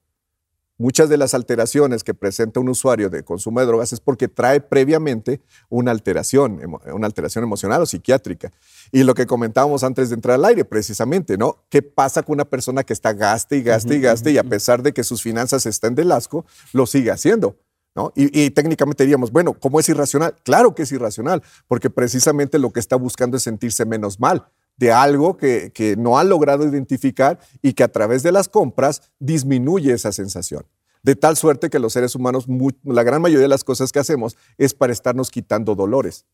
Muchas 0.80 1.10
de 1.10 1.18
las 1.18 1.34
alteraciones 1.34 2.02
que 2.02 2.14
presenta 2.14 2.58
un 2.58 2.70
usuario 2.70 3.10
de 3.10 3.22
consumo 3.22 3.60
de 3.60 3.66
drogas 3.66 3.92
es 3.92 4.00
porque 4.00 4.28
trae 4.28 4.62
previamente 4.62 5.42
una 5.68 5.90
alteración, 5.90 6.58
una 6.90 7.06
alteración 7.06 7.44
emocional 7.44 7.82
o 7.82 7.86
psiquiátrica. 7.86 8.50
Y 8.90 9.02
lo 9.02 9.12
que 9.12 9.26
comentábamos 9.26 9.84
antes 9.84 10.08
de 10.08 10.14
entrar 10.14 10.36
al 10.36 10.44
aire, 10.46 10.64
precisamente, 10.64 11.36
¿no? 11.36 11.58
¿Qué 11.68 11.82
pasa 11.82 12.22
con 12.22 12.32
una 12.32 12.46
persona 12.46 12.82
que 12.82 12.94
está 12.94 13.12
gaste 13.12 13.58
y 13.58 13.62
gaste 13.62 13.96
y 13.96 14.00
gaste 14.00 14.30
y 14.30 14.38
a 14.38 14.42
pesar 14.42 14.82
de 14.82 14.94
que 14.94 15.04
sus 15.04 15.20
finanzas 15.20 15.66
estén 15.66 15.94
del 15.94 16.12
asco, 16.12 16.46
lo 16.72 16.86
sigue 16.86 17.10
haciendo? 17.10 17.58
¿No? 17.94 18.10
Y, 18.16 18.48
técnicamente 18.48 19.04
diríamos, 19.04 19.32
bueno, 19.32 19.52
¿cómo 19.52 19.80
es 19.80 19.88
irracional? 19.90 20.34
Claro 20.44 20.74
que 20.74 20.84
es 20.84 20.92
irracional, 20.92 21.42
porque 21.68 21.90
precisamente 21.90 22.58
lo 22.58 22.72
que 22.72 22.80
está 22.80 22.96
buscando 22.96 23.36
es 23.36 23.42
sentirse 23.42 23.84
menos 23.84 24.18
mal 24.18 24.46
de 24.80 24.92
algo 24.92 25.36
que, 25.36 25.94
no 25.98 26.18
ha 26.18 26.24
logrado 26.24 26.66
identificar 26.66 27.38
y 27.60 27.74
que 27.74 27.84
a 27.84 27.88
través 27.88 28.22
de 28.22 28.32
las 28.32 28.48
compras 28.48 29.12
disminuye 29.18 29.92
esa 29.92 30.10
sensación. 30.10 30.64
De 31.02 31.14
tal 31.14 31.36
suerte 31.36 31.68
que 31.68 31.78
los 31.78 31.92
seres 31.92 32.14
humanos, 32.14 32.46
la 32.84 33.02
gran 33.02 33.20
mayoría 33.20 33.42
de 33.42 33.48
las 33.48 33.62
cosas 33.62 33.92
que 33.92 33.98
hacemos 33.98 34.38
es 34.56 34.72
para 34.72 34.94
estarnos 34.94 35.30
quitando 35.30 35.74
dolores 35.74 36.24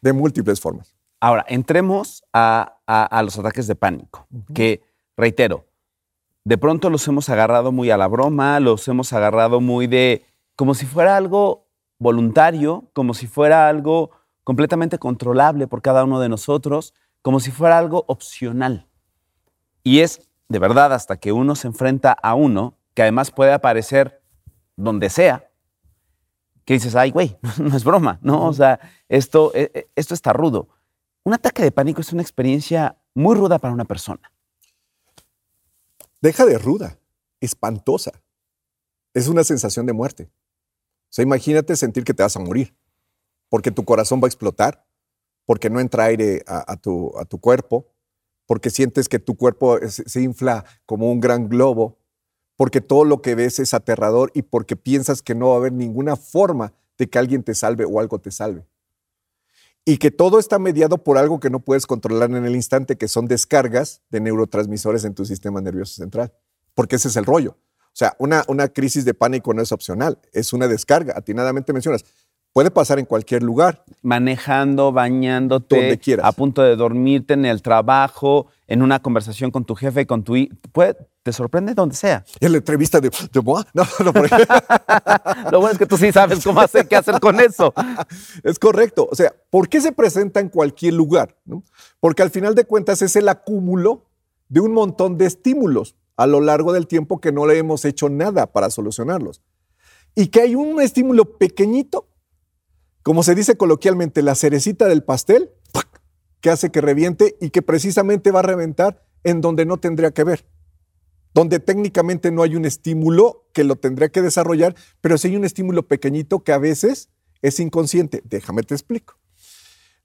de 0.00 0.14
múltiples 0.14 0.58
formas. 0.58 0.96
Ahora, 1.20 1.44
entremos 1.46 2.24
a, 2.32 2.78
los 3.22 3.38
ataques 3.38 3.66
de 3.66 3.74
pánico, 3.74 4.26
que, 4.54 4.82
reitero, 5.14 5.66
de 6.44 6.56
pronto 6.56 6.88
los 6.88 7.06
hemos 7.08 7.28
agarrado 7.28 7.72
muy 7.72 7.90
a 7.90 7.98
la 7.98 8.08
broma, 8.08 8.58
los 8.58 8.88
hemos 8.88 9.12
agarrado 9.12 9.60
muy 9.60 9.86
de, 9.86 10.24
como 10.56 10.74
si 10.74 10.86
fuera 10.86 11.18
algo 11.18 11.68
voluntario, 11.98 12.88
como 12.94 13.12
si 13.12 13.26
fuera 13.26 13.68
algo 13.68 14.12
completamente 14.44 14.98
controlable 14.98 15.66
por 15.66 15.82
cada 15.82 16.04
uno 16.04 16.20
de 16.20 16.30
nosotros, 16.30 16.94
como 17.22 17.40
si 17.40 17.50
fuera 17.50 17.78
algo 17.78 18.04
opcional. 18.08 18.88
Y 19.82 20.00
es 20.00 20.28
de 20.48 20.58
verdad 20.58 20.92
hasta 20.92 21.16
que 21.16 21.32
uno 21.32 21.54
se 21.54 21.68
enfrenta 21.68 22.12
a 22.12 22.34
uno, 22.34 22.76
que 22.94 23.02
además 23.02 23.30
puede 23.30 23.52
aparecer 23.52 24.22
donde 24.76 25.08
sea, 25.08 25.50
que 26.64 26.74
dices, 26.74 26.94
ay, 26.94 27.10
güey, 27.10 27.38
no 27.58 27.76
es 27.76 27.84
broma, 27.84 28.18
¿no? 28.22 28.46
O 28.46 28.52
sea, 28.52 28.78
esto, 29.08 29.50
e, 29.54 29.70
e, 29.72 29.88
esto 29.96 30.14
está 30.14 30.32
rudo. 30.32 30.68
Un 31.24 31.34
ataque 31.34 31.62
de 31.62 31.72
pánico 31.72 32.00
es 32.00 32.12
una 32.12 32.22
experiencia 32.22 32.98
muy 33.14 33.34
ruda 33.34 33.58
para 33.58 33.72
una 33.72 33.84
persona. 33.84 34.30
Deja 36.20 36.44
de 36.44 36.58
ruda, 36.58 36.98
espantosa. 37.40 38.12
Es 39.14 39.28
una 39.28 39.44
sensación 39.44 39.86
de 39.86 39.92
muerte. 39.92 40.24
O 40.24 41.14
sea, 41.14 41.22
imagínate 41.22 41.76
sentir 41.76 42.04
que 42.04 42.14
te 42.14 42.22
vas 42.22 42.36
a 42.36 42.40
morir, 42.40 42.74
porque 43.48 43.70
tu 43.70 43.84
corazón 43.84 44.20
va 44.20 44.26
a 44.26 44.28
explotar, 44.28 44.86
porque 45.44 45.70
no 45.70 45.80
entra 45.80 46.04
aire 46.04 46.42
a, 46.46 46.76
tu, 46.76 47.12
cuerpo, 47.40 47.86
porque 48.46 48.70
sientes 48.70 49.08
que 49.08 49.18
tu 49.18 49.36
cuerpo 49.36 49.78
se 49.88 50.20
infla 50.20 50.64
como 50.86 51.10
un 51.10 51.20
gran 51.20 51.48
globo, 51.48 51.98
porque 52.56 52.80
todo 52.80 53.04
lo 53.04 53.22
que 53.22 53.34
ves 53.34 53.58
es 53.58 53.74
aterrador 53.74 54.30
y 54.34 54.42
porque 54.42 54.76
piensas 54.76 55.22
que 55.22 55.34
no 55.34 55.48
va 55.48 55.54
a 55.54 55.58
haber 55.58 55.72
ninguna 55.72 56.16
forma 56.16 56.72
de 56.98 57.08
que 57.08 57.18
alguien 57.18 57.42
te 57.42 57.54
salve 57.54 57.84
o 57.84 57.98
algo 57.98 58.20
te 58.20 58.30
salve. 58.30 58.66
Y 59.84 59.96
que 59.96 60.12
todo 60.12 60.38
está 60.38 60.60
mediado 60.60 61.02
por 61.02 61.18
algo 61.18 61.40
que 61.40 61.50
no 61.50 61.58
puedes 61.58 61.86
controlar 61.86 62.30
en 62.30 62.44
el 62.44 62.54
instante, 62.54 62.96
que 62.96 63.08
son 63.08 63.26
descargas 63.26 64.00
de 64.10 64.20
neurotransmisores 64.20 65.04
en 65.04 65.14
tu 65.14 65.24
sistema 65.24 65.60
nervioso 65.60 65.94
central. 65.94 66.32
Porque 66.74 66.96
ese 66.96 67.08
es 67.08 67.16
el 67.16 67.24
rollo. 67.24 67.56
O 67.86 67.94
sea, 67.94 68.14
una 68.18 68.68
crisis 68.68 69.04
de 69.04 69.12
pánico 69.12 69.52
no 69.52 69.60
es 69.60 69.72
opcional, 69.72 70.18
es 70.32 70.52
una 70.52 70.68
descarga. 70.68 71.14
Atinadamente 71.16 71.72
mencionas, 71.72 72.04
Puede 72.52 72.70
pasar 72.70 72.98
en 72.98 73.06
cualquier 73.06 73.42
lugar. 73.42 73.82
Manejando, 74.02 74.92
bañándote, 74.92 75.74
donde 75.74 75.98
quieras. 75.98 76.26
a 76.26 76.32
punto 76.32 76.62
de 76.62 76.76
dormirte, 76.76 77.32
en 77.32 77.46
el 77.46 77.62
trabajo, 77.62 78.48
en 78.66 78.82
una 78.82 79.00
conversación 79.00 79.50
con 79.50 79.64
tu 79.64 79.74
jefe, 79.74 80.06
con 80.06 80.22
tu 80.22 80.36
hijo. 80.36 80.54
Te 81.22 81.32
sorprende 81.32 81.72
donde 81.72 81.94
sea. 81.94 82.24
En 82.40 82.52
la 82.52 82.58
entrevista 82.58 83.00
de, 83.00 83.08
de 83.08 83.42
No, 83.42 83.84
no, 84.04 84.12
por 84.12 84.28
Lo 85.52 85.60
bueno 85.60 85.72
es 85.72 85.78
que 85.78 85.86
tú 85.86 85.96
sí 85.96 86.12
sabes 86.12 86.44
cómo 86.44 86.60
hacer, 86.60 86.86
qué 86.88 86.96
hacer 86.96 87.20
con 87.20 87.40
eso. 87.40 87.72
Es 88.42 88.58
correcto. 88.58 89.08
O 89.10 89.14
sea, 89.14 89.32
¿por 89.48 89.68
qué 89.68 89.80
se 89.80 89.92
presenta 89.92 90.40
en 90.40 90.50
cualquier 90.50 90.92
lugar? 90.94 91.36
Porque 92.00 92.22
al 92.22 92.30
final 92.30 92.54
de 92.54 92.64
cuentas 92.64 93.00
es 93.00 93.16
el 93.16 93.28
acúmulo 93.28 94.10
de 94.48 94.60
un 94.60 94.72
montón 94.74 95.16
de 95.16 95.24
estímulos 95.24 95.96
a 96.16 96.26
lo 96.26 96.40
largo 96.40 96.74
del 96.74 96.86
tiempo 96.86 97.20
que 97.20 97.32
no 97.32 97.46
le 97.46 97.56
hemos 97.56 97.86
hecho 97.86 98.10
nada 98.10 98.46
para 98.46 98.68
solucionarlos. 98.68 99.40
Y 100.14 100.26
que 100.26 100.42
hay 100.42 100.54
un 100.54 100.80
estímulo 100.82 101.38
pequeñito 101.38 102.08
como 103.02 103.22
se 103.22 103.34
dice 103.34 103.56
coloquialmente, 103.56 104.22
la 104.22 104.34
cerecita 104.34 104.86
del 104.86 105.02
pastel, 105.02 105.50
que 106.40 106.50
hace 106.50 106.70
que 106.70 106.80
reviente 106.80 107.36
y 107.40 107.50
que 107.50 107.62
precisamente 107.62 108.30
va 108.30 108.40
a 108.40 108.42
reventar 108.42 109.04
en 109.24 109.40
donde 109.40 109.64
no 109.64 109.78
tendría 109.78 110.10
que 110.10 110.24
ver. 110.24 110.44
donde 111.34 111.60
técnicamente 111.60 112.30
no 112.30 112.42
hay 112.42 112.56
un 112.56 112.66
estímulo 112.66 113.48
que 113.54 113.64
lo 113.64 113.76
tendría 113.76 114.10
que 114.10 114.20
desarrollar, 114.20 114.74
pero 115.00 115.16
sí 115.16 115.28
hay 115.28 115.36
un 115.36 115.46
estímulo 115.46 115.88
pequeñito 115.88 116.40
que 116.40 116.52
a 116.52 116.58
veces 116.58 117.08
es 117.40 117.58
inconsciente. 117.58 118.22
Déjame 118.24 118.62
te 118.62 118.74
explico. 118.74 119.14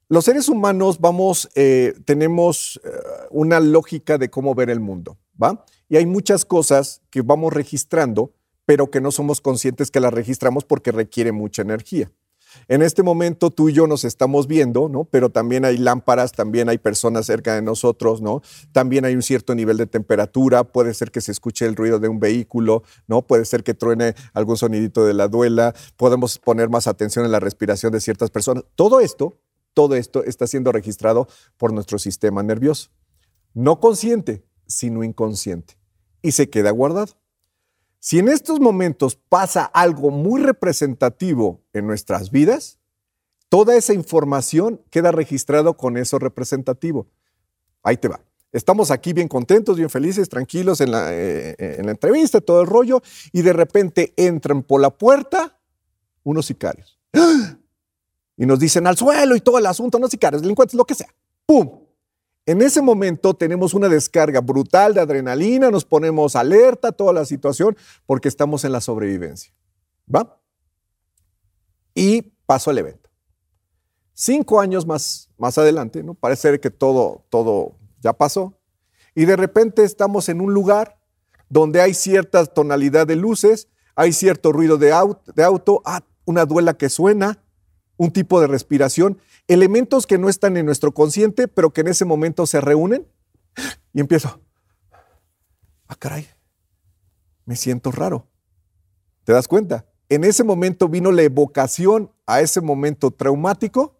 Los 0.07 0.23
seres 0.23 0.47
humanos 0.47 1.01
vamos, 1.01 1.49
eh, 1.55 1.95
tenemos 2.05 2.79
eh, 2.85 2.89
una 3.29 3.59
lógica 3.59 4.17
de 4.17 4.29
cómo 4.29 4.55
ver 4.55 4.69
el 4.69 4.79
mundo, 4.79 5.17
¿va? 5.41 5.65
Y 5.89 5.97
hay 5.97 6.05
muchas 6.05 6.45
cosas 6.45 7.01
que 7.09 7.21
vamos 7.21 7.51
registrando, 7.51 8.33
pero 8.65 8.89
que 8.89 9.01
no 9.01 9.11
somos 9.11 9.41
conscientes 9.41 9.91
que 9.91 9.99
las 9.99 10.13
registramos 10.13 10.63
porque 10.63 10.93
requiere 10.93 11.33
mucha 11.33 11.61
energía. 11.61 12.09
En 12.67 12.81
este 12.81 13.03
momento 13.03 13.51
tú 13.51 13.69
y 13.69 13.73
yo 13.73 13.87
nos 13.87 14.03
estamos 14.03 14.47
viendo, 14.47 14.89
¿no? 14.89 15.05
Pero 15.05 15.29
también 15.29 15.65
hay 15.65 15.77
lámparas, 15.77 16.31
también 16.31 16.69
hay 16.69 16.77
personas 16.77 17.25
cerca 17.25 17.55
de 17.55 17.61
nosotros, 17.61 18.21
¿no? 18.21 18.41
También 18.71 19.05
hay 19.05 19.15
un 19.15 19.21
cierto 19.21 19.55
nivel 19.55 19.77
de 19.77 19.87
temperatura, 19.87 20.63
puede 20.63 20.93
ser 20.93 21.11
que 21.11 21.21
se 21.21 21.31
escuche 21.31 21.65
el 21.65 21.75
ruido 21.75 21.99
de 21.99 22.07
un 22.07 22.19
vehículo, 22.19 22.83
¿no? 23.07 23.21
Puede 23.21 23.45
ser 23.45 23.63
que 23.63 23.73
truene 23.73 24.15
algún 24.33 24.57
sonidito 24.57 25.05
de 25.05 25.13
la 25.13 25.27
duela, 25.27 25.73
podemos 25.95 26.39
poner 26.39 26.69
más 26.69 26.87
atención 26.87 27.25
en 27.25 27.31
la 27.31 27.39
respiración 27.39 27.91
de 27.91 28.01
ciertas 28.01 28.31
personas. 28.31 28.63
Todo 28.75 28.99
esto, 28.99 29.37
todo 29.73 29.95
esto 29.95 30.23
está 30.23 30.47
siendo 30.47 30.71
registrado 30.71 31.27
por 31.57 31.73
nuestro 31.73 31.99
sistema 31.99 32.43
nervioso. 32.43 32.89
No 33.53 33.79
consciente, 33.79 34.43
sino 34.65 35.03
inconsciente. 35.03 35.77
Y 36.21 36.31
se 36.31 36.49
queda 36.49 36.71
guardado. 36.71 37.13
Si 37.99 38.19
en 38.19 38.29
estos 38.29 38.59
momentos 38.59 39.15
pasa 39.15 39.65
algo 39.65 40.11
muy 40.11 40.41
representativo 40.41 41.61
en 41.73 41.87
nuestras 41.87 42.31
vidas, 42.31 42.79
toda 43.49 43.75
esa 43.75 43.93
información 43.93 44.81
queda 44.89 45.11
registrado 45.11 45.77
con 45.77 45.97
eso 45.97 46.19
representativo. 46.19 47.07
Ahí 47.83 47.97
te 47.97 48.07
va. 48.07 48.21
Estamos 48.51 48.91
aquí 48.91 49.13
bien 49.13 49.27
contentos, 49.27 49.77
bien 49.77 49.89
felices, 49.89 50.29
tranquilos 50.29 50.79
en 50.81 50.91
la, 50.91 51.09
eh, 51.11 51.81
la 51.83 51.91
entrevista, 51.91 52.39
todo 52.39 52.61
el 52.61 52.67
rollo, 52.67 53.01
y 53.31 53.41
de 53.41 53.53
repente 53.53 54.13
entran 54.15 54.63
por 54.63 54.79
la 54.79 54.89
puerta 54.89 55.59
unos 56.23 56.45
sicarios. 56.45 56.99
Y 58.39 58.45
nos 58.45 58.59
dicen 58.59 58.85
al 58.85 58.95
suelo 58.95 59.35
y 59.35 59.41
todo 59.41 59.57
el 59.57 59.65
asunto, 59.65 59.97
no 59.97 60.07
sicarios, 60.07 60.41
delincuentes, 60.41 60.75
lo 60.75 60.85
que 60.85 60.93
sea. 60.93 61.13
¡Pum! 61.45 61.86
En 62.47 62.61
ese 62.61 62.81
momento 62.81 63.33
tenemos 63.33 63.73
una 63.73 63.89
descarga 63.89 64.39
brutal 64.39 64.93
de 64.93 65.01
adrenalina, 65.01 65.69
nos 65.69 65.83
ponemos 65.83 66.33
alerta 66.33 66.87
a 66.87 66.91
toda 66.93 67.11
la 67.11 67.25
situación 67.25 67.75
porque 68.05 68.29
estamos 68.29 68.63
en 68.63 68.71
la 68.71 68.79
sobrevivencia. 68.79 69.53
¿Va? 70.13 70.39
Y 71.93 72.21
paso 72.45 72.69
al 72.69 72.77
evento. 72.77 73.09
Cinco 74.13 74.61
años 74.61 74.87
más, 74.87 75.29
más 75.37 75.57
adelante, 75.57 76.01
¿no? 76.03 76.13
Parece 76.13 76.57
que 76.61 76.71
todo, 76.71 77.25
todo 77.29 77.75
ya 77.99 78.13
pasó. 78.13 78.57
Y 79.13 79.25
de 79.25 79.35
repente 79.35 79.83
estamos 79.83 80.29
en 80.29 80.39
un 80.39 80.53
lugar 80.53 80.97
donde 81.49 81.81
hay 81.81 81.93
cierta 81.93 82.45
tonalidad 82.45 83.05
de 83.05 83.17
luces, 83.17 83.67
hay 83.93 84.13
cierto 84.13 84.53
ruido 84.53 84.77
de 84.77 84.93
auto, 84.93 85.33
de 85.33 85.43
auto 85.43 85.81
ah, 85.83 86.01
una 86.23 86.45
duela 86.45 86.75
que 86.75 86.87
suena, 86.87 87.43
un 87.97 88.11
tipo 88.11 88.39
de 88.39 88.47
respiración, 88.47 89.19
elementos 89.47 90.07
que 90.07 90.17
no 90.17 90.29
están 90.29 90.55
en 90.57 90.65
nuestro 90.65 90.93
consciente, 90.93 91.47
pero 91.47 91.71
que 91.71 91.81
en 91.81 91.87
ese 91.87 92.05
momento 92.05 92.45
se 92.45 92.61
reúnen 92.61 93.07
y 93.93 93.99
empiezo, 93.99 94.39
ah, 95.87 95.95
caray, 95.95 96.27
me 97.45 97.55
siento 97.55 97.91
raro. 97.91 98.27
¿Te 99.23 99.33
das 99.33 99.47
cuenta? 99.47 99.85
En 100.09 100.23
ese 100.23 100.43
momento 100.43 100.87
vino 100.87 101.11
la 101.11 101.23
evocación 101.23 102.11
a 102.25 102.41
ese 102.41 102.61
momento 102.61 103.11
traumático, 103.11 103.99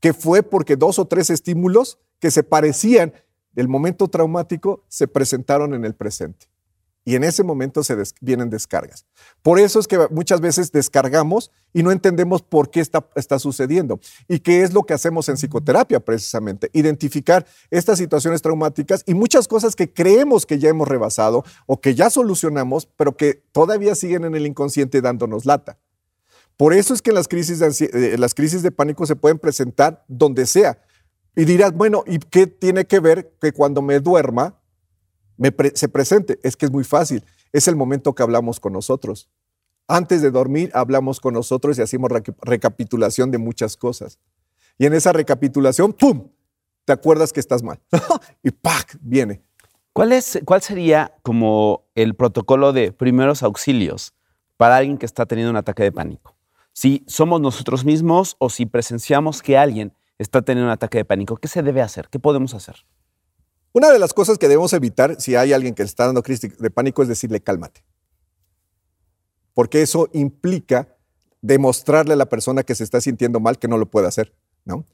que 0.00 0.12
fue 0.12 0.42
porque 0.42 0.76
dos 0.76 0.98
o 0.98 1.06
tres 1.06 1.30
estímulos 1.30 1.98
que 2.18 2.30
se 2.30 2.42
parecían 2.42 3.12
del 3.52 3.68
momento 3.68 4.08
traumático 4.08 4.84
se 4.88 5.08
presentaron 5.08 5.74
en 5.74 5.84
el 5.84 5.94
presente 5.94 6.48
y 7.04 7.14
en 7.14 7.24
ese 7.24 7.42
momento 7.42 7.82
se 7.82 7.96
vienen 8.20 8.50
descargas. 8.50 9.06
Por 9.42 9.58
eso 9.58 9.80
es 9.80 9.88
que 9.88 9.98
muchas 10.10 10.40
veces 10.40 10.72
descargamos 10.72 11.50
y 11.72 11.82
no 11.82 11.90
entendemos 11.90 12.42
por 12.42 12.70
qué 12.70 12.80
está, 12.80 13.08
está 13.14 13.38
sucediendo 13.38 13.98
y 14.28 14.40
qué 14.40 14.62
es 14.62 14.74
lo 14.74 14.84
que 14.84 14.94
hacemos 14.94 15.28
en 15.28 15.36
psicoterapia 15.36 16.00
precisamente, 16.00 16.70
identificar 16.72 17.46
estas 17.70 17.98
situaciones 17.98 18.42
traumáticas 18.42 19.04
y 19.06 19.14
muchas 19.14 19.48
cosas 19.48 19.74
que 19.74 19.92
creemos 19.92 20.44
que 20.44 20.58
ya 20.58 20.68
hemos 20.68 20.86
rebasado 20.86 21.44
o 21.66 21.80
que 21.80 21.94
ya 21.94 22.10
solucionamos, 22.10 22.86
pero 22.96 23.16
que 23.16 23.42
todavía 23.52 23.94
siguen 23.94 24.24
en 24.24 24.34
el 24.34 24.46
inconsciente 24.46 25.00
dándonos 25.00 25.46
lata. 25.46 25.78
Por 26.58 26.74
eso 26.74 26.92
es 26.92 27.02
que 27.02 27.12
las 27.12 27.28
crisis 27.28 27.60
de, 27.60 27.68
eh, 27.92 28.18
las 28.18 28.34
crisis 28.34 28.62
de 28.62 28.72
pánico 28.72 29.06
se 29.06 29.14
pueden 29.16 29.38
presentar 29.38 30.04
donde 30.08 30.44
sea. 30.44 30.82
Y 31.36 31.44
dirás, 31.44 31.72
bueno, 31.72 32.02
¿y 32.04 32.18
qué 32.18 32.48
tiene 32.48 32.84
que 32.84 32.98
ver 32.98 33.32
que 33.40 33.52
cuando 33.52 33.80
me 33.80 34.00
duerma 34.00 34.57
se 35.74 35.88
presente. 35.88 36.38
Es 36.42 36.56
que 36.56 36.66
es 36.66 36.72
muy 36.72 36.84
fácil. 36.84 37.24
Es 37.52 37.68
el 37.68 37.76
momento 37.76 38.14
que 38.14 38.22
hablamos 38.22 38.60
con 38.60 38.72
nosotros. 38.72 39.28
Antes 39.86 40.20
de 40.20 40.30
dormir 40.30 40.70
hablamos 40.74 41.18
con 41.18 41.34
nosotros 41.34 41.78
y 41.78 41.82
hacemos 41.82 42.10
recapitulación 42.42 43.30
de 43.30 43.38
muchas 43.38 43.76
cosas. 43.76 44.18
Y 44.76 44.86
en 44.86 44.94
esa 44.94 45.12
recapitulación, 45.12 45.92
¡pum! 45.92 46.28
Te 46.84 46.92
acuerdas 46.92 47.32
que 47.32 47.40
estás 47.40 47.62
mal. 47.62 47.80
y 48.42 48.50
¡pac! 48.50 48.96
Viene. 49.00 49.42
¿Cuál, 49.92 50.12
es, 50.12 50.38
¿Cuál 50.44 50.62
sería 50.62 51.14
como 51.22 51.84
el 51.94 52.14
protocolo 52.14 52.72
de 52.72 52.92
primeros 52.92 53.42
auxilios 53.42 54.14
para 54.56 54.76
alguien 54.76 54.98
que 54.98 55.06
está 55.06 55.26
teniendo 55.26 55.50
un 55.50 55.56
ataque 55.56 55.82
de 55.82 55.92
pánico? 55.92 56.36
Si 56.72 57.02
somos 57.08 57.40
nosotros 57.40 57.84
mismos 57.84 58.36
o 58.38 58.50
si 58.50 58.66
presenciamos 58.66 59.42
que 59.42 59.58
alguien 59.58 59.92
está 60.18 60.42
teniendo 60.42 60.68
un 60.68 60.72
ataque 60.72 60.98
de 60.98 61.04
pánico, 61.04 61.36
¿qué 61.36 61.48
se 61.48 61.62
debe 61.62 61.82
hacer? 61.82 62.08
¿Qué 62.08 62.18
podemos 62.20 62.54
hacer? 62.54 62.84
Una 63.78 63.92
de 63.92 64.00
las 64.00 64.12
cosas 64.12 64.38
que 64.38 64.48
debemos 64.48 64.72
evitar 64.72 65.20
si 65.20 65.36
hay 65.36 65.52
alguien 65.52 65.72
que 65.72 65.84
está 65.84 66.06
dando 66.06 66.24
crisis 66.24 66.58
de 66.58 66.68
pánico 66.68 67.00
es 67.00 67.06
decirle 67.06 67.40
cálmate. 67.40 67.84
Porque 69.54 69.82
eso 69.82 70.08
implica 70.12 70.96
demostrarle 71.42 72.14
a 72.14 72.16
la 72.16 72.28
persona 72.28 72.64
que 72.64 72.74
se 72.74 72.82
está 72.82 73.00
sintiendo 73.00 73.38
mal 73.38 73.56
que 73.60 73.68
no 73.68 73.78
lo 73.78 73.86
puede 73.86 74.08
hacer, 74.08 74.34
¿no? 74.64 74.84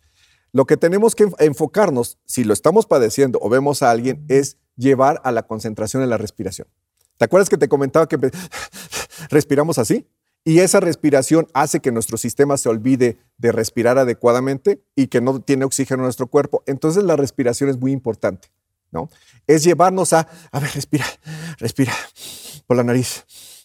Lo 0.52 0.66
que 0.66 0.76
tenemos 0.76 1.14
que 1.14 1.30
enfocarnos, 1.38 2.18
si 2.26 2.44
lo 2.44 2.52
estamos 2.52 2.84
padeciendo 2.84 3.38
o 3.40 3.48
vemos 3.48 3.82
a 3.82 3.90
alguien, 3.90 4.22
es 4.28 4.58
llevar 4.76 5.18
a 5.24 5.32
la 5.32 5.44
concentración 5.44 6.02
en 6.02 6.10
la 6.10 6.18
respiración. 6.18 6.68
¿Te 7.16 7.24
acuerdas 7.24 7.48
que 7.48 7.56
te 7.56 7.70
comentaba 7.70 8.06
que 8.06 8.18
respiramos 9.30 9.78
así? 9.78 10.06
Y 10.44 10.58
esa 10.58 10.80
respiración 10.80 11.46
hace 11.54 11.80
que 11.80 11.90
nuestro 11.90 12.18
sistema 12.18 12.58
se 12.58 12.68
olvide 12.68 13.16
de 13.38 13.50
respirar 13.50 13.96
adecuadamente 13.96 14.84
y 14.94 15.06
que 15.06 15.22
no 15.22 15.40
tiene 15.40 15.64
oxígeno 15.64 16.02
en 16.02 16.04
nuestro 16.04 16.26
cuerpo. 16.26 16.62
Entonces 16.66 17.02
la 17.02 17.16
respiración 17.16 17.70
es 17.70 17.78
muy 17.78 17.90
importante. 17.90 18.48
Es 19.46 19.64
llevarnos 19.64 20.12
a, 20.12 20.28
a 20.50 20.60
ver, 20.60 20.70
respira, 20.72 21.04
respira 21.58 21.92
por 22.66 22.76
la 22.76 22.84
nariz. 22.84 23.24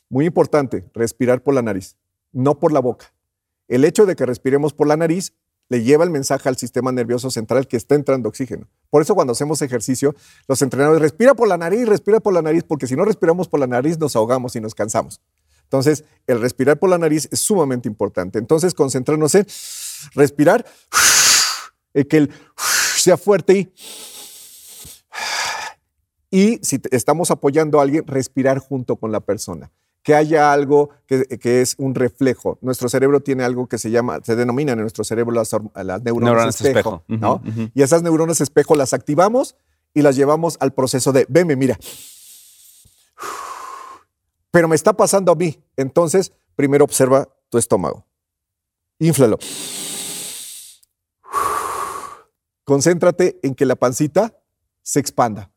Muy 0.10 0.26
importante, 0.26 0.90
respirar 0.94 1.44
por 1.44 1.54
la 1.54 1.62
nariz, 1.62 1.96
no 2.32 2.60
por 2.60 2.72
la 2.72 2.80
boca. 2.80 3.14
El 3.68 3.86
hecho 3.86 4.06
de 4.06 4.16
que 4.16 4.26
respiremos 4.26 4.74
por 4.74 4.88
la 4.88 4.98
nariz 4.98 5.34
le 5.70 5.84
lleva 5.84 6.04
el 6.04 6.10
mensaje 6.10 6.50
al 6.50 6.58
sistema 6.58 6.92
nervioso 6.92 7.30
central 7.30 7.68
que 7.68 7.78
está 7.78 7.94
entrando 7.94 8.28
oxígeno. 8.28 8.68
Por 8.90 9.04
eso 9.04 9.14
cuando 9.14 9.34
hacemos 9.34 9.62
ejercicio, 9.62 10.16
los 10.48 10.62
entrenadores 10.64 11.02
respira 11.02 11.36
por 11.36 11.48
la 11.48 11.58
nariz, 11.58 11.88
respira 11.88 12.20
por 12.20 12.34
la 12.34 12.42
nariz, 12.42 12.64
porque 12.64 12.88
si 12.88 12.96
no 12.96 13.06
respiramos 13.06 13.48
por 13.48 13.60
la 13.60 13.68
nariz 13.68 14.00
nos 14.00 14.16
ahogamos 14.16 14.56
y 14.56 14.62
nos 14.62 14.74
cansamos. 14.74 15.22
Entonces, 15.64 16.04
el 16.26 16.42
respirar 16.42 16.80
por 16.80 16.90
la 16.90 16.98
nariz 16.98 17.30
es 17.32 17.40
sumamente 17.42 17.88
importante. 17.88 18.40
Entonces, 18.40 18.74
concentrarnos 18.74 19.36
en 19.36 19.46
respirar, 20.16 20.66
que 22.10 22.18
el 22.18 22.32
sea 22.96 23.18
fuerte 23.18 23.54
y 23.54 23.74
y 26.32 26.60
si 26.62 26.80
estamos 26.92 27.32
apoyando 27.32 27.80
a 27.80 27.84
alguien, 27.84 28.06
respirar 28.06 28.60
junto 28.60 28.96
con 28.98 29.12
la 29.12 29.20
persona. 29.20 29.72
Que 30.04 30.16
haya 30.16 30.54
algo 30.54 30.92
que, 31.08 31.62
es 31.62 31.76
un 31.78 31.94
reflejo. 31.94 32.58
Nuestro 32.62 32.88
cerebro 32.88 33.20
tiene 33.20 33.44
algo 33.44 33.68
que 33.68 33.78
se 33.78 33.92
llama, 33.92 34.20
se 34.24 34.36
denomina 34.36 34.72
en 34.72 34.80
nuestro 34.80 35.04
cerebro 35.04 35.34
las, 35.34 35.54
neuronas, 36.04 36.62
espejo. 36.62 37.04
¿no? 37.08 37.42
Y 37.74 37.82
esas 37.82 38.02
neuronas 38.02 38.42
espejo 38.42 38.76
las 38.76 38.94
activamos 38.94 39.56
y 39.94 40.02
las 40.02 40.16
llevamos 40.16 40.58
al 40.60 40.74
proceso 40.74 41.12
de, 41.12 41.26
venme, 41.30 41.56
mira. 41.56 41.78
Pero 44.52 44.68
me 44.68 44.76
está 44.76 44.94
pasando 44.94 45.32
a 45.32 45.36
mí. 45.36 45.60
Entonces, 45.76 46.32
primero 46.56 46.86
observa 46.86 47.28
tu 47.50 47.58
estómago. 47.58 48.06
Inflalo. 49.00 49.38
Concéntrate 52.64 53.40
en 53.42 53.56
que 53.56 53.66
la 53.66 53.76
pancita 53.76 54.40
se 54.82 55.00
expanda. 55.00 55.52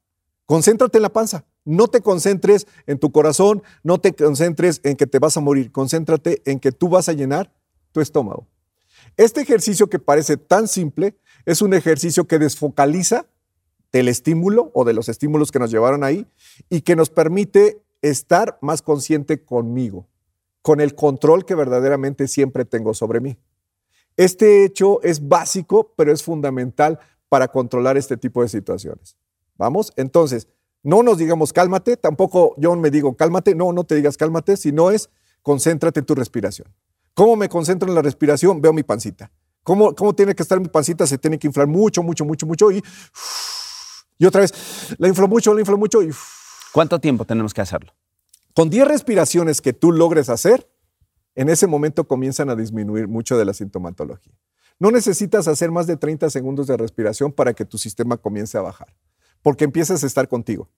Concéntrate 0.52 0.98
en 0.98 1.02
la 1.02 1.14
panza. 1.14 1.46
No 1.64 1.88
te 1.88 2.02
concentres 2.02 2.66
en 2.86 2.98
tu 2.98 3.10
corazón, 3.10 3.62
no 3.82 4.02
te 4.02 4.12
concentres 4.12 4.82
en 4.84 4.96
que 4.96 5.06
te 5.06 5.18
vas 5.18 5.38
a 5.38 5.40
morir. 5.40 5.72
Concéntrate 5.72 6.42
en 6.44 6.60
que 6.60 6.72
tú 6.72 6.90
vas 6.90 7.08
a 7.08 7.14
llenar 7.14 7.50
tu 7.90 8.02
estómago. 8.02 8.46
Este 9.16 9.40
ejercicio 9.40 9.88
que 9.88 9.98
parece 9.98 10.36
tan 10.36 10.68
simple 10.68 11.16
es 11.46 11.62
un 11.62 11.72
ejercicio 11.72 12.26
que 12.26 12.38
desfocaliza 12.38 13.24
del 13.92 14.08
estímulo 14.08 14.70
o 14.74 14.84
de 14.84 14.92
los 14.92 15.08
estímulos 15.08 15.50
que 15.52 15.58
nos 15.58 15.70
llevaron 15.70 16.04
ahí 16.04 16.26
y 16.68 16.82
que 16.82 16.96
nos 16.96 17.08
permite 17.08 17.80
estar 18.02 18.58
más 18.60 18.82
consciente 18.82 19.42
conmigo, 19.42 20.06
con 20.60 20.82
el 20.82 20.94
control 20.94 21.46
que 21.46 21.54
verdaderamente 21.54 22.28
siempre 22.28 22.66
tengo 22.66 22.92
sobre 22.92 23.20
mí. 23.20 23.38
Este 24.18 24.66
hecho 24.66 25.02
es 25.02 25.26
básico, 25.26 25.94
pero 25.96 26.12
es 26.12 26.22
fundamental 26.22 26.98
para 27.30 27.48
controlar 27.48 27.96
este 27.96 28.18
tipo 28.18 28.42
de 28.42 28.50
situaciones. 28.50 29.16
Vamos, 29.62 29.92
entonces, 29.94 30.48
No 30.82 31.04
nos 31.04 31.18
digamos 31.18 31.52
cálmate, 31.52 31.96
tampoco 31.96 32.56
yo 32.56 32.74
me 32.74 32.90
digo 32.90 33.16
cálmate, 33.16 33.54
no, 33.54 33.72
no 33.72 33.84
te 33.84 33.94
digas 33.94 34.16
cálmate, 34.16 34.56
sino 34.56 34.90
es 34.90 35.08
concéntrate 35.40 36.00
en 36.00 36.06
tu 36.06 36.16
respiración. 36.16 36.66
¿Cómo 37.14 37.36
me 37.36 37.48
concentro 37.48 37.88
en 37.88 37.94
la 37.94 38.02
respiración? 38.02 38.60
Veo 38.60 38.72
mi 38.72 38.82
pancita. 38.82 39.30
¿Cómo, 39.62 39.94
¿Cómo 39.94 40.12
tiene 40.16 40.34
que 40.34 40.42
estar 40.42 40.58
mi 40.58 40.66
pancita? 40.66 41.06
Se 41.06 41.16
tiene 41.16 41.38
que 41.38 41.46
inflar 41.46 41.68
mucho, 41.68 42.02
mucho, 42.02 42.24
mucho, 42.24 42.44
mucho 42.44 42.72
y, 42.72 42.82
y 44.18 44.26
otra 44.26 44.40
vez, 44.40 44.52
la 44.98 45.06
inflo 45.06 45.28
mucho, 45.28 45.54
la 45.54 45.60
inflo 45.60 45.78
mucho 45.78 46.02
y... 46.02 46.10
¿Cuánto 46.72 46.98
tiempo 46.98 47.24
tenemos 47.24 47.54
que 47.54 47.60
hacerlo? 47.60 47.92
Con 48.52 48.68
10 48.68 48.88
respiraciones 48.88 49.60
que 49.60 49.72
tú 49.72 49.92
logres 49.92 50.28
hacer, 50.28 50.68
en 51.36 51.48
ese 51.48 51.68
momento 51.68 52.08
comienzan 52.08 52.50
a 52.50 52.56
disminuir 52.56 53.06
mucho 53.06 53.38
de 53.38 53.44
la 53.44 53.54
sintomatología. 53.54 54.34
No 54.80 54.90
necesitas 54.90 55.46
hacer 55.46 55.70
más 55.70 55.86
de 55.86 55.96
30 55.96 56.28
segundos 56.30 56.66
de 56.66 56.76
respiración 56.76 57.30
para 57.30 57.54
que 57.54 57.64
tu 57.64 57.78
sistema 57.78 58.16
comience 58.16 58.58
a 58.58 58.62
bajar, 58.62 58.92
porque 59.42 59.64
empiezas 59.64 60.02
a 60.02 60.06
estar 60.06 60.28
contigo. 60.28 60.68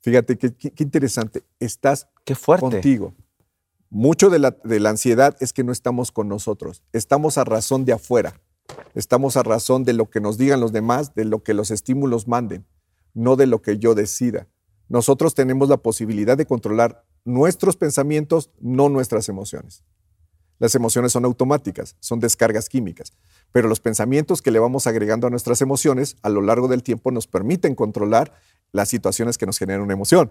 Fíjate 0.00 0.38
qué, 0.38 0.54
interesante, 0.78 1.42
estás 1.58 2.08
qué 2.24 2.34
fuerte. 2.34 2.60
contigo. 2.60 3.14
Mucho 3.90 4.30
de 4.30 4.38
la, 4.38 4.56
de 4.62 4.78
la 4.78 4.90
ansiedad 4.90 5.36
es 5.40 5.52
que 5.52 5.64
no 5.64 5.72
estamos 5.72 6.12
con 6.12 6.28
nosotros, 6.28 6.82
estamos 6.92 7.38
a 7.38 7.44
razón 7.44 7.84
de 7.84 7.92
afuera, 7.92 8.40
estamos 8.94 9.36
a 9.36 9.42
razón 9.42 9.84
de 9.84 9.94
lo 9.94 10.10
que 10.10 10.20
nos 10.20 10.38
digan 10.38 10.60
los 10.60 10.72
demás, 10.72 11.14
de 11.14 11.24
lo 11.24 11.42
que 11.42 11.54
los 11.54 11.70
estímulos 11.70 12.28
manden, 12.28 12.66
no 13.14 13.36
de 13.36 13.46
lo 13.46 13.62
que 13.62 13.78
yo 13.78 13.94
decida. 13.94 14.48
Nosotros 14.88 15.34
tenemos 15.34 15.68
la 15.68 15.78
posibilidad 15.78 16.36
de 16.36 16.46
controlar 16.46 17.04
nuestros 17.24 17.76
pensamientos, 17.76 18.50
no 18.60 18.88
nuestras 18.88 19.28
emociones. 19.28 19.82
Las 20.58 20.74
emociones 20.74 21.12
son 21.12 21.24
automáticas, 21.24 21.96
son 22.00 22.20
descargas 22.20 22.68
químicas, 22.68 23.12
pero 23.52 23.68
los 23.68 23.80
pensamientos 23.80 24.42
que 24.42 24.50
le 24.50 24.58
vamos 24.58 24.86
agregando 24.86 25.26
a 25.26 25.30
nuestras 25.30 25.60
emociones 25.60 26.16
a 26.22 26.28
lo 26.28 26.40
largo 26.40 26.68
del 26.68 26.82
tiempo 26.82 27.10
nos 27.10 27.26
permiten 27.26 27.74
controlar 27.74 28.32
las 28.72 28.88
situaciones 28.88 29.38
que 29.38 29.46
nos 29.46 29.58
generan 29.58 29.82
una 29.82 29.94
emoción. 29.94 30.30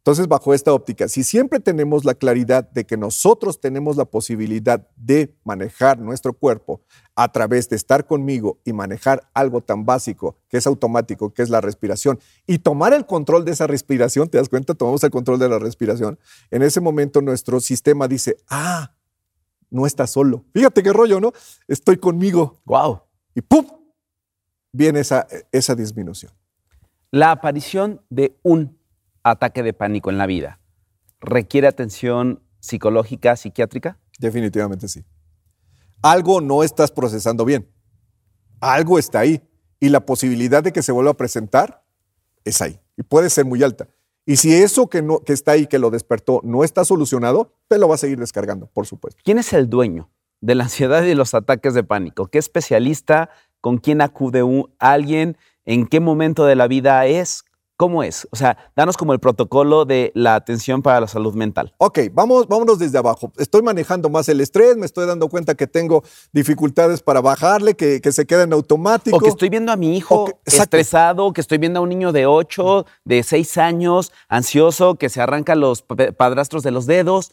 Entonces, 0.00 0.28
bajo 0.28 0.54
esta 0.54 0.72
óptica, 0.72 1.08
si 1.08 1.22
siempre 1.22 1.60
tenemos 1.60 2.06
la 2.06 2.14
claridad 2.14 2.70
de 2.70 2.86
que 2.86 2.96
nosotros 2.96 3.60
tenemos 3.60 3.98
la 3.98 4.06
posibilidad 4.06 4.88
de 4.96 5.36
manejar 5.44 5.98
nuestro 5.98 6.32
cuerpo 6.32 6.80
a 7.14 7.30
través 7.30 7.68
de 7.68 7.76
estar 7.76 8.06
conmigo 8.06 8.58
y 8.64 8.72
manejar 8.72 9.28
algo 9.34 9.60
tan 9.60 9.84
básico 9.84 10.38
que 10.48 10.56
es 10.56 10.66
automático, 10.66 11.34
que 11.34 11.42
es 11.42 11.50
la 11.50 11.60
respiración, 11.60 12.18
y 12.46 12.60
tomar 12.60 12.94
el 12.94 13.04
control 13.04 13.44
de 13.44 13.52
esa 13.52 13.66
respiración, 13.66 14.30
¿te 14.30 14.38
das 14.38 14.48
cuenta? 14.48 14.72
Tomamos 14.72 15.04
el 15.04 15.10
control 15.10 15.38
de 15.38 15.50
la 15.50 15.58
respiración. 15.58 16.18
En 16.50 16.62
ese 16.62 16.80
momento 16.80 17.20
nuestro 17.20 17.60
sistema 17.60 18.08
dice, 18.08 18.38
ah, 18.48 18.94
no 19.70 19.86
estás 19.86 20.10
solo. 20.10 20.44
Fíjate 20.52 20.82
qué 20.82 20.92
rollo, 20.92 21.20
¿no? 21.20 21.32
Estoy 21.68 21.96
conmigo. 21.96 22.60
Wow. 22.64 23.02
Y 23.34 23.40
¡pum! 23.40 23.66
Viene 24.72 25.00
esa, 25.00 25.26
esa 25.52 25.74
disminución. 25.74 26.32
La 27.10 27.32
aparición 27.32 28.02
de 28.08 28.38
un 28.42 28.78
ataque 29.22 29.62
de 29.62 29.72
pánico 29.72 30.10
en 30.10 30.18
la 30.18 30.26
vida 30.26 30.60
requiere 31.20 31.66
atención 31.66 32.42
psicológica, 32.60 33.36
psiquiátrica? 33.36 33.98
Definitivamente 34.18 34.88
sí. 34.88 35.04
Algo 36.02 36.40
no 36.40 36.62
estás 36.62 36.90
procesando 36.90 37.44
bien. 37.44 37.68
Algo 38.60 38.98
está 38.98 39.20
ahí. 39.20 39.42
Y 39.80 39.88
la 39.88 40.04
posibilidad 40.04 40.62
de 40.62 40.72
que 40.72 40.82
se 40.82 40.92
vuelva 40.92 41.12
a 41.12 41.16
presentar 41.16 41.84
es 42.44 42.60
ahí. 42.60 42.78
Y 42.96 43.02
puede 43.02 43.30
ser 43.30 43.44
muy 43.44 43.62
alta. 43.62 43.88
Y 44.30 44.36
si 44.36 44.54
eso 44.54 44.88
que, 44.88 45.04
está 45.26 45.50
ahí, 45.50 45.66
que 45.66 45.80
lo 45.80 45.90
despertó, 45.90 46.40
no 46.44 46.62
está 46.62 46.84
solucionado, 46.84 47.52
te 47.66 47.78
lo 47.78 47.88
va 47.88 47.96
a 47.96 47.98
seguir 47.98 48.20
descargando, 48.20 48.68
por 48.68 48.86
supuesto. 48.86 49.20
¿Quién 49.24 49.38
es 49.38 49.52
el 49.52 49.68
dueño 49.68 50.08
de 50.40 50.54
la 50.54 50.62
ansiedad 50.62 51.02
y 51.02 51.16
los 51.16 51.34
ataques 51.34 51.74
de 51.74 51.82
pánico? 51.82 52.28
¿Qué 52.28 52.38
especialista? 52.38 53.30
¿Con 53.60 53.78
quién 53.78 54.00
acude 54.00 54.44
alguien? 54.78 55.36
¿En 55.64 55.88
qué 55.88 55.98
momento 55.98 56.46
de 56.46 56.54
la 56.54 56.68
vida 56.68 57.04
es? 57.06 57.42
¿Cómo 57.80 58.02
es? 58.02 58.28
O 58.30 58.36
sea, 58.36 58.58
danos 58.76 58.98
como 58.98 59.14
el 59.14 59.20
protocolo 59.20 59.86
de 59.86 60.12
la 60.14 60.34
atención 60.34 60.82
para 60.82 61.00
la 61.00 61.08
salud 61.08 61.32
mental. 61.32 61.72
Ok, 61.78 62.00
vamos, 62.12 62.46
vámonos 62.46 62.78
desde 62.78 62.98
abajo. 62.98 63.32
Estoy 63.38 63.62
manejando 63.62 64.10
más 64.10 64.28
el 64.28 64.42
estrés, 64.42 64.76
me 64.76 64.84
estoy 64.84 65.06
dando 65.06 65.30
cuenta 65.30 65.54
que 65.54 65.66
tengo 65.66 66.04
dificultades 66.30 67.00
para 67.00 67.22
bajarle, 67.22 67.76
que, 67.76 68.02
se 68.12 68.26
queda 68.26 68.42
en 68.42 68.52
automático. 68.52 69.16
O 69.16 69.20
que 69.20 69.30
estoy 69.30 69.48
viendo 69.48 69.72
a 69.72 69.76
mi 69.76 69.96
hijo 69.96 70.28
estresado, 70.44 71.32
que 71.32 71.40
estoy 71.40 71.56
viendo 71.56 71.80
a 71.80 71.82
un 71.82 71.88
niño 71.88 72.12
de 72.12 72.26
8, 72.26 72.84
de 73.06 73.22
6 73.22 73.56
años, 73.56 74.12
ansioso, 74.28 74.96
que 74.96 75.08
se 75.08 75.22
arranca 75.22 75.54
los 75.54 75.80
padrastros 76.18 76.62
de 76.62 76.72
los 76.72 76.84
dedos. 76.84 77.32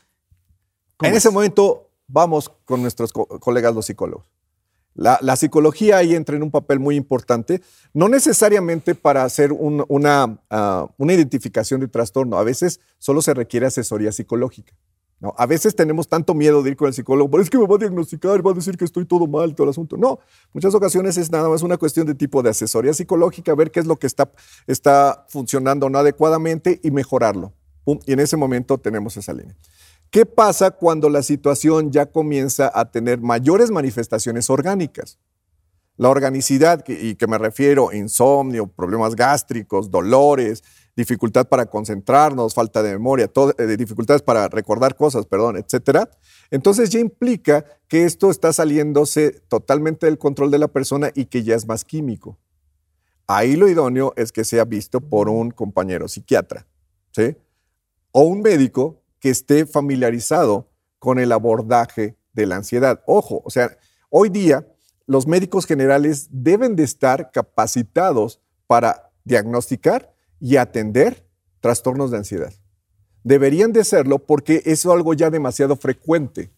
En 1.02 1.14
ese 1.14 1.30
momento 1.30 1.90
vamos 2.08 2.50
con 2.64 2.82
nuestros 2.82 3.12
colegas 3.12 3.76
los 3.76 3.88
psicólogos. 3.88 4.37
La, 4.98 5.36
psicología 5.36 5.98
ahí 5.98 6.16
entra 6.16 6.36
en 6.36 6.42
un 6.42 6.50
papel 6.50 6.80
muy 6.80 6.96
importante, 6.96 7.62
no 7.94 8.10
necesariamente 8.10 8.96
para 8.96 9.24
hacer 9.24 9.52
una, 9.54 10.40
ah, 10.50 10.88
una, 10.98 11.14
identificación 11.14 11.80
de 11.80 11.88
trastorno, 11.88 12.38
a 12.38 12.44
veces 12.44 12.80
solo 12.98 13.22
se 13.22 13.36
requiere 13.36 13.68
asesoría 13.68 14.12
psicológica. 14.12 14.74
¿no? 15.20 15.36
A 15.38 15.46
veces 15.46 15.76
tenemos 15.76 16.08
tanto 16.08 16.34
miedo 16.34 16.64
de 16.64 16.72
ir 16.72 16.78
con 16.78 16.88
el 16.88 16.96
psicólogo, 16.96 17.30
pero 17.30 17.44
es 17.44 17.50
que 17.50 17.60
me 17.60 17.68
va 17.68 17.76
a 17.76 17.78
diagnosticar, 17.78 18.46
va 18.46 18.52
a 18.52 18.56
decir 18.56 18.76
que 18.76 18.86
estoy 18.86 19.06
todo 19.06 19.28
mal, 19.28 19.54
todo 19.54 19.66
el 19.66 19.70
asunto. 19.70 19.98
No, 19.98 20.20
muchas 20.52 20.74
ocasiones 20.74 21.16
es 21.18 21.32
nada 21.32 21.48
más 21.48 21.62
una 21.62 21.78
cuestión 21.78 22.08
de 22.08 22.16
tipo 22.16 22.42
de 22.42 22.50
asesoría 22.50 22.94
psicológica, 22.94 23.54
ver 23.54 23.70
qué 23.70 23.80
es 23.80 23.86
lo 23.86 23.98
que 23.98 24.08
está, 24.08 24.32
está 24.66 25.26
funcionando 25.30 25.90
no 25.92 26.00
adecuadamente 26.00 26.80
y 26.84 26.90
mejorarlo. 26.90 27.54
Y 28.06 28.14
en 28.14 28.20
ese 28.20 28.36
momento 28.36 28.80
tenemos 28.80 29.16
esa 29.16 29.32
línea. 29.32 29.56
¿Qué 30.10 30.26
pasa 30.26 30.72
cuando 30.72 31.10
la 31.10 31.22
situación 31.22 31.92
ya 31.92 32.06
comienza 32.06 32.72
a 32.74 32.92
tener 32.92 33.20
mayores 33.20 33.72
manifestaciones 33.72 34.50
orgánicas? 34.50 35.20
La 35.98 36.10
organicidad, 36.10 36.84
y 36.88 37.16
que 37.16 37.28
me 37.28 37.38
refiero, 37.38 37.92
insomnio, 37.92 38.68
problemas 38.68 39.16
gástricos, 39.16 39.90
dolores, 39.90 40.64
dificultad 40.96 41.48
para 41.48 41.66
concentrarnos, 41.66 42.54
falta 42.54 42.84
de 42.84 42.92
memoria, 42.92 43.30
eh, 43.58 43.78
dificultades 43.78 44.22
para 44.22 44.48
recordar 44.48 44.96
cosas, 44.96 45.26
perdón, 45.26 45.58
etcétera. 45.58 46.10
Entonces 46.52 46.90
ya 46.90 47.00
implica 47.00 47.66
que 47.88 48.06
esto 48.06 48.32
está 48.32 48.54
saliéndose 48.54 49.42
totalmente 49.48 50.06
del 50.06 50.18
control 50.18 50.52
de 50.52 50.60
la 50.60 50.68
persona 50.68 51.12
y 51.14 51.26
que 51.26 51.44
ya 51.44 51.56
es 51.56 51.68
más 51.68 51.84
químico. 51.84 52.38
Ahí 53.28 53.56
lo 53.56 53.68
idóneo 53.68 54.14
es 54.16 54.32
que 54.32 54.46
sea 54.46 54.64
visto 54.64 55.02
por 55.02 55.30
un 55.30 55.52
compañero 55.52 56.08
psiquiatra, 56.08 56.66
¿sí? 57.12 57.36
O 58.12 58.22
un 58.22 58.42
médico 58.42 59.02
que 59.20 59.30
esté 59.30 59.66
familiarizado 59.66 60.70
con 61.00 61.20
el 61.20 61.32
abordaje 61.32 62.18
de 62.34 62.46
la 62.46 62.58
ansiedad. 62.58 63.02
Ojo, 63.06 63.42
o 63.44 63.50
sea, 63.50 63.78
hoy 64.10 64.30
día 64.30 64.68
los 65.06 65.26
médicos 65.26 65.66
generales 65.66 66.28
deben 66.32 66.76
de 66.76 66.84
estar 66.84 67.32
capacitados 67.32 68.42
para 68.68 69.12
diagnosticar 69.24 70.14
y 70.40 70.58
atender 70.58 71.26
trastornos 71.62 72.12
de 72.12 72.18
ansiedad. 72.18 72.54
Deberían 73.24 73.72
de 73.72 73.84
serlo 73.84 74.20
porque 74.20 74.62
es 74.66 74.86
algo 74.86 75.14
ya 75.14 75.30
demasiado 75.30 75.76
frecuente. 75.76 76.52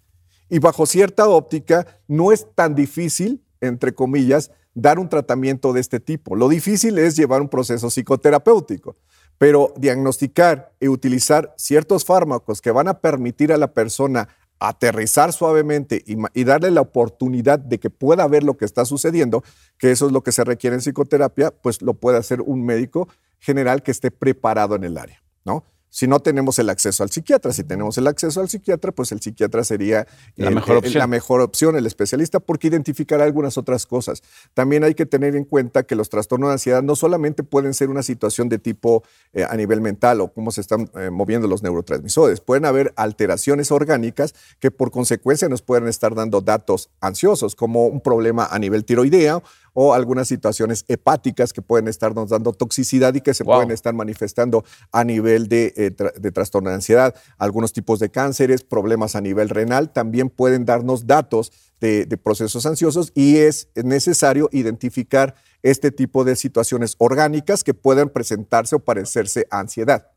Y 0.50 0.60
bajo 0.60 0.86
cierta 0.86 1.28
óptica 1.30 1.86
no 2.08 2.32
es 2.32 2.48
tan 2.56 2.76
difícil, 2.76 3.44
entre 3.62 3.94
comillas, 3.94 4.52
dar 4.74 5.00
un 5.00 5.10
tratamiento 5.10 5.74
de 5.74 5.82
este 5.82 6.00
tipo. 6.00 6.36
Lo 6.36 6.50
difícil 6.50 6.98
es 6.98 7.16
llevar 7.16 7.42
un 7.42 7.50
proceso 7.50 7.90
psicoterapéutico. 7.90 8.96
Pero 9.40 9.74
diagnosticar 9.78 10.72
y 10.80 10.90
utilizar 10.90 11.56
ciertos 11.58 12.06
fármacos 12.06 12.62
que 12.62 12.70
van 12.70 12.88
a 12.88 13.00
permitir 13.00 13.52
a 13.52 13.58
la 13.58 13.74
persona 13.74 14.30
aterrizar 14.60 15.34
suavemente 15.34 16.04
y, 16.06 16.44
darle 16.44 16.70
la 16.70 16.82
oportunidad 16.82 17.58
de 17.58 17.80
que 17.80 17.90
pueda 17.90 18.28
ver 18.28 18.44
lo 18.44 18.58
que 18.58 18.66
está 18.66 18.86
sucediendo, 18.86 19.44
que 19.78 19.92
eso 19.92 20.06
es 20.06 20.12
lo 20.12 20.22
que 20.22 20.34
se 20.34 20.44
requiere 20.44 20.76
en 20.76 20.82
psicoterapia, 20.82 21.52
pues 21.52 21.82
lo 21.82 21.94
puede 21.94 22.18
hacer 22.18 22.42
un 22.42 22.66
médico 22.66 23.08
general 23.40 23.82
que 23.82 23.92
esté 23.92 24.12
preparado 24.12 24.76
en 24.76 24.84
el 24.84 24.98
área, 24.98 25.24
¿no? 25.46 25.64
Si 25.90 26.08
no 26.08 26.20
tenemos 26.20 26.60
el 26.60 26.70
acceso 26.70 27.04
al 27.04 27.10
psiquiatra. 27.10 27.52
Si 27.54 27.64
tenemos 27.64 27.98
el 27.98 28.08
acceso 28.08 28.42
al 28.42 28.50
psiquiatra, 28.50 28.92
pues 28.92 29.12
el 29.12 29.22
psiquiatra 29.22 29.64
sería 29.64 30.08
la, 30.36 30.52
mejor, 30.52 30.78
opción. 30.78 31.00
la 31.00 31.08
mejor 31.08 31.42
opción, 31.42 31.76
el 31.76 31.86
especialista, 31.86 32.40
porque 32.40 32.68
identificará 32.68 33.24
algunas 33.24 33.58
otras 33.58 33.86
cosas. 33.86 34.22
También 34.54 34.84
hay 34.84 34.94
que 34.94 35.06
tener 35.06 35.36
en 35.36 35.46
cuenta 35.46 35.84
que 35.84 35.96
los 35.96 36.10
trastornos 36.10 36.50
de 36.50 36.54
ansiedad 36.54 36.84
no 36.84 36.96
solamente 36.96 37.44
pueden 37.44 37.74
ser 37.74 37.90
una 37.90 38.04
situación 38.04 38.50
de 38.50 38.60
tipo 38.60 39.04
eh, 39.34 39.46
a 39.48 39.56
nivel 39.56 39.82
mental 39.82 40.22
o 40.22 40.32
cómo 40.32 40.52
se 40.52 40.62
están 40.62 40.90
eh, 40.96 41.10
moviendo 41.10 41.48
los 41.48 41.64
neurotransmisores, 41.64 42.42
pueden 42.42 42.66
haber 42.66 42.94
alteraciones 42.96 43.72
orgánicas 43.72 44.36
que 44.60 44.72
por 44.72 44.92
consecuencia 44.92 45.50
nos 45.50 45.62
pueden 45.62 45.88
estar 45.88 46.16
dando 46.16 46.42
datos 46.42 46.90
ansiosos, 47.02 47.56
como 47.56 47.88
un 47.88 48.02
problema 48.02 48.46
a 48.46 48.60
nivel 48.60 48.86
tiroidea 48.86 49.42
o 49.74 49.94
algunas 49.94 50.28
situaciones 50.28 50.86
hepáticas 50.88 51.54
que 51.54 51.62
pueden 51.62 51.88
estarnos 51.88 52.30
dando 52.30 52.54
toxicidad 52.54 53.14
y 53.14 53.22
que 53.22 53.34
se 53.34 53.46
pueden 53.46 53.72
estar 53.72 53.94
manifestando 53.94 54.64
a 54.92 55.04
nivel 55.04 55.48
de, 55.48 55.74
eh, 55.76 55.92
de, 56.20 56.32
trastorno 56.32 56.70
de 56.70 56.76
ansiedad. 56.76 57.16
Algunos 57.38 57.74
tipos 57.74 58.00
de 58.00 58.10
cánceres, 58.10 58.64
problemas 58.64 59.16
a 59.16 59.22
nivel 59.22 59.50
renal, 59.50 59.92
también 59.92 60.30
pueden 60.30 60.66
darnos 60.66 61.08
datos 61.08 61.52
de, 61.80 62.06
de 62.06 62.18
procesos 62.18 62.66
ansiosos 62.66 63.12
y 63.16 63.38
es 63.38 63.70
necesario 63.76 64.50
identificar 64.52 65.36
este 65.64 65.92
tipo 65.92 66.24
de 66.24 66.36
situaciones 66.36 66.96
orgánicas 66.98 67.64
que 67.64 67.74
pueden 67.74 68.10
presentarse 68.10 68.76
o 68.76 68.80
parecerse 68.80 69.48
a 69.50 69.60
ansiedad. 69.60 70.12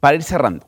Para 0.00 0.16
ir 0.16 0.22
cerrando, 0.22 0.66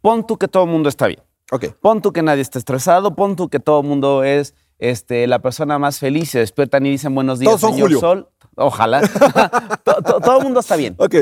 pon 0.00 0.26
tú 0.26 0.36
que 0.36 0.48
todo 0.48 0.64
el 0.64 0.70
mundo 0.70 0.88
está 0.88 1.06
bien. 1.06 1.20
Okay. 1.50 1.74
Pon 1.80 2.00
tú 2.00 2.12
que 2.12 2.22
nadie 2.22 2.42
está 2.42 2.58
estresado, 2.58 3.16
pon 3.16 3.34
tú 3.34 3.48
que 3.48 3.58
todo 3.58 3.80
el 3.80 3.86
mundo 3.86 4.22
es 4.22 4.54
este, 4.80 5.26
la 5.26 5.40
persona 5.40 5.78
más 5.78 5.98
feliz, 5.98 6.30
se 6.30 6.40
despiertan 6.40 6.86
y 6.86 6.90
dicen 6.90 7.14
buenos 7.14 7.38
días, 7.38 7.50
Todos 7.50 7.60
son 7.60 7.72
señor 7.72 7.88
Julio. 7.88 8.00
Sol. 8.00 8.28
Ojalá. 8.56 9.02
todo 9.84 10.38
el 10.38 10.42
mundo 10.42 10.60
está 10.60 10.76
bien. 10.76 10.94
Ok. 10.98 11.14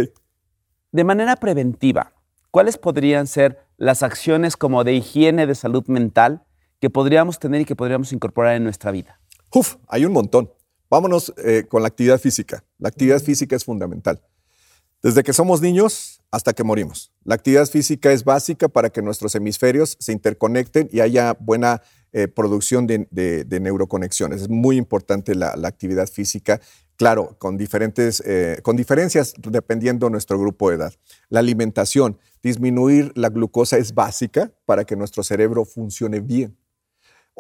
De 0.93 1.05
manera 1.05 1.37
preventiva, 1.37 2.13
¿cuáles 2.51 2.79
podrían 2.79 3.27
ser 3.27 3.67
las 3.77 4.03
acciones 4.03 4.57
como 4.57 4.85
de 4.85 4.95
higiene 4.95 5.47
de 5.47 5.55
salud 5.55 5.85
mental 5.89 6.45
que 6.81 6.89
podríamos 6.89 7.39
tener 7.39 7.63
y 7.63 7.65
que 7.65 7.77
podríamos 7.77 8.13
incorporar 8.13 8.55
en 8.55 8.65
nuestra 8.65 8.93
vida? 8.93 9.21
Uf, 9.53 9.77
hay 9.89 10.05
un 10.05 10.13
montón. 10.13 10.51
Vámonos 10.89 11.35
eh, 11.45 11.67
con 11.69 11.83
la 11.83 11.89
actividad 11.89 12.19
física. 12.19 12.65
La 12.79 12.89
actividad 12.89 13.21
física 13.21 13.57
es 13.57 13.65
fundamental. 13.65 14.23
Desde 15.03 15.23
que 15.23 15.33
somos 15.33 15.61
niños 15.61 16.23
hasta 16.31 16.53
que 16.53 16.65
morimos. 16.65 17.13
La 17.25 17.35
actividad 17.35 17.67
física 17.67 18.13
es 18.13 18.25
básica 18.25 18.69
para 18.69 18.91
que 18.91 19.03
nuestros 19.03 19.35
hemisferios 19.35 19.97
se 20.01 20.13
interconecten 20.13 20.89
y 20.93 21.01
haya 21.01 21.37
buena 21.39 21.83
eh, 22.13 22.29
producción 22.29 22.87
de, 22.87 23.47
neuroconexiones. 23.61 24.43
Es 24.43 24.49
muy 24.49 24.77
importante 24.77 25.35
la, 25.35 25.55
actividad 25.65 26.09
física, 26.09 26.61
claro, 26.97 27.37
con, 27.39 27.57
diferentes, 27.57 28.23
eh, 28.27 28.59
con 28.63 28.77
diferencias 28.77 29.35
dependiendo 29.39 30.07
de 30.07 30.13
nuestro 30.13 30.39
grupo 30.39 30.71
de 30.71 30.77
edad. 30.77 30.95
La 31.29 31.41
alimentación, 31.41 32.19
disminuir 32.43 33.13
la 33.15 33.29
glucosa 33.29 33.79
es 33.79 33.95
básica 33.95 34.53
para 34.67 34.85
que 34.85 34.97
nuestro 34.97 35.23
cerebro 35.23 35.65
funcione 35.65 36.21
bien. 36.21 36.57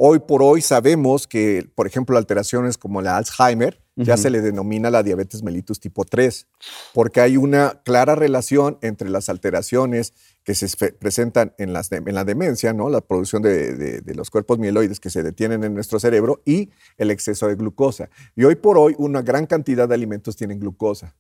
Hoy 0.00 0.20
por 0.20 0.44
hoy 0.44 0.60
sabemos 0.60 1.26
que, 1.26 1.68
por 1.74 1.88
ejemplo, 1.88 2.16
alteraciones 2.16 2.78
como 2.78 3.02
la 3.02 3.16
Alzheimer 3.16 3.82
ya 3.96 4.16
se 4.16 4.30
le 4.30 4.40
denomina 4.40 4.90
la 4.90 5.02
diabetes 5.02 5.42
mellitus 5.42 5.80
tipo 5.80 6.04
3, 6.04 6.46
porque 6.94 7.20
hay 7.20 7.36
una 7.36 7.82
clara 7.84 8.14
relación 8.14 8.78
entre 8.80 9.10
las 9.10 9.28
alteraciones 9.28 10.14
que 10.44 10.54
se 10.54 10.92
presentan 10.92 11.52
en, 11.58 11.72
las 11.72 11.90
en 11.90 12.14
la 12.14 12.24
demencia, 12.24 12.72
¿no? 12.72 12.90
la 12.90 13.00
producción 13.00 13.42
de, 13.42 13.72
de, 13.74 14.14
los 14.14 14.30
cuerpos 14.30 14.60
mieloides 14.60 15.00
que 15.00 15.10
se 15.10 15.24
detienen 15.24 15.64
en 15.64 15.74
nuestro 15.74 15.98
cerebro 15.98 16.42
y 16.44 16.70
el 16.96 17.10
exceso 17.10 17.48
de 17.48 17.56
glucosa. 17.56 18.08
Y 18.36 18.44
hoy 18.44 18.54
por 18.54 18.78
hoy 18.78 18.94
una 18.98 19.22
gran 19.22 19.46
cantidad 19.46 19.88
de 19.88 19.96
alimentos 19.96 20.36
tienen 20.36 20.60
glucosa. 20.60 21.16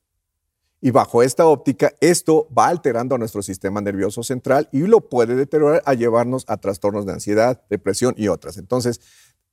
Y 0.80 0.92
bajo 0.92 1.22
esta 1.22 1.46
óptica, 1.46 1.92
esto 2.00 2.48
va 2.56 2.68
alterando 2.68 3.18
nuestro 3.18 3.42
sistema 3.42 3.80
nervioso 3.80 4.22
central 4.22 4.68
y 4.70 4.80
lo 4.80 5.00
puede 5.00 5.34
deteriorar 5.34 5.82
a 5.84 5.94
llevarnos 5.94 6.44
a 6.46 6.56
trastornos 6.58 7.04
de 7.04 7.12
ansiedad, 7.12 7.62
depresión 7.68 8.14
y 8.16 8.28
otras. 8.28 8.58
Entonces, 8.58 9.00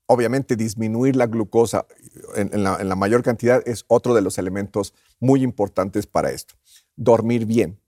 obviamente, 0.05 0.55
disminuir 0.55 1.15
la 1.15 1.25
glucosa 1.25 1.87
en 2.35 2.63
la 2.63 2.95
mayor 2.95 3.23
cantidad 3.23 3.63
es 3.67 3.85
otro 3.87 4.13
de 4.13 4.21
los 4.21 4.37
elementos 4.37 4.93
muy 5.19 5.41
importantes 5.41 6.05
para 6.05 6.29
esto. 6.29 6.53
Dormir 6.95 7.45
bien. 7.47 7.79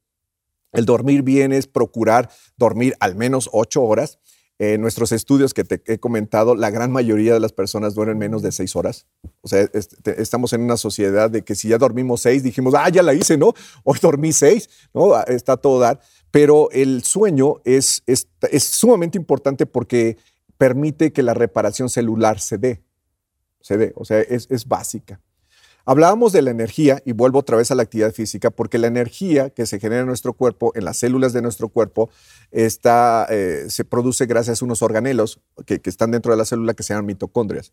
El 0.72 0.86
dormir 0.86 1.22
bien 1.22 1.54
es 1.54 1.68
procurar 1.68 2.30
dormir 2.58 2.96
al 3.00 3.16
menos 3.16 3.50
ocho 3.54 3.84
horas 3.84 4.20
en 4.60 4.82
nuestros 4.82 5.12
estudios 5.12 5.54
que 5.54 5.64
te 5.64 5.82
he 5.86 6.00
comentado, 6.00 6.56
la 6.56 6.72
gran 6.72 6.92
mayoría 6.92 7.34
de 7.34 7.40
las 7.40 7.54
personas 7.54 7.94
duermen 7.94 8.18
menos 8.18 8.42
de 8.42 8.52
seis 8.52 8.76
horas. 8.76 9.06
O 9.42 9.48
sea, 9.48 9.70
estamos 10.18 10.52
en 10.54 10.62
una 10.62 10.78
sociedad 10.78 11.30
de 11.30 11.44
que 11.44 11.54
si 11.54 11.68
ya 11.68 11.78
dormimos 11.78 12.22
seis, 12.22 12.42
dijimos, 12.42 12.74
ah, 12.76 12.90
ya 12.90 13.04
la 13.04 13.14
hice, 13.14 13.38
¿no? 13.38 13.54
Hoy 13.84 14.00
dormí 14.02 14.34
seis, 14.34 14.70
¿no? 14.94 15.14
Ah, 15.14 15.26
está 15.28 15.58
todo 15.58 15.80
dar. 15.80 16.00
Pero 16.32 16.70
el 16.72 17.04
sueño 17.04 17.62
es, 17.66 18.02
es, 18.08 18.28
sumamente 18.64 19.18
importante 19.18 19.68
porque 19.68 20.18
permite 20.58 21.14
que 21.14 21.22
la 21.22 21.36
reparación 21.36 21.90
celular 21.90 22.40
se 22.40 22.58
dé. 22.58 22.84
Se 23.62 23.78
dé, 23.78 23.94
o 23.96 24.06
sea, 24.06 24.22
es, 24.22 24.48
es 24.50 24.68
básica. 24.68 25.22
Hablábamos 25.90 26.34
de 26.34 26.42
la 26.42 26.52
energía, 26.52 27.02
y 27.06 27.14
vuelvo 27.14 27.40
otra 27.40 27.56
vez 27.56 27.72
a 27.72 27.76
la 27.76 27.84
actividad 27.84 28.12
física, 28.12 28.52
porque 28.52 28.78
la 28.78 28.88
energía 28.88 29.52
que 29.52 29.66
se 29.66 29.80
genera 29.80 30.02
en 30.02 30.08
nuestro 30.08 30.34
cuerpo, 30.34 30.74
en 30.76 30.84
las 30.84 30.98
células 30.98 31.32
de 31.32 31.42
nuestro 31.42 31.70
cuerpo, 31.70 32.10
está, 32.52 33.26
eh, 33.30 33.68
se 33.70 33.86
produce 33.86 34.26
gracias 34.26 34.62
a 34.62 34.66
unos 34.66 34.82
organelos 34.82 35.40
que, 35.66 35.80
que 35.80 35.90
están 35.90 36.12
dentro 36.12 36.34
de 36.34 36.38
la 36.40 36.44
célula 36.44 36.74
que 36.74 36.84
se 36.84 36.94
llaman 36.94 37.06
mitocondrias. 37.06 37.72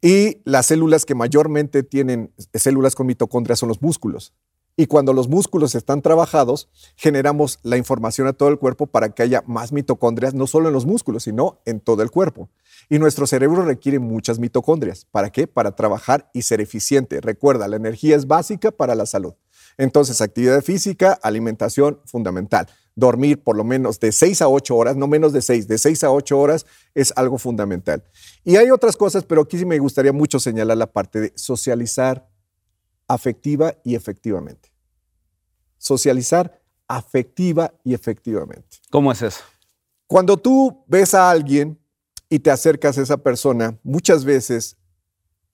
Y 0.00 0.40
las 0.44 0.64
células 0.64 1.04
que 1.04 1.14
mayormente 1.14 1.82
tienen 1.82 2.32
células 2.54 2.94
con 2.94 3.06
mitocondrias 3.06 3.58
son 3.58 3.68
los 3.68 3.82
músculos. 3.82 4.32
Y 4.74 4.86
cuando 4.86 5.12
los 5.12 5.28
músculos 5.28 5.74
están 5.74 6.00
trabajados, 6.00 6.70
generamos 6.96 7.58
la 7.62 7.76
información 7.76 8.26
a 8.28 8.32
todo 8.32 8.48
el 8.48 8.58
cuerpo 8.58 8.86
para 8.86 9.10
que 9.10 9.22
haya 9.22 9.44
más 9.46 9.72
mitocondrias, 9.72 10.32
no 10.32 10.46
solo 10.46 10.68
en 10.68 10.74
los 10.74 10.86
músculos, 10.86 11.24
sino 11.24 11.60
en 11.66 11.80
todo 11.80 12.02
el 12.02 12.10
cuerpo. 12.10 12.48
Y 12.88 12.98
nuestro 12.98 13.26
cerebro 13.26 13.64
requiere 13.64 13.98
muchas 13.98 14.38
mitocondrias. 14.38 15.06
¿Para 15.10 15.30
qué? 15.30 15.46
Para 15.46 15.74
trabajar 15.74 16.30
y 16.32 16.42
ser 16.42 16.60
eficiente. 16.60 17.20
Recuerda, 17.20 17.68
la 17.68 17.76
energía 17.76 18.16
es 18.16 18.26
básica 18.26 18.70
para 18.70 18.94
la 18.94 19.06
salud. 19.06 19.34
Entonces, 19.76 20.20
actividad 20.20 20.62
física, 20.62 21.18
alimentación, 21.22 22.00
fundamental. 22.04 22.66
Dormir 22.94 23.42
por 23.42 23.56
lo 23.56 23.64
menos 23.64 23.98
de 23.98 24.12
6 24.12 24.42
a 24.42 24.48
8 24.48 24.76
horas, 24.76 24.96
no 24.96 25.08
menos 25.08 25.32
de 25.32 25.42
6, 25.42 25.66
de 25.66 25.78
6 25.78 26.04
a 26.04 26.12
8 26.12 26.38
horas 26.38 26.66
es 26.94 27.12
algo 27.16 27.38
fundamental. 27.38 28.04
Y 28.44 28.56
hay 28.56 28.70
otras 28.70 28.96
cosas, 28.96 29.24
pero 29.24 29.42
aquí 29.42 29.58
sí 29.58 29.64
me 29.64 29.78
gustaría 29.78 30.12
mucho 30.12 30.38
señalar 30.38 30.76
la 30.76 30.92
parte 30.92 31.20
de 31.20 31.32
socializar 31.34 32.28
afectiva 33.08 33.74
y 33.82 33.96
efectivamente. 33.96 34.72
Socializar 35.78 36.60
afectiva 36.86 37.74
y 37.82 37.94
efectivamente. 37.94 38.78
¿Cómo 38.90 39.10
es 39.10 39.22
eso? 39.22 39.40
Cuando 40.06 40.36
tú 40.36 40.84
ves 40.86 41.14
a 41.14 41.30
alguien 41.30 41.78
y 42.34 42.40
te 42.40 42.50
acercas 42.50 42.98
a 42.98 43.02
esa 43.02 43.18
persona, 43.18 43.78
muchas 43.84 44.24
veces 44.24 44.76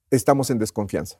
estamos 0.09 0.49
en 0.49 0.57
desconfianza 0.57 1.19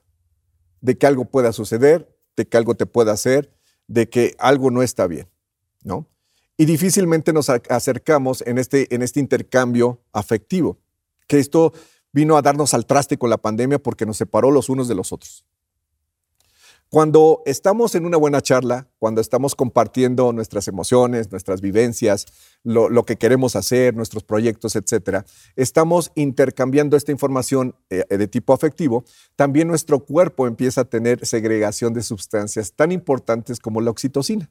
de 0.80 0.98
que 0.98 1.06
algo 1.06 1.24
pueda 1.24 1.52
suceder, 1.52 2.18
de 2.36 2.48
que 2.48 2.56
algo 2.56 2.74
te 2.74 2.84
pueda 2.84 3.12
hacer, 3.12 3.54
de 3.86 4.08
que 4.08 4.34
algo 4.40 4.72
no 4.72 4.82
está 4.82 5.06
bien, 5.06 5.28
¿no? 5.84 6.08
Y 6.56 6.64
difícilmente 6.64 7.32
nos 7.32 7.48
acercamos 7.48 8.42
en 8.44 8.58
este, 8.58 8.92
en 8.92 9.02
este 9.02 9.20
intercambio 9.20 10.00
afectivo, 10.12 10.80
que 11.28 11.38
esto 11.38 11.72
vino 12.10 12.36
a 12.36 12.42
darnos 12.42 12.74
al 12.74 12.84
traste 12.84 13.16
con 13.16 13.30
la 13.30 13.38
pandemia 13.38 13.78
porque 13.78 14.04
nos 14.04 14.16
separó 14.16 14.50
los 14.50 14.68
unos 14.68 14.88
de 14.88 14.96
los 14.96 15.12
otros. 15.12 15.46
Cuando 16.92 17.42
estamos 17.46 17.94
en 17.94 18.04
una 18.04 18.18
buena 18.18 18.42
charla, 18.42 18.86
cuando 18.98 19.22
estamos 19.22 19.54
compartiendo 19.54 20.30
nuestras 20.34 20.68
emociones, 20.68 21.30
nuestras 21.30 21.62
vivencias, 21.62 22.26
lo, 22.64 23.06
que 23.06 23.16
queremos 23.16 23.56
hacer, 23.56 23.96
nuestros 23.96 24.24
proyectos, 24.24 24.76
etcétera, 24.76 25.24
estamos 25.56 26.12
intercambiando 26.16 26.98
esta 26.98 27.10
información 27.10 27.74
eh, 27.88 28.04
de 28.10 28.28
tipo 28.28 28.52
afectivo, 28.52 29.04
también 29.36 29.68
nuestro 29.68 30.00
cuerpo 30.04 30.46
empieza 30.46 30.82
a 30.82 30.84
tener 30.84 31.24
segregación 31.24 31.94
de 31.94 32.02
sustancias 32.02 32.74
tan 32.74 32.92
importantes 32.92 33.58
como 33.58 33.80
la 33.80 33.90
oxitocina. 33.90 34.50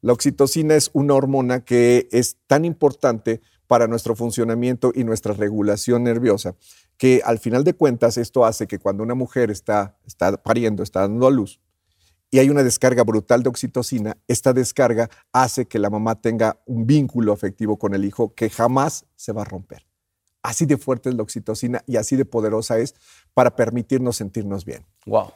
La 0.00 0.14
oxitocina 0.14 0.76
es 0.76 0.88
una 0.94 1.12
hormona 1.12 1.62
que 1.62 2.08
es 2.10 2.38
tan 2.46 2.64
importante 2.64 3.42
para 3.74 3.88
nuestro 3.88 4.14
funcionamiento 4.14 4.92
y 4.94 5.02
nuestra 5.02 5.34
regulación 5.34 6.04
nerviosa, 6.04 6.54
que 6.96 7.22
al 7.24 7.40
final 7.40 7.64
de 7.64 7.74
cuentas 7.74 8.16
esto 8.18 8.44
hace 8.44 8.68
que 8.68 8.78
cuando 8.78 9.02
una 9.02 9.16
mujer 9.16 9.50
está, 9.50 9.98
está 10.06 10.40
pariendo, 10.40 10.84
está 10.84 11.00
dando 11.00 11.26
a 11.26 11.32
luz, 11.32 11.60
y 12.30 12.38
hay 12.38 12.50
una 12.50 12.62
descarga 12.62 13.02
brutal 13.02 13.42
de 13.42 13.48
oxitocina, 13.48 14.16
esta 14.28 14.52
descarga 14.52 15.10
hace 15.32 15.66
que 15.66 15.80
la 15.80 15.90
mamá 15.90 16.20
tenga 16.20 16.60
un 16.66 16.86
vínculo 16.86 17.32
afectivo 17.32 17.76
con 17.76 17.94
el 17.94 18.04
hijo 18.04 18.32
que 18.32 18.48
jamás 18.48 19.06
se 19.16 19.32
va 19.32 19.42
a 19.42 19.44
romper. 19.44 19.84
Así 20.40 20.66
de 20.66 20.76
fuerte 20.76 21.08
es 21.08 21.16
la 21.16 21.24
oxitocina 21.24 21.82
y 21.84 21.96
así 21.96 22.14
de 22.14 22.26
poderosa 22.26 22.78
es 22.78 22.94
para 23.34 23.56
permitirnos 23.56 24.14
sentirnos 24.14 24.64
bien. 24.64 24.86
Wow 25.04 25.32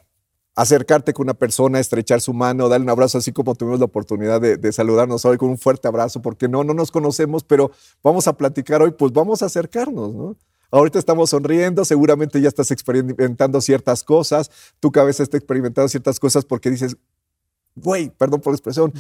acercarte 0.59 1.13
con 1.13 1.27
una 1.27 1.35
persona, 1.35 1.79
estrechar 1.79 2.21
su 2.21 2.35
mano, 2.35 2.69
darle 2.69 2.83
un 2.83 2.91
abrazo, 2.91 3.19
así 3.19 3.31
como 3.31 3.55
tuvimos 3.55 3.79
la 3.79 3.85
oportunidad 3.85 4.41
de, 4.41 4.73
saludarnos 4.73 5.25
hoy 5.25 5.39
con 5.39 5.51
un 5.51 5.57
fuerte 5.57 5.87
abrazo, 5.87 6.21
porque 6.21 6.49
no, 6.49 6.65
no 6.65 6.75
nos 6.75 6.91
conocemos, 6.91 7.45
pero 7.45 7.71
vamos 8.03 8.27
a 8.27 8.37
platicar 8.37 8.83
hoy, 8.83 8.91
pues 8.91 9.13
vamos 9.13 9.41
a 9.41 9.47
acercarnos, 9.47 10.13
¿no? 10.13 10.37
Ahorita 10.73 10.99
estamos 10.99 11.31
sonriendo, 11.31 11.85
seguramente 11.85 12.41
ya 12.41 12.49
estás 12.49 12.73
experimentando 12.73 13.61
ciertas 13.61 14.03
cosas, 14.03 14.51
tu 14.81 14.91
cabeza 14.91 15.23
está 15.23 15.37
experimentando 15.37 15.89
ciertas 15.89 16.19
cosas 16.19 16.45
porque 16.45 16.71
dices, 16.71 16.97
güey, 17.77 18.11
perdón 18.11 18.41
por 18.41 18.53
la 18.53 18.57
expresión, 18.57 18.93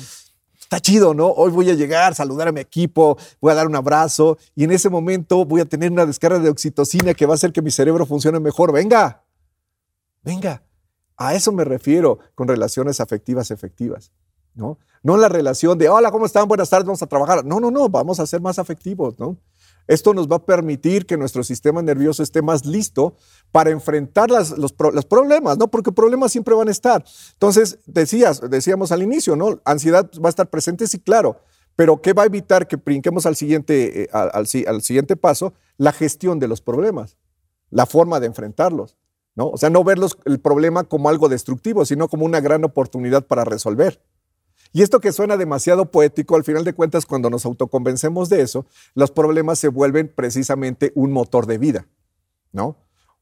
está 0.61 0.79
chido, 0.79 1.13
¿no? 1.13 1.27
Hoy 1.27 1.51
voy 1.51 1.71
a 1.71 1.75
llegar, 1.75 2.15
saludar 2.15 2.47
a 2.47 2.53
mi 2.53 2.61
equipo, 2.61 3.19
voy 3.41 3.51
a 3.51 3.57
dar 3.57 3.67
un 3.67 3.75
abrazo 3.75 4.39
y 4.55 4.63
en 4.63 4.71
ese 4.71 4.91
momento 4.91 5.45
voy 5.45 5.61
a 5.61 5.65
tener 5.65 5.91
una 5.91 6.07
descarga 6.07 6.39
de 6.39 6.51
oxitocina 6.51 7.15
que 7.15 7.27
va 7.27 7.33
a 7.33 7.35
hacer 7.35 7.53
que 7.53 7.63
mi 7.63 7.73
cerebro 7.73 8.07
funcione 8.07 8.39
mejor. 8.39 8.73
Venga, 8.73 9.25
venga. 10.23 10.63
A 11.19 11.35
eso 11.35 11.53
me 11.53 11.64
refiero 11.64 12.21
con 12.35 12.47
relaciones 12.49 13.01
afectivas 13.01 13.51
efectivas. 13.51 14.12
¿no? 14.55 14.79
No 15.03 15.16
la 15.16 15.29
relación 15.29 15.77
de, 15.77 15.89
hola, 15.89 16.11
¿cómo 16.11 16.27
están? 16.27 16.47
Buenas 16.49 16.71
tardes, 16.71 16.87
vamos 16.87 17.03
a 17.03 17.07
trabajar. 17.07 17.45
No, 17.45 17.61
no, 17.61 17.71
no, 17.71 17.89
vamos 17.89 18.21
a 18.21 18.27
ser 18.27 18.41
más 18.41 18.59
afectivos. 18.59 19.19
¿no? 19.19 19.37
Esto 19.89 20.14
nos 20.14 20.29
va 20.29 20.37
a 20.37 20.45
permitir 20.45 21.07
que 21.07 21.16
nuestro 21.16 21.43
sistema 21.43 21.83
nervioso 21.83 22.23
esté 22.23 22.41
más 22.41 22.66
listo 22.66 23.16
para 23.51 23.71
enfrentar 23.71 24.31
los, 24.31 24.57
los, 24.59 24.73
problemas, 24.73 25.57
¿no? 25.59 25.69
Porque 25.69 25.91
problemas 25.91 26.31
siempre 26.31 26.55
van 26.55 26.69
a 26.69 26.71
estar. 26.71 27.05
Entonces, 27.33 27.79
decías, 27.87 28.43
decíamos 28.51 28.93
al 28.93 29.03
inicio, 29.03 29.35
¿no? 29.35 29.61
Ansiedad 29.64 30.11
va 30.23 30.29
a 30.29 30.31
estar 30.31 30.51
presente, 30.51 30.87
sí, 30.87 31.01
claro. 31.01 31.41
Pero 31.75 32.03
¿qué 32.03 32.12
va 32.12 32.25
a 32.25 32.27
evitar 32.27 32.69
que 32.69 32.77
brinquemos 32.77 33.25
al 33.25 33.35
siguiente, 33.35 34.03
eh, 34.03 34.09
al, 34.12 34.31
al 34.35 34.83
siguiente 34.83 35.16
paso? 35.16 35.55
La 35.79 35.93
gestión 35.93 36.39
de 36.39 36.49
los 36.49 36.61
problemas, 36.61 37.16
la 37.71 37.87
forma 37.87 38.21
de 38.21 38.27
enfrentarlos. 38.27 38.97
O 39.47 39.57
sea, 39.57 39.70
no 39.70 39.84
ver 39.84 39.99
el 40.24 40.41
problema 40.41 40.84
como 40.84 41.09
algo 41.09 41.28
destructivo, 41.28 41.84
sino 41.84 42.09
como 42.09 42.24
una 42.24 42.41
gran 42.41 42.64
oportunidad 42.64 43.24
para 43.24 43.45
resolver. 43.45 44.03
Y 44.72 44.82
esto 44.82 45.01
que 45.01 45.12
suena 45.12 45.36
demasiado 45.36 45.91
poético, 45.91 46.36
al 46.36 46.45
final 46.45 46.64
de 46.64 46.74
cuentas, 46.74 47.07
cuando 47.07 47.30
nos 47.30 47.47
autoconvencemos 47.47 48.28
de 48.28 48.43
eso, 48.43 48.66
los 48.95 49.11
problemas 49.11 49.59
se 49.59 49.68
vuelven 49.68 50.12
precisamente 50.14 50.93
un 50.95 51.12
motor 51.12 51.47
de 51.47 51.59
vida, 51.59 51.86
¿no? 52.53 52.76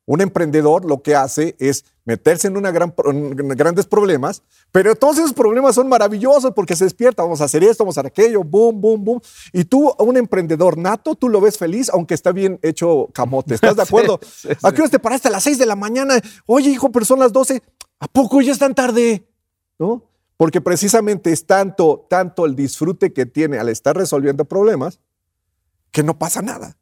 Un 0.06 0.20
emprendedor 0.20 0.84
lo 0.84 1.02
que 1.02 1.16
hace 1.16 1.56
es 1.58 1.84
meterse 2.04 2.46
en, 2.46 2.56
una 2.56 2.70
gran, 2.70 2.94
en 3.06 3.36
grandes 3.48 3.86
problemas, 3.86 4.44
pero 4.70 4.94
todos 4.94 5.18
esos 5.18 5.32
problemas 5.32 5.74
son 5.74 5.88
maravillosos 5.88 6.52
porque 6.54 6.76
se 6.76 6.84
despierta, 6.84 7.24
vamos 7.24 7.40
a 7.40 7.44
hacer 7.44 7.64
esto, 7.64 7.82
vamos 7.82 7.98
a 7.98 8.00
hacer 8.00 8.12
aquello, 8.12 8.44
boom, 8.44 8.80
boom, 8.80 9.04
boom. 9.04 9.20
Y 9.52 9.64
tú, 9.64 9.92
un 9.98 10.16
emprendedor 10.16 10.78
nato, 10.78 11.16
tú 11.16 11.28
lo 11.28 11.40
ves 11.40 11.58
feliz, 11.58 11.90
aunque 11.90 12.14
está 12.14 12.30
bien 12.30 12.60
hecho 12.62 13.08
camote. 13.12 13.54
¿Estás 13.54 13.74
de 13.74 13.82
acuerdo? 13.84 14.20
¿A 14.62 14.70
qué 14.70 14.82
hora 14.82 14.90
te 14.90 15.00
paraste 15.00 15.26
a 15.26 15.32
las 15.32 15.42
6 15.42 15.58
de 15.58 15.66
la 15.66 15.74
mañana? 15.74 16.20
Oye, 16.46 16.70
hijo, 16.70 16.92
pero 16.92 17.04
son 17.04 17.18
las 17.18 17.32
12. 17.32 17.60
¿A 17.98 18.06
poco 18.06 18.40
ya 18.40 18.52
es 18.52 18.58
tan 18.60 18.76
tarde? 18.76 19.26
¿No? 19.76 20.04
Porque 20.36 20.60
precisamente 20.60 21.32
es 21.32 21.46
tanto, 21.46 22.06
tanto 22.08 22.46
el 22.46 22.54
disfrute 22.54 23.12
que 23.12 23.26
tiene 23.26 23.58
al 23.58 23.68
estar 23.70 23.96
resolviendo 23.96 24.44
problemas 24.44 25.00
que 25.90 26.02
no 26.02 26.18
pasa 26.18 26.42
nada. 26.42 26.76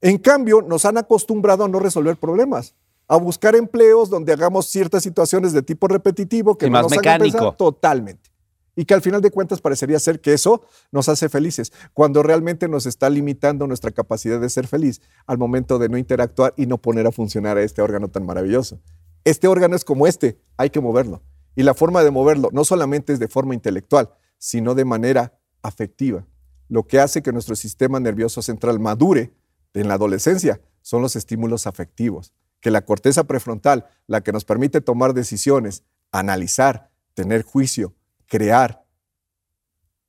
En 0.00 0.18
cambio, 0.18 0.62
nos 0.62 0.84
han 0.84 0.98
acostumbrado 0.98 1.64
a 1.64 1.68
no 1.68 1.78
resolver 1.78 2.16
problemas, 2.16 2.74
a 3.08 3.16
buscar 3.16 3.54
empleos 3.54 4.10
donde 4.10 4.32
hagamos 4.32 4.66
ciertas 4.66 5.02
situaciones 5.02 5.52
de 5.52 5.62
tipo 5.62 5.88
repetitivo 5.88 6.58
que 6.58 6.68
más 6.68 6.82
nos 6.82 6.90
mecánico. 6.90 7.52
totalmente. 7.52 8.30
Y 8.78 8.84
que 8.84 8.92
al 8.92 9.00
final 9.00 9.22
de 9.22 9.30
cuentas 9.30 9.62
parecería 9.62 9.98
ser 9.98 10.20
que 10.20 10.34
eso 10.34 10.62
nos 10.92 11.08
hace 11.08 11.30
felices, 11.30 11.72
cuando 11.94 12.22
realmente 12.22 12.68
nos 12.68 12.84
está 12.84 13.08
limitando 13.08 13.66
nuestra 13.66 13.90
capacidad 13.90 14.38
de 14.38 14.50
ser 14.50 14.66
feliz 14.66 15.00
al 15.26 15.38
momento 15.38 15.78
de 15.78 15.88
no 15.88 15.96
interactuar 15.96 16.52
y 16.58 16.66
no 16.66 16.76
poner 16.76 17.06
a 17.06 17.12
funcionar 17.12 17.56
a 17.56 17.62
este 17.62 17.80
órgano 17.80 18.08
tan 18.08 18.26
maravilloso. 18.26 18.78
Este 19.24 19.48
órgano 19.48 19.76
es 19.76 19.84
como 19.84 20.06
este, 20.06 20.38
hay 20.58 20.68
que 20.68 20.80
moverlo. 20.80 21.22
Y 21.54 21.62
la 21.62 21.72
forma 21.72 22.04
de 22.04 22.10
moverlo 22.10 22.50
no 22.52 22.64
solamente 22.64 23.14
es 23.14 23.18
de 23.18 23.28
forma 23.28 23.54
intelectual, 23.54 24.10
sino 24.36 24.74
de 24.74 24.84
manera 24.84 25.38
afectiva. 25.62 26.26
Lo 26.68 26.86
que 26.86 27.00
hace 27.00 27.22
que 27.22 27.32
nuestro 27.32 27.56
sistema 27.56 27.98
nervioso 27.98 28.42
central 28.42 28.78
madure 28.78 29.32
en 29.80 29.88
la 29.88 29.94
adolescencia 29.94 30.60
son 30.82 31.02
los 31.02 31.16
estímulos 31.16 31.66
afectivos, 31.66 32.32
que 32.60 32.70
la 32.70 32.84
corteza 32.84 33.24
prefrontal, 33.24 33.86
la 34.06 34.22
que 34.22 34.32
nos 34.32 34.44
permite 34.44 34.80
tomar 34.80 35.14
decisiones, 35.14 35.82
analizar, 36.12 36.90
tener 37.14 37.42
juicio, 37.42 37.94
crear, 38.26 38.84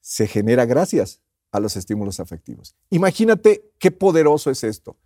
se 0.01 0.27
genera 0.27 0.65
gracias 0.65 1.19
a 1.51 1.59
los 1.59 1.75
estímulos 1.75 2.19
afectivos. 2.19 2.75
Imagínate 2.89 3.71
qué 3.79 3.91
poderoso 3.91 4.49
es 4.51 4.63
esto. 4.63 4.97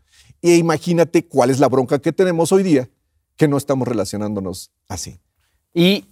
E 0.41 0.55
imagínate 0.55 1.27
cuál 1.27 1.49
es 1.49 1.59
la 1.59 1.67
bronca 1.67 1.99
que 1.99 2.11
tenemos 2.11 2.51
hoy 2.51 2.63
día 2.63 2.89
que 3.35 3.47
no 3.47 3.57
estamos 3.57 3.87
relacionándonos 3.87 4.71
así. 4.87 5.19
Y 5.73 6.05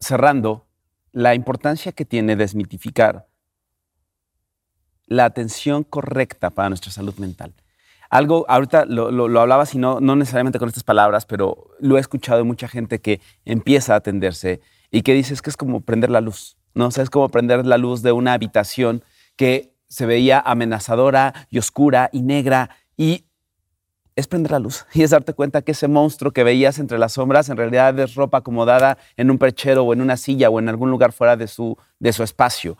cerrando, 0.00 0.66
la 1.12 1.34
importancia 1.34 1.92
que 1.92 2.04
tiene 2.04 2.36
desmitificar 2.36 3.28
la 5.06 5.24
atención 5.24 5.84
correcta 5.84 6.50
para 6.50 6.68
nuestra 6.68 6.90
salud 6.90 7.14
mental. 7.18 7.52
Algo, 8.10 8.44
ahorita 8.48 8.84
lo, 8.84 9.10
lo, 9.10 9.40
hablabas 9.40 9.74
y 9.74 9.78
no, 9.78 10.00
no 10.00 10.14
necesariamente 10.14 10.58
con 10.58 10.68
estas 10.68 10.84
palabras, 10.84 11.26
pero 11.26 11.70
lo 11.80 11.96
he 11.96 12.00
escuchado 12.00 12.38
de 12.38 12.44
mucha 12.44 12.68
gente 12.68 13.00
que 13.00 13.20
empieza 13.44 13.94
a 13.94 13.96
atenderse 13.96 14.60
y 14.90 15.02
que 15.02 15.14
dices 15.14 15.42
que 15.42 15.50
es 15.50 15.56
como 15.56 15.80
prender 15.80 16.10
la 16.10 16.20
luz, 16.20 16.56
¿no? 16.74 16.86
O 16.86 16.90
sea, 16.90 17.02
es 17.02 17.10
como 17.10 17.28
prender 17.28 17.66
la 17.66 17.78
luz 17.78 18.02
de 18.02 18.12
una 18.12 18.32
habitación 18.34 19.02
que 19.36 19.74
se 19.88 20.06
veía 20.06 20.40
amenazadora 20.40 21.34
y 21.50 21.58
oscura 21.58 22.10
y 22.12 22.22
negra 22.22 22.70
y 22.96 23.24
es 24.16 24.28
prender 24.28 24.52
la 24.52 24.58
luz 24.58 24.86
y 24.94 25.02
es 25.02 25.10
darte 25.10 25.34
cuenta 25.34 25.62
que 25.62 25.72
ese 25.72 25.88
monstruo 25.88 26.32
que 26.32 26.44
veías 26.44 26.78
entre 26.78 26.98
las 26.98 27.14
sombras 27.14 27.48
en 27.48 27.56
realidad 27.56 27.98
es 27.98 28.14
ropa 28.14 28.38
acomodada 28.38 28.98
en 29.16 29.30
un 29.30 29.38
perchero 29.38 29.82
o 29.82 29.92
en 29.92 30.00
una 30.00 30.16
silla 30.16 30.50
o 30.50 30.58
en 30.58 30.68
algún 30.68 30.90
lugar 30.90 31.12
fuera 31.12 31.36
de 31.36 31.48
su, 31.48 31.76
de 31.98 32.12
su 32.12 32.22
espacio. 32.22 32.76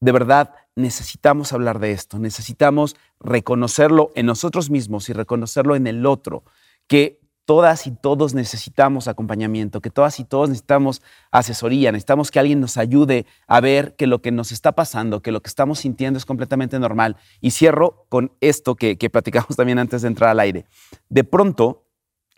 De 0.00 0.12
verdad, 0.12 0.54
necesitamos 0.76 1.52
hablar 1.52 1.78
de 1.78 1.92
esto, 1.92 2.18
necesitamos 2.18 2.96
reconocerlo 3.20 4.10
en 4.14 4.26
nosotros 4.26 4.70
mismos 4.70 5.08
y 5.08 5.12
reconocerlo 5.12 5.76
en 5.76 5.86
el 5.86 6.04
otro, 6.06 6.44
que 6.86 7.20
todas 7.44 7.86
y 7.86 7.90
todos 7.90 8.34
necesitamos 8.34 9.06
acompañamiento, 9.06 9.80
que 9.80 9.90
todas 9.90 10.18
y 10.18 10.24
todos 10.24 10.48
necesitamos 10.48 11.02
asesoría, 11.30 11.92
necesitamos 11.92 12.30
que 12.30 12.40
alguien 12.40 12.60
nos 12.60 12.76
ayude 12.76 13.26
a 13.46 13.60
ver 13.60 13.96
que 13.96 14.06
lo 14.06 14.22
que 14.22 14.32
nos 14.32 14.50
está 14.50 14.72
pasando, 14.72 15.20
que 15.20 15.32
lo 15.32 15.42
que 15.42 15.48
estamos 15.48 15.80
sintiendo 15.80 16.18
es 16.18 16.24
completamente 16.24 16.78
normal. 16.78 17.16
Y 17.40 17.50
cierro 17.50 18.06
con 18.08 18.32
esto 18.40 18.76
que, 18.76 18.96
que 18.96 19.10
platicamos 19.10 19.56
también 19.56 19.78
antes 19.78 20.02
de 20.02 20.08
entrar 20.08 20.30
al 20.30 20.40
aire. 20.40 20.66
De 21.08 21.24
pronto, 21.24 21.86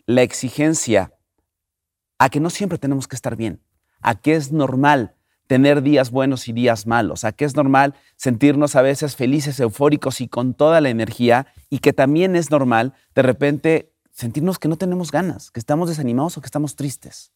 la 0.05 0.23
exigencia 0.23 1.13
a 2.19 2.29
que 2.29 2.39
no 2.39 2.49
siempre 2.49 2.77
tenemos 2.77 3.07
que 3.07 3.15
estar 3.15 3.35
bien, 3.35 3.61
a 4.01 4.15
que 4.15 4.35
es 4.35 4.51
normal 4.51 5.16
tener 5.47 5.81
días 5.81 6.11
buenos 6.11 6.47
y 6.47 6.53
días 6.53 6.85
malos, 6.85 7.23
a 7.23 7.31
que 7.31 7.45
es 7.45 7.55
normal 7.55 7.95
sentirnos 8.17 8.75
a 8.75 8.81
veces 8.81 9.15
felices, 9.15 9.59
eufóricos 9.59 10.21
y 10.21 10.27
con 10.27 10.53
toda 10.53 10.81
la 10.81 10.89
energía, 10.89 11.47
y 11.69 11.79
que 11.79 11.93
también 11.93 12.35
es 12.35 12.51
normal 12.51 12.93
de 13.15 13.21
repente 13.21 13.93
sentirnos 14.11 14.59
que 14.59 14.67
no 14.67 14.77
tenemos 14.77 15.11
ganas, 15.11 15.51
que 15.51 15.59
estamos 15.59 15.89
desanimados 15.89 16.37
o 16.37 16.41
que 16.41 16.47
estamos 16.47 16.75
tristes. 16.75 17.31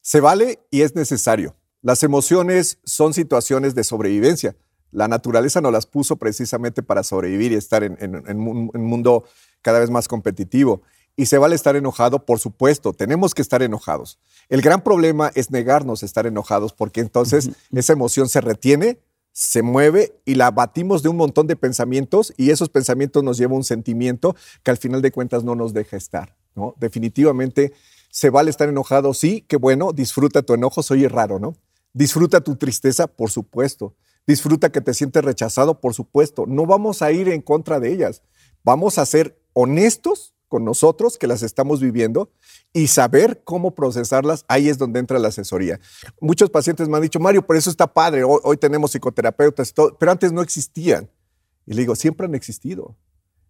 Se 0.00 0.20
vale 0.20 0.60
y 0.70 0.82
es 0.82 0.94
necesario. 0.94 1.56
Las 1.82 2.02
emociones 2.02 2.78
son 2.84 3.14
situaciones 3.14 3.74
de 3.74 3.84
sobrevivencia. 3.84 4.56
La 4.90 5.08
naturaleza 5.08 5.60
nos 5.60 5.72
las 5.72 5.86
puso 5.86 6.16
precisamente 6.16 6.82
para 6.82 7.02
sobrevivir 7.02 7.52
y 7.52 7.56
estar 7.56 7.84
en, 7.84 7.96
en 8.00 8.40
un 8.40 8.70
mundo 8.74 9.24
cada 9.62 9.78
vez 9.78 9.90
más 9.90 10.08
competitivo. 10.08 10.82
Y 11.16 11.26
se 11.26 11.38
vale 11.38 11.54
estar 11.54 11.76
enojado, 11.76 12.26
por 12.26 12.38
supuesto, 12.38 12.92
tenemos 12.92 13.34
que 13.34 13.40
estar 13.40 13.62
enojados. 13.62 14.18
El 14.50 14.60
gran 14.60 14.82
problema 14.82 15.32
es 15.34 15.50
negarnos 15.50 16.02
a 16.02 16.06
estar 16.06 16.26
enojados 16.26 16.74
porque 16.74 17.00
entonces 17.00 17.50
esa 17.72 17.94
emoción 17.94 18.28
se 18.28 18.42
retiene, 18.42 19.00
se 19.32 19.62
mueve 19.62 20.14
y 20.26 20.34
la 20.34 20.50
batimos 20.50 21.02
de 21.02 21.08
un 21.08 21.16
montón 21.16 21.46
de 21.46 21.56
pensamientos 21.56 22.34
y 22.36 22.50
esos 22.50 22.68
pensamientos 22.68 23.24
nos 23.24 23.38
llevan 23.38 23.54
a 23.54 23.56
un 23.56 23.64
sentimiento 23.64 24.36
que 24.62 24.70
al 24.70 24.76
final 24.76 25.00
de 25.00 25.10
cuentas 25.10 25.42
no 25.42 25.54
nos 25.54 25.72
deja 25.72 25.96
estar. 25.96 26.36
¿no? 26.54 26.74
Definitivamente 26.78 27.72
se 28.10 28.30
vale 28.30 28.50
estar 28.50 28.68
enojado, 28.68 29.12
sí, 29.14 29.44
qué 29.46 29.56
bueno, 29.56 29.92
disfruta 29.92 30.42
tu 30.42 30.54
enojo, 30.54 30.82
soy 30.82 31.06
raro, 31.06 31.38
¿no? 31.38 31.54
Disfruta 31.92 32.40
tu 32.40 32.56
tristeza, 32.56 33.06
por 33.06 33.30
supuesto. 33.30 33.94
Disfruta 34.26 34.70
que 34.70 34.80
te 34.80 34.92
sientes 34.92 35.24
rechazado, 35.24 35.80
por 35.80 35.94
supuesto. 35.94 36.44
No 36.46 36.66
vamos 36.66 37.00
a 37.00 37.12
ir 37.12 37.28
en 37.28 37.40
contra 37.40 37.80
de 37.80 37.92
ellas. 37.92 38.22
Vamos 38.64 38.98
a 38.98 39.06
ser 39.06 39.38
honestos 39.52 40.34
con 40.48 40.64
nosotros 40.64 41.18
que 41.18 41.26
las 41.26 41.42
estamos 41.42 41.80
viviendo 41.80 42.30
y 42.72 42.88
saber 42.88 43.42
cómo 43.44 43.74
procesarlas, 43.74 44.44
ahí 44.48 44.68
es 44.68 44.78
donde 44.78 45.00
entra 45.00 45.18
la 45.18 45.28
asesoría. 45.28 45.80
Muchos 46.20 46.50
pacientes 46.50 46.88
me 46.88 46.96
han 46.96 47.02
dicho, 47.02 47.20
Mario, 47.20 47.46
por 47.46 47.56
eso 47.56 47.70
está 47.70 47.92
padre, 47.92 48.22
hoy, 48.24 48.56
tenemos 48.56 48.92
psicoterapeutas 48.92 49.72
pero 49.98 50.12
antes 50.12 50.32
no 50.32 50.42
existían. 50.42 51.10
Y 51.66 51.74
le 51.74 51.80
digo, 51.80 51.96
siempre 51.96 52.26
han 52.26 52.34
existido. 52.34 52.96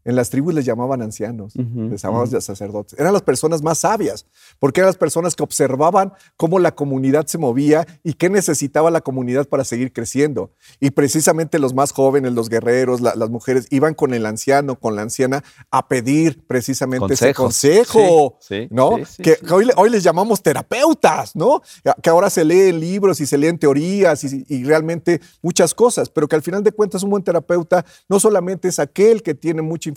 En 0.06 0.14
las 0.14 0.30
tribus 0.30 0.54
les 0.54 0.64
llamaban 0.64 1.02
ancianos, 1.02 1.54
les 1.56 2.00
llamaban 2.00 2.40
sacerdotes. 2.40 2.96
Eran 2.96 3.12
las 3.12 3.22
personas 3.22 3.60
más 3.60 3.78
sabias, 3.78 4.24
porque 4.60 4.78
eran 4.78 4.86
las 4.86 4.96
personas 4.96 5.34
que 5.34 5.42
observaban 5.42 6.12
cómo 6.36 6.60
la 6.60 6.76
comunidad 6.76 7.26
se 7.26 7.38
movía 7.38 7.84
y 8.04 8.12
qué 8.12 8.30
necesitaba 8.30 8.92
la 8.92 9.00
comunidad 9.00 9.48
para 9.48 9.64
seguir 9.64 9.92
creciendo. 9.92 10.52
Y 10.78 10.90
precisamente 10.90 11.58
los 11.58 11.74
más 11.74 11.90
jóvenes, 11.90 12.32
los 12.34 12.48
guerreros, 12.48 13.00
las 13.00 13.30
mujeres, 13.30 13.66
iban 13.70 13.94
con 13.94 14.14
el 14.14 14.26
anciano, 14.26 14.78
con 14.78 14.94
la 14.94 15.02
anciana, 15.02 15.42
a 15.72 15.88
pedir 15.88 16.46
precisamente 16.46 17.14
ese 17.14 17.34
consejo, 17.34 18.38
¿no? 18.70 18.98
que, 19.20 19.38
hoy, 19.50 19.90
les 19.90 20.04
llamamos 20.04 20.40
terapeutas, 20.40 21.34
¿no? 21.34 21.62
Que 22.00 22.10
ahora 22.10 22.30
se 22.30 22.44
leen 22.44 22.78
libros 22.78 23.20
y 23.20 23.26
se 23.26 23.36
leen 23.38 23.58
teorías 23.58 24.22
y, 24.22 24.44
y 24.48 24.62
realmente 24.62 25.20
muchas 25.42 25.74
cosas, 25.74 26.10
pero 26.10 26.28
que 26.28 26.36
al 26.36 26.42
final 26.42 26.62
de 26.62 26.70
cuentas 26.70 27.02
un 27.02 27.10
buen 27.10 27.24
terapeuta 27.24 27.84
no 28.08 28.20
solamente 28.20 28.68
es 28.68 28.78
aquel 28.78 29.24
que 29.24 29.34
tiene 29.34 29.62
mucha 29.62 29.88
información 29.88 29.95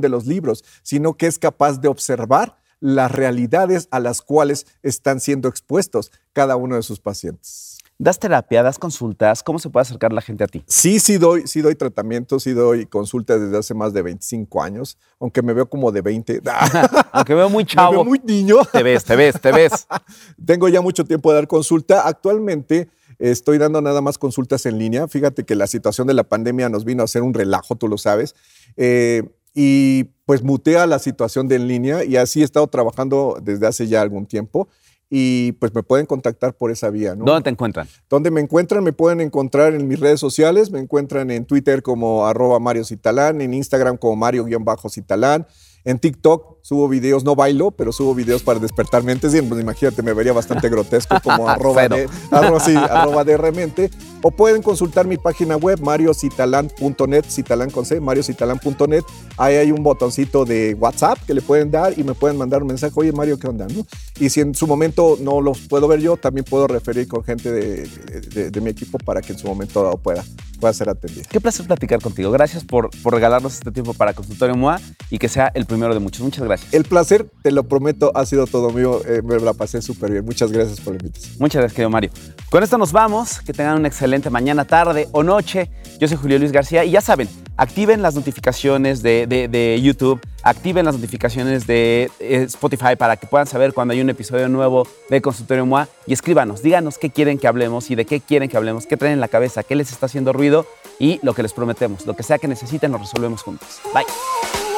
de 0.00 0.08
los 0.08 0.26
libros, 0.26 0.64
sino 0.82 1.14
que 1.14 1.26
es 1.26 1.38
capaz 1.38 1.80
de 1.80 1.88
observar 1.88 2.56
las 2.80 3.10
realidades 3.10 3.88
a 3.90 4.00
las 4.00 4.22
cuales 4.22 4.66
están 4.82 5.20
siendo 5.20 5.48
expuestos 5.48 6.10
cada 6.32 6.56
uno 6.56 6.76
de 6.76 6.82
sus 6.82 6.98
pacientes. 6.98 7.78
¿Das 8.02 8.18
terapia, 8.18 8.62
das 8.62 8.78
consultas? 8.78 9.42
¿Cómo 9.42 9.58
se 9.58 9.68
puede 9.68 9.82
acercar 9.82 10.10
la 10.10 10.22
gente 10.22 10.42
a 10.42 10.46
ti? 10.46 10.64
Sí, 10.66 10.98
sí 11.00 11.18
doy, 11.18 11.46
sí 11.46 11.60
doy 11.60 11.74
tratamiento, 11.74 12.40
sí 12.40 12.52
doy 12.54 12.86
consultas 12.86 13.42
desde 13.42 13.58
hace 13.58 13.74
más 13.74 13.92
de 13.92 14.00
25 14.00 14.62
años, 14.62 14.96
aunque 15.20 15.42
me 15.42 15.52
veo 15.52 15.68
como 15.68 15.92
de 15.92 16.00
20. 16.00 16.40
aunque 17.12 17.34
veo 17.34 17.50
muy 17.50 17.66
chavo. 17.66 17.90
Me 17.90 17.96
veo 17.96 18.04
muy 18.06 18.22
niño. 18.24 18.56
Te 18.72 18.82
ves, 18.82 19.04
te 19.04 19.16
ves, 19.16 19.38
te 19.38 19.52
ves. 19.52 19.86
Tengo 20.46 20.68
ya 20.70 20.80
mucho 20.80 21.04
tiempo 21.04 21.28
de 21.30 21.34
dar 21.34 21.46
consulta. 21.46 22.08
Actualmente 22.08 22.88
estoy 23.18 23.58
dando 23.58 23.82
nada 23.82 24.00
más 24.00 24.16
consultas 24.16 24.64
en 24.64 24.78
línea. 24.78 25.06
Fíjate 25.06 25.44
que 25.44 25.54
la 25.54 25.66
situación 25.66 26.06
de 26.06 26.14
la 26.14 26.24
pandemia 26.24 26.70
nos 26.70 26.86
vino 26.86 27.02
a 27.02 27.04
hacer 27.04 27.20
un 27.20 27.34
relajo, 27.34 27.76
tú 27.76 27.86
lo 27.86 27.98
sabes. 27.98 28.34
Eh, 28.78 29.24
y 29.54 30.04
pues 30.24 30.42
mutea 30.42 30.86
la 30.86 30.98
situación 30.98 31.48
de 31.48 31.56
en 31.56 31.68
línea 31.68 32.04
y 32.04 32.16
así 32.16 32.42
he 32.42 32.44
estado 32.44 32.66
trabajando 32.68 33.38
desde 33.42 33.66
hace 33.66 33.88
ya 33.88 34.00
algún 34.00 34.26
tiempo 34.26 34.68
y 35.10 35.52
pues 35.52 35.74
me 35.74 35.82
pueden 35.82 36.06
contactar 36.06 36.54
por 36.54 36.70
esa 36.70 36.88
vía. 36.88 37.16
¿no? 37.16 37.24
¿Dónde 37.24 37.42
te 37.42 37.50
encuentran? 37.50 37.88
¿Dónde 38.08 38.30
me 38.30 38.40
encuentran? 38.40 38.84
Me 38.84 38.92
pueden 38.92 39.20
encontrar 39.20 39.74
en 39.74 39.88
mis 39.88 39.98
redes 39.98 40.20
sociales, 40.20 40.70
me 40.70 40.78
encuentran 40.78 41.32
en 41.32 41.44
Twitter 41.44 41.82
como 41.82 42.26
arroba 42.26 42.60
Mario 42.60 42.84
Citalán, 42.84 43.40
en 43.40 43.52
Instagram 43.52 43.96
como 43.96 44.14
Mario-Citalán, 44.14 45.48
en 45.84 45.98
TikTok 45.98 46.59
subo 46.62 46.88
videos, 46.88 47.24
no 47.24 47.34
bailo, 47.34 47.70
pero 47.70 47.92
subo 47.92 48.14
videos 48.14 48.42
para 48.42 48.58
despertar 48.58 49.02
mentes. 49.02 49.34
Y, 49.34 49.42
pues, 49.42 49.60
imagínate, 49.60 50.02
me 50.02 50.12
vería 50.12 50.32
bastante 50.32 50.68
grotesco 50.68 51.16
como 51.22 51.48
arroba, 51.48 51.88
de, 51.88 52.08
arroba, 52.30 52.60
sí, 52.60 52.74
arroba 52.76 53.24
de 53.24 53.36
remente. 53.36 53.90
O 54.22 54.30
pueden 54.30 54.62
consultar 54.62 55.06
mi 55.06 55.16
página 55.16 55.56
web, 55.56 55.80
mariocitalan.net, 55.80 57.24
citalan 57.28 57.70
con 57.70 57.86
C, 57.86 58.00
mariocitalan.net. 58.00 59.02
Ahí 59.38 59.56
hay 59.56 59.72
un 59.72 59.82
botoncito 59.82 60.44
de 60.44 60.76
WhatsApp 60.78 61.18
que 61.26 61.32
le 61.32 61.40
pueden 61.40 61.70
dar 61.70 61.98
y 61.98 62.04
me 62.04 62.14
pueden 62.14 62.36
mandar 62.36 62.62
un 62.62 62.68
mensaje, 62.68 62.92
oye 62.96 63.12
Mario, 63.12 63.38
¿qué 63.38 63.48
onda? 63.48 63.66
¿no? 63.66 63.86
Y 64.18 64.28
si 64.28 64.40
en 64.40 64.54
su 64.54 64.66
momento 64.66 65.16
no 65.20 65.40
los 65.40 65.60
puedo 65.60 65.88
ver 65.88 66.00
yo, 66.00 66.16
también 66.16 66.44
puedo 66.44 66.66
referir 66.66 67.08
con 67.08 67.24
gente 67.24 67.50
de, 67.50 68.60
mi 68.60 68.70
equipo 68.70 68.98
para 68.98 69.22
que 69.22 69.32
en 69.32 69.38
su 69.38 69.46
momento 69.46 69.98
pueda, 70.02 70.22
pueda 70.60 70.74
ser 70.74 70.90
atendido. 70.90 71.26
Qué 71.30 71.40
placer 71.40 71.66
platicar 71.66 72.02
contigo. 72.02 72.30
Gracias 72.30 72.62
por, 72.64 72.90
por 73.02 73.14
regalarnos 73.14 73.54
este 73.54 73.72
tiempo 73.72 73.94
para 73.94 74.12
Consultorio 74.12 74.54
MOA 74.54 74.80
y 75.08 75.18
que 75.18 75.28
sea 75.28 75.50
el 75.54 75.64
primero 75.64 75.94
de 75.94 76.00
muchos. 76.00 76.20
Muchas 76.20 76.44
gracias. 76.44 76.59
El 76.72 76.84
placer, 76.84 77.28
te 77.42 77.50
lo 77.50 77.64
prometo, 77.64 78.12
ha 78.14 78.24
sido 78.26 78.46
todo 78.46 78.70
mío. 78.70 79.00
Eh, 79.06 79.22
me 79.22 79.38
la 79.38 79.54
pasé 79.54 79.82
súper 79.82 80.12
bien. 80.12 80.24
Muchas 80.24 80.52
gracias 80.52 80.80
por 80.80 80.94
la 80.94 81.00
invitación. 81.00 81.34
Muchas 81.38 81.60
gracias, 81.60 81.74
querido 81.74 81.90
Mario. 81.90 82.10
Con 82.50 82.62
esto 82.62 82.78
nos 82.78 82.92
vamos. 82.92 83.40
Que 83.40 83.52
tengan 83.52 83.78
una 83.78 83.88
excelente 83.88 84.30
mañana, 84.30 84.64
tarde 84.64 85.08
o 85.12 85.22
noche. 85.22 85.70
Yo 85.98 86.08
soy 86.08 86.16
Julio 86.16 86.38
Luis 86.38 86.52
García 86.52 86.84
y 86.84 86.92
ya 86.92 87.00
saben, 87.00 87.28
activen 87.56 88.00
las 88.00 88.14
notificaciones 88.14 89.02
de, 89.02 89.26
de, 89.26 89.80
YouTube, 89.82 90.18
activen 90.42 90.86
las 90.86 90.94
notificaciones 90.94 91.66
de 91.66 92.10
eh, 92.18 92.44
Spotify 92.44 92.96
para 92.98 93.18
que 93.18 93.26
puedan 93.26 93.46
saber 93.46 93.74
cuando 93.74 93.92
hay 93.92 94.00
un 94.00 94.08
episodio 94.08 94.48
nuevo 94.48 94.88
de 95.10 95.20
Consultorio 95.20 95.66
MOA 95.66 95.88
y 96.06 96.14
escríbanos, 96.14 96.62
díganos 96.62 96.96
qué 96.96 97.10
quieren 97.10 97.38
que 97.38 97.46
hablemos 97.46 97.90
y 97.90 97.96
de 97.96 98.06
qué 98.06 98.20
quieren 98.20 98.48
que 98.48 98.56
hablemos, 98.56 98.86
qué 98.86 98.96
traen 98.96 99.14
en 99.14 99.20
la 99.20 99.28
cabeza, 99.28 99.62
qué 99.62 99.74
les 99.74 99.92
está 99.92 100.06
haciendo 100.06 100.32
ruido 100.32 100.66
y 100.98 101.20
lo 101.22 101.34
que 101.34 101.42
les 101.42 101.52
prometemos, 101.52 102.06
lo 102.06 102.16
que 102.16 102.22
sea 102.22 102.38
que 102.38 102.48
necesiten 102.48 102.92
lo 102.92 102.98
resolvemos 102.98 103.42
juntos. 103.42 103.80
Bye. 103.92 104.69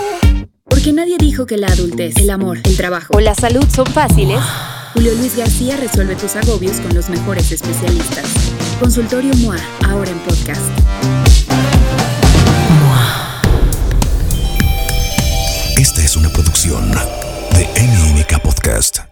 Porque 0.73 0.95
nadie 0.95 1.19
dijo 1.19 1.45
que 1.45 1.59
la 1.59 1.67
adultez, 1.67 2.17
el 2.17 2.31
amor, 2.31 2.59
el 2.65 2.79
trabajo 2.79 3.13
o 3.15 3.21
la 3.21 3.35
salud 3.35 3.63
son 3.69 3.85
fáciles. 3.85 4.39
Julio 4.95 5.15
Luis 5.17 5.37
García 5.37 5.77
resuelve 5.77 6.17
tus 6.17 6.35
agobios 6.35 6.79
con 6.79 6.95
los 6.95 7.11
mejores 7.11 7.53
especialistas. 7.53 8.25
Consultorio 8.81 9.35
MOA, 9.37 9.59
ahora 9.87 10.11
en 10.11 10.19
podcast. 10.21 10.63
Esta 15.77 16.03
es 16.03 16.17
una 16.17 16.31
producción 16.31 16.91
de 16.91 17.69
MMK 17.79 18.41
Podcast. 18.41 19.12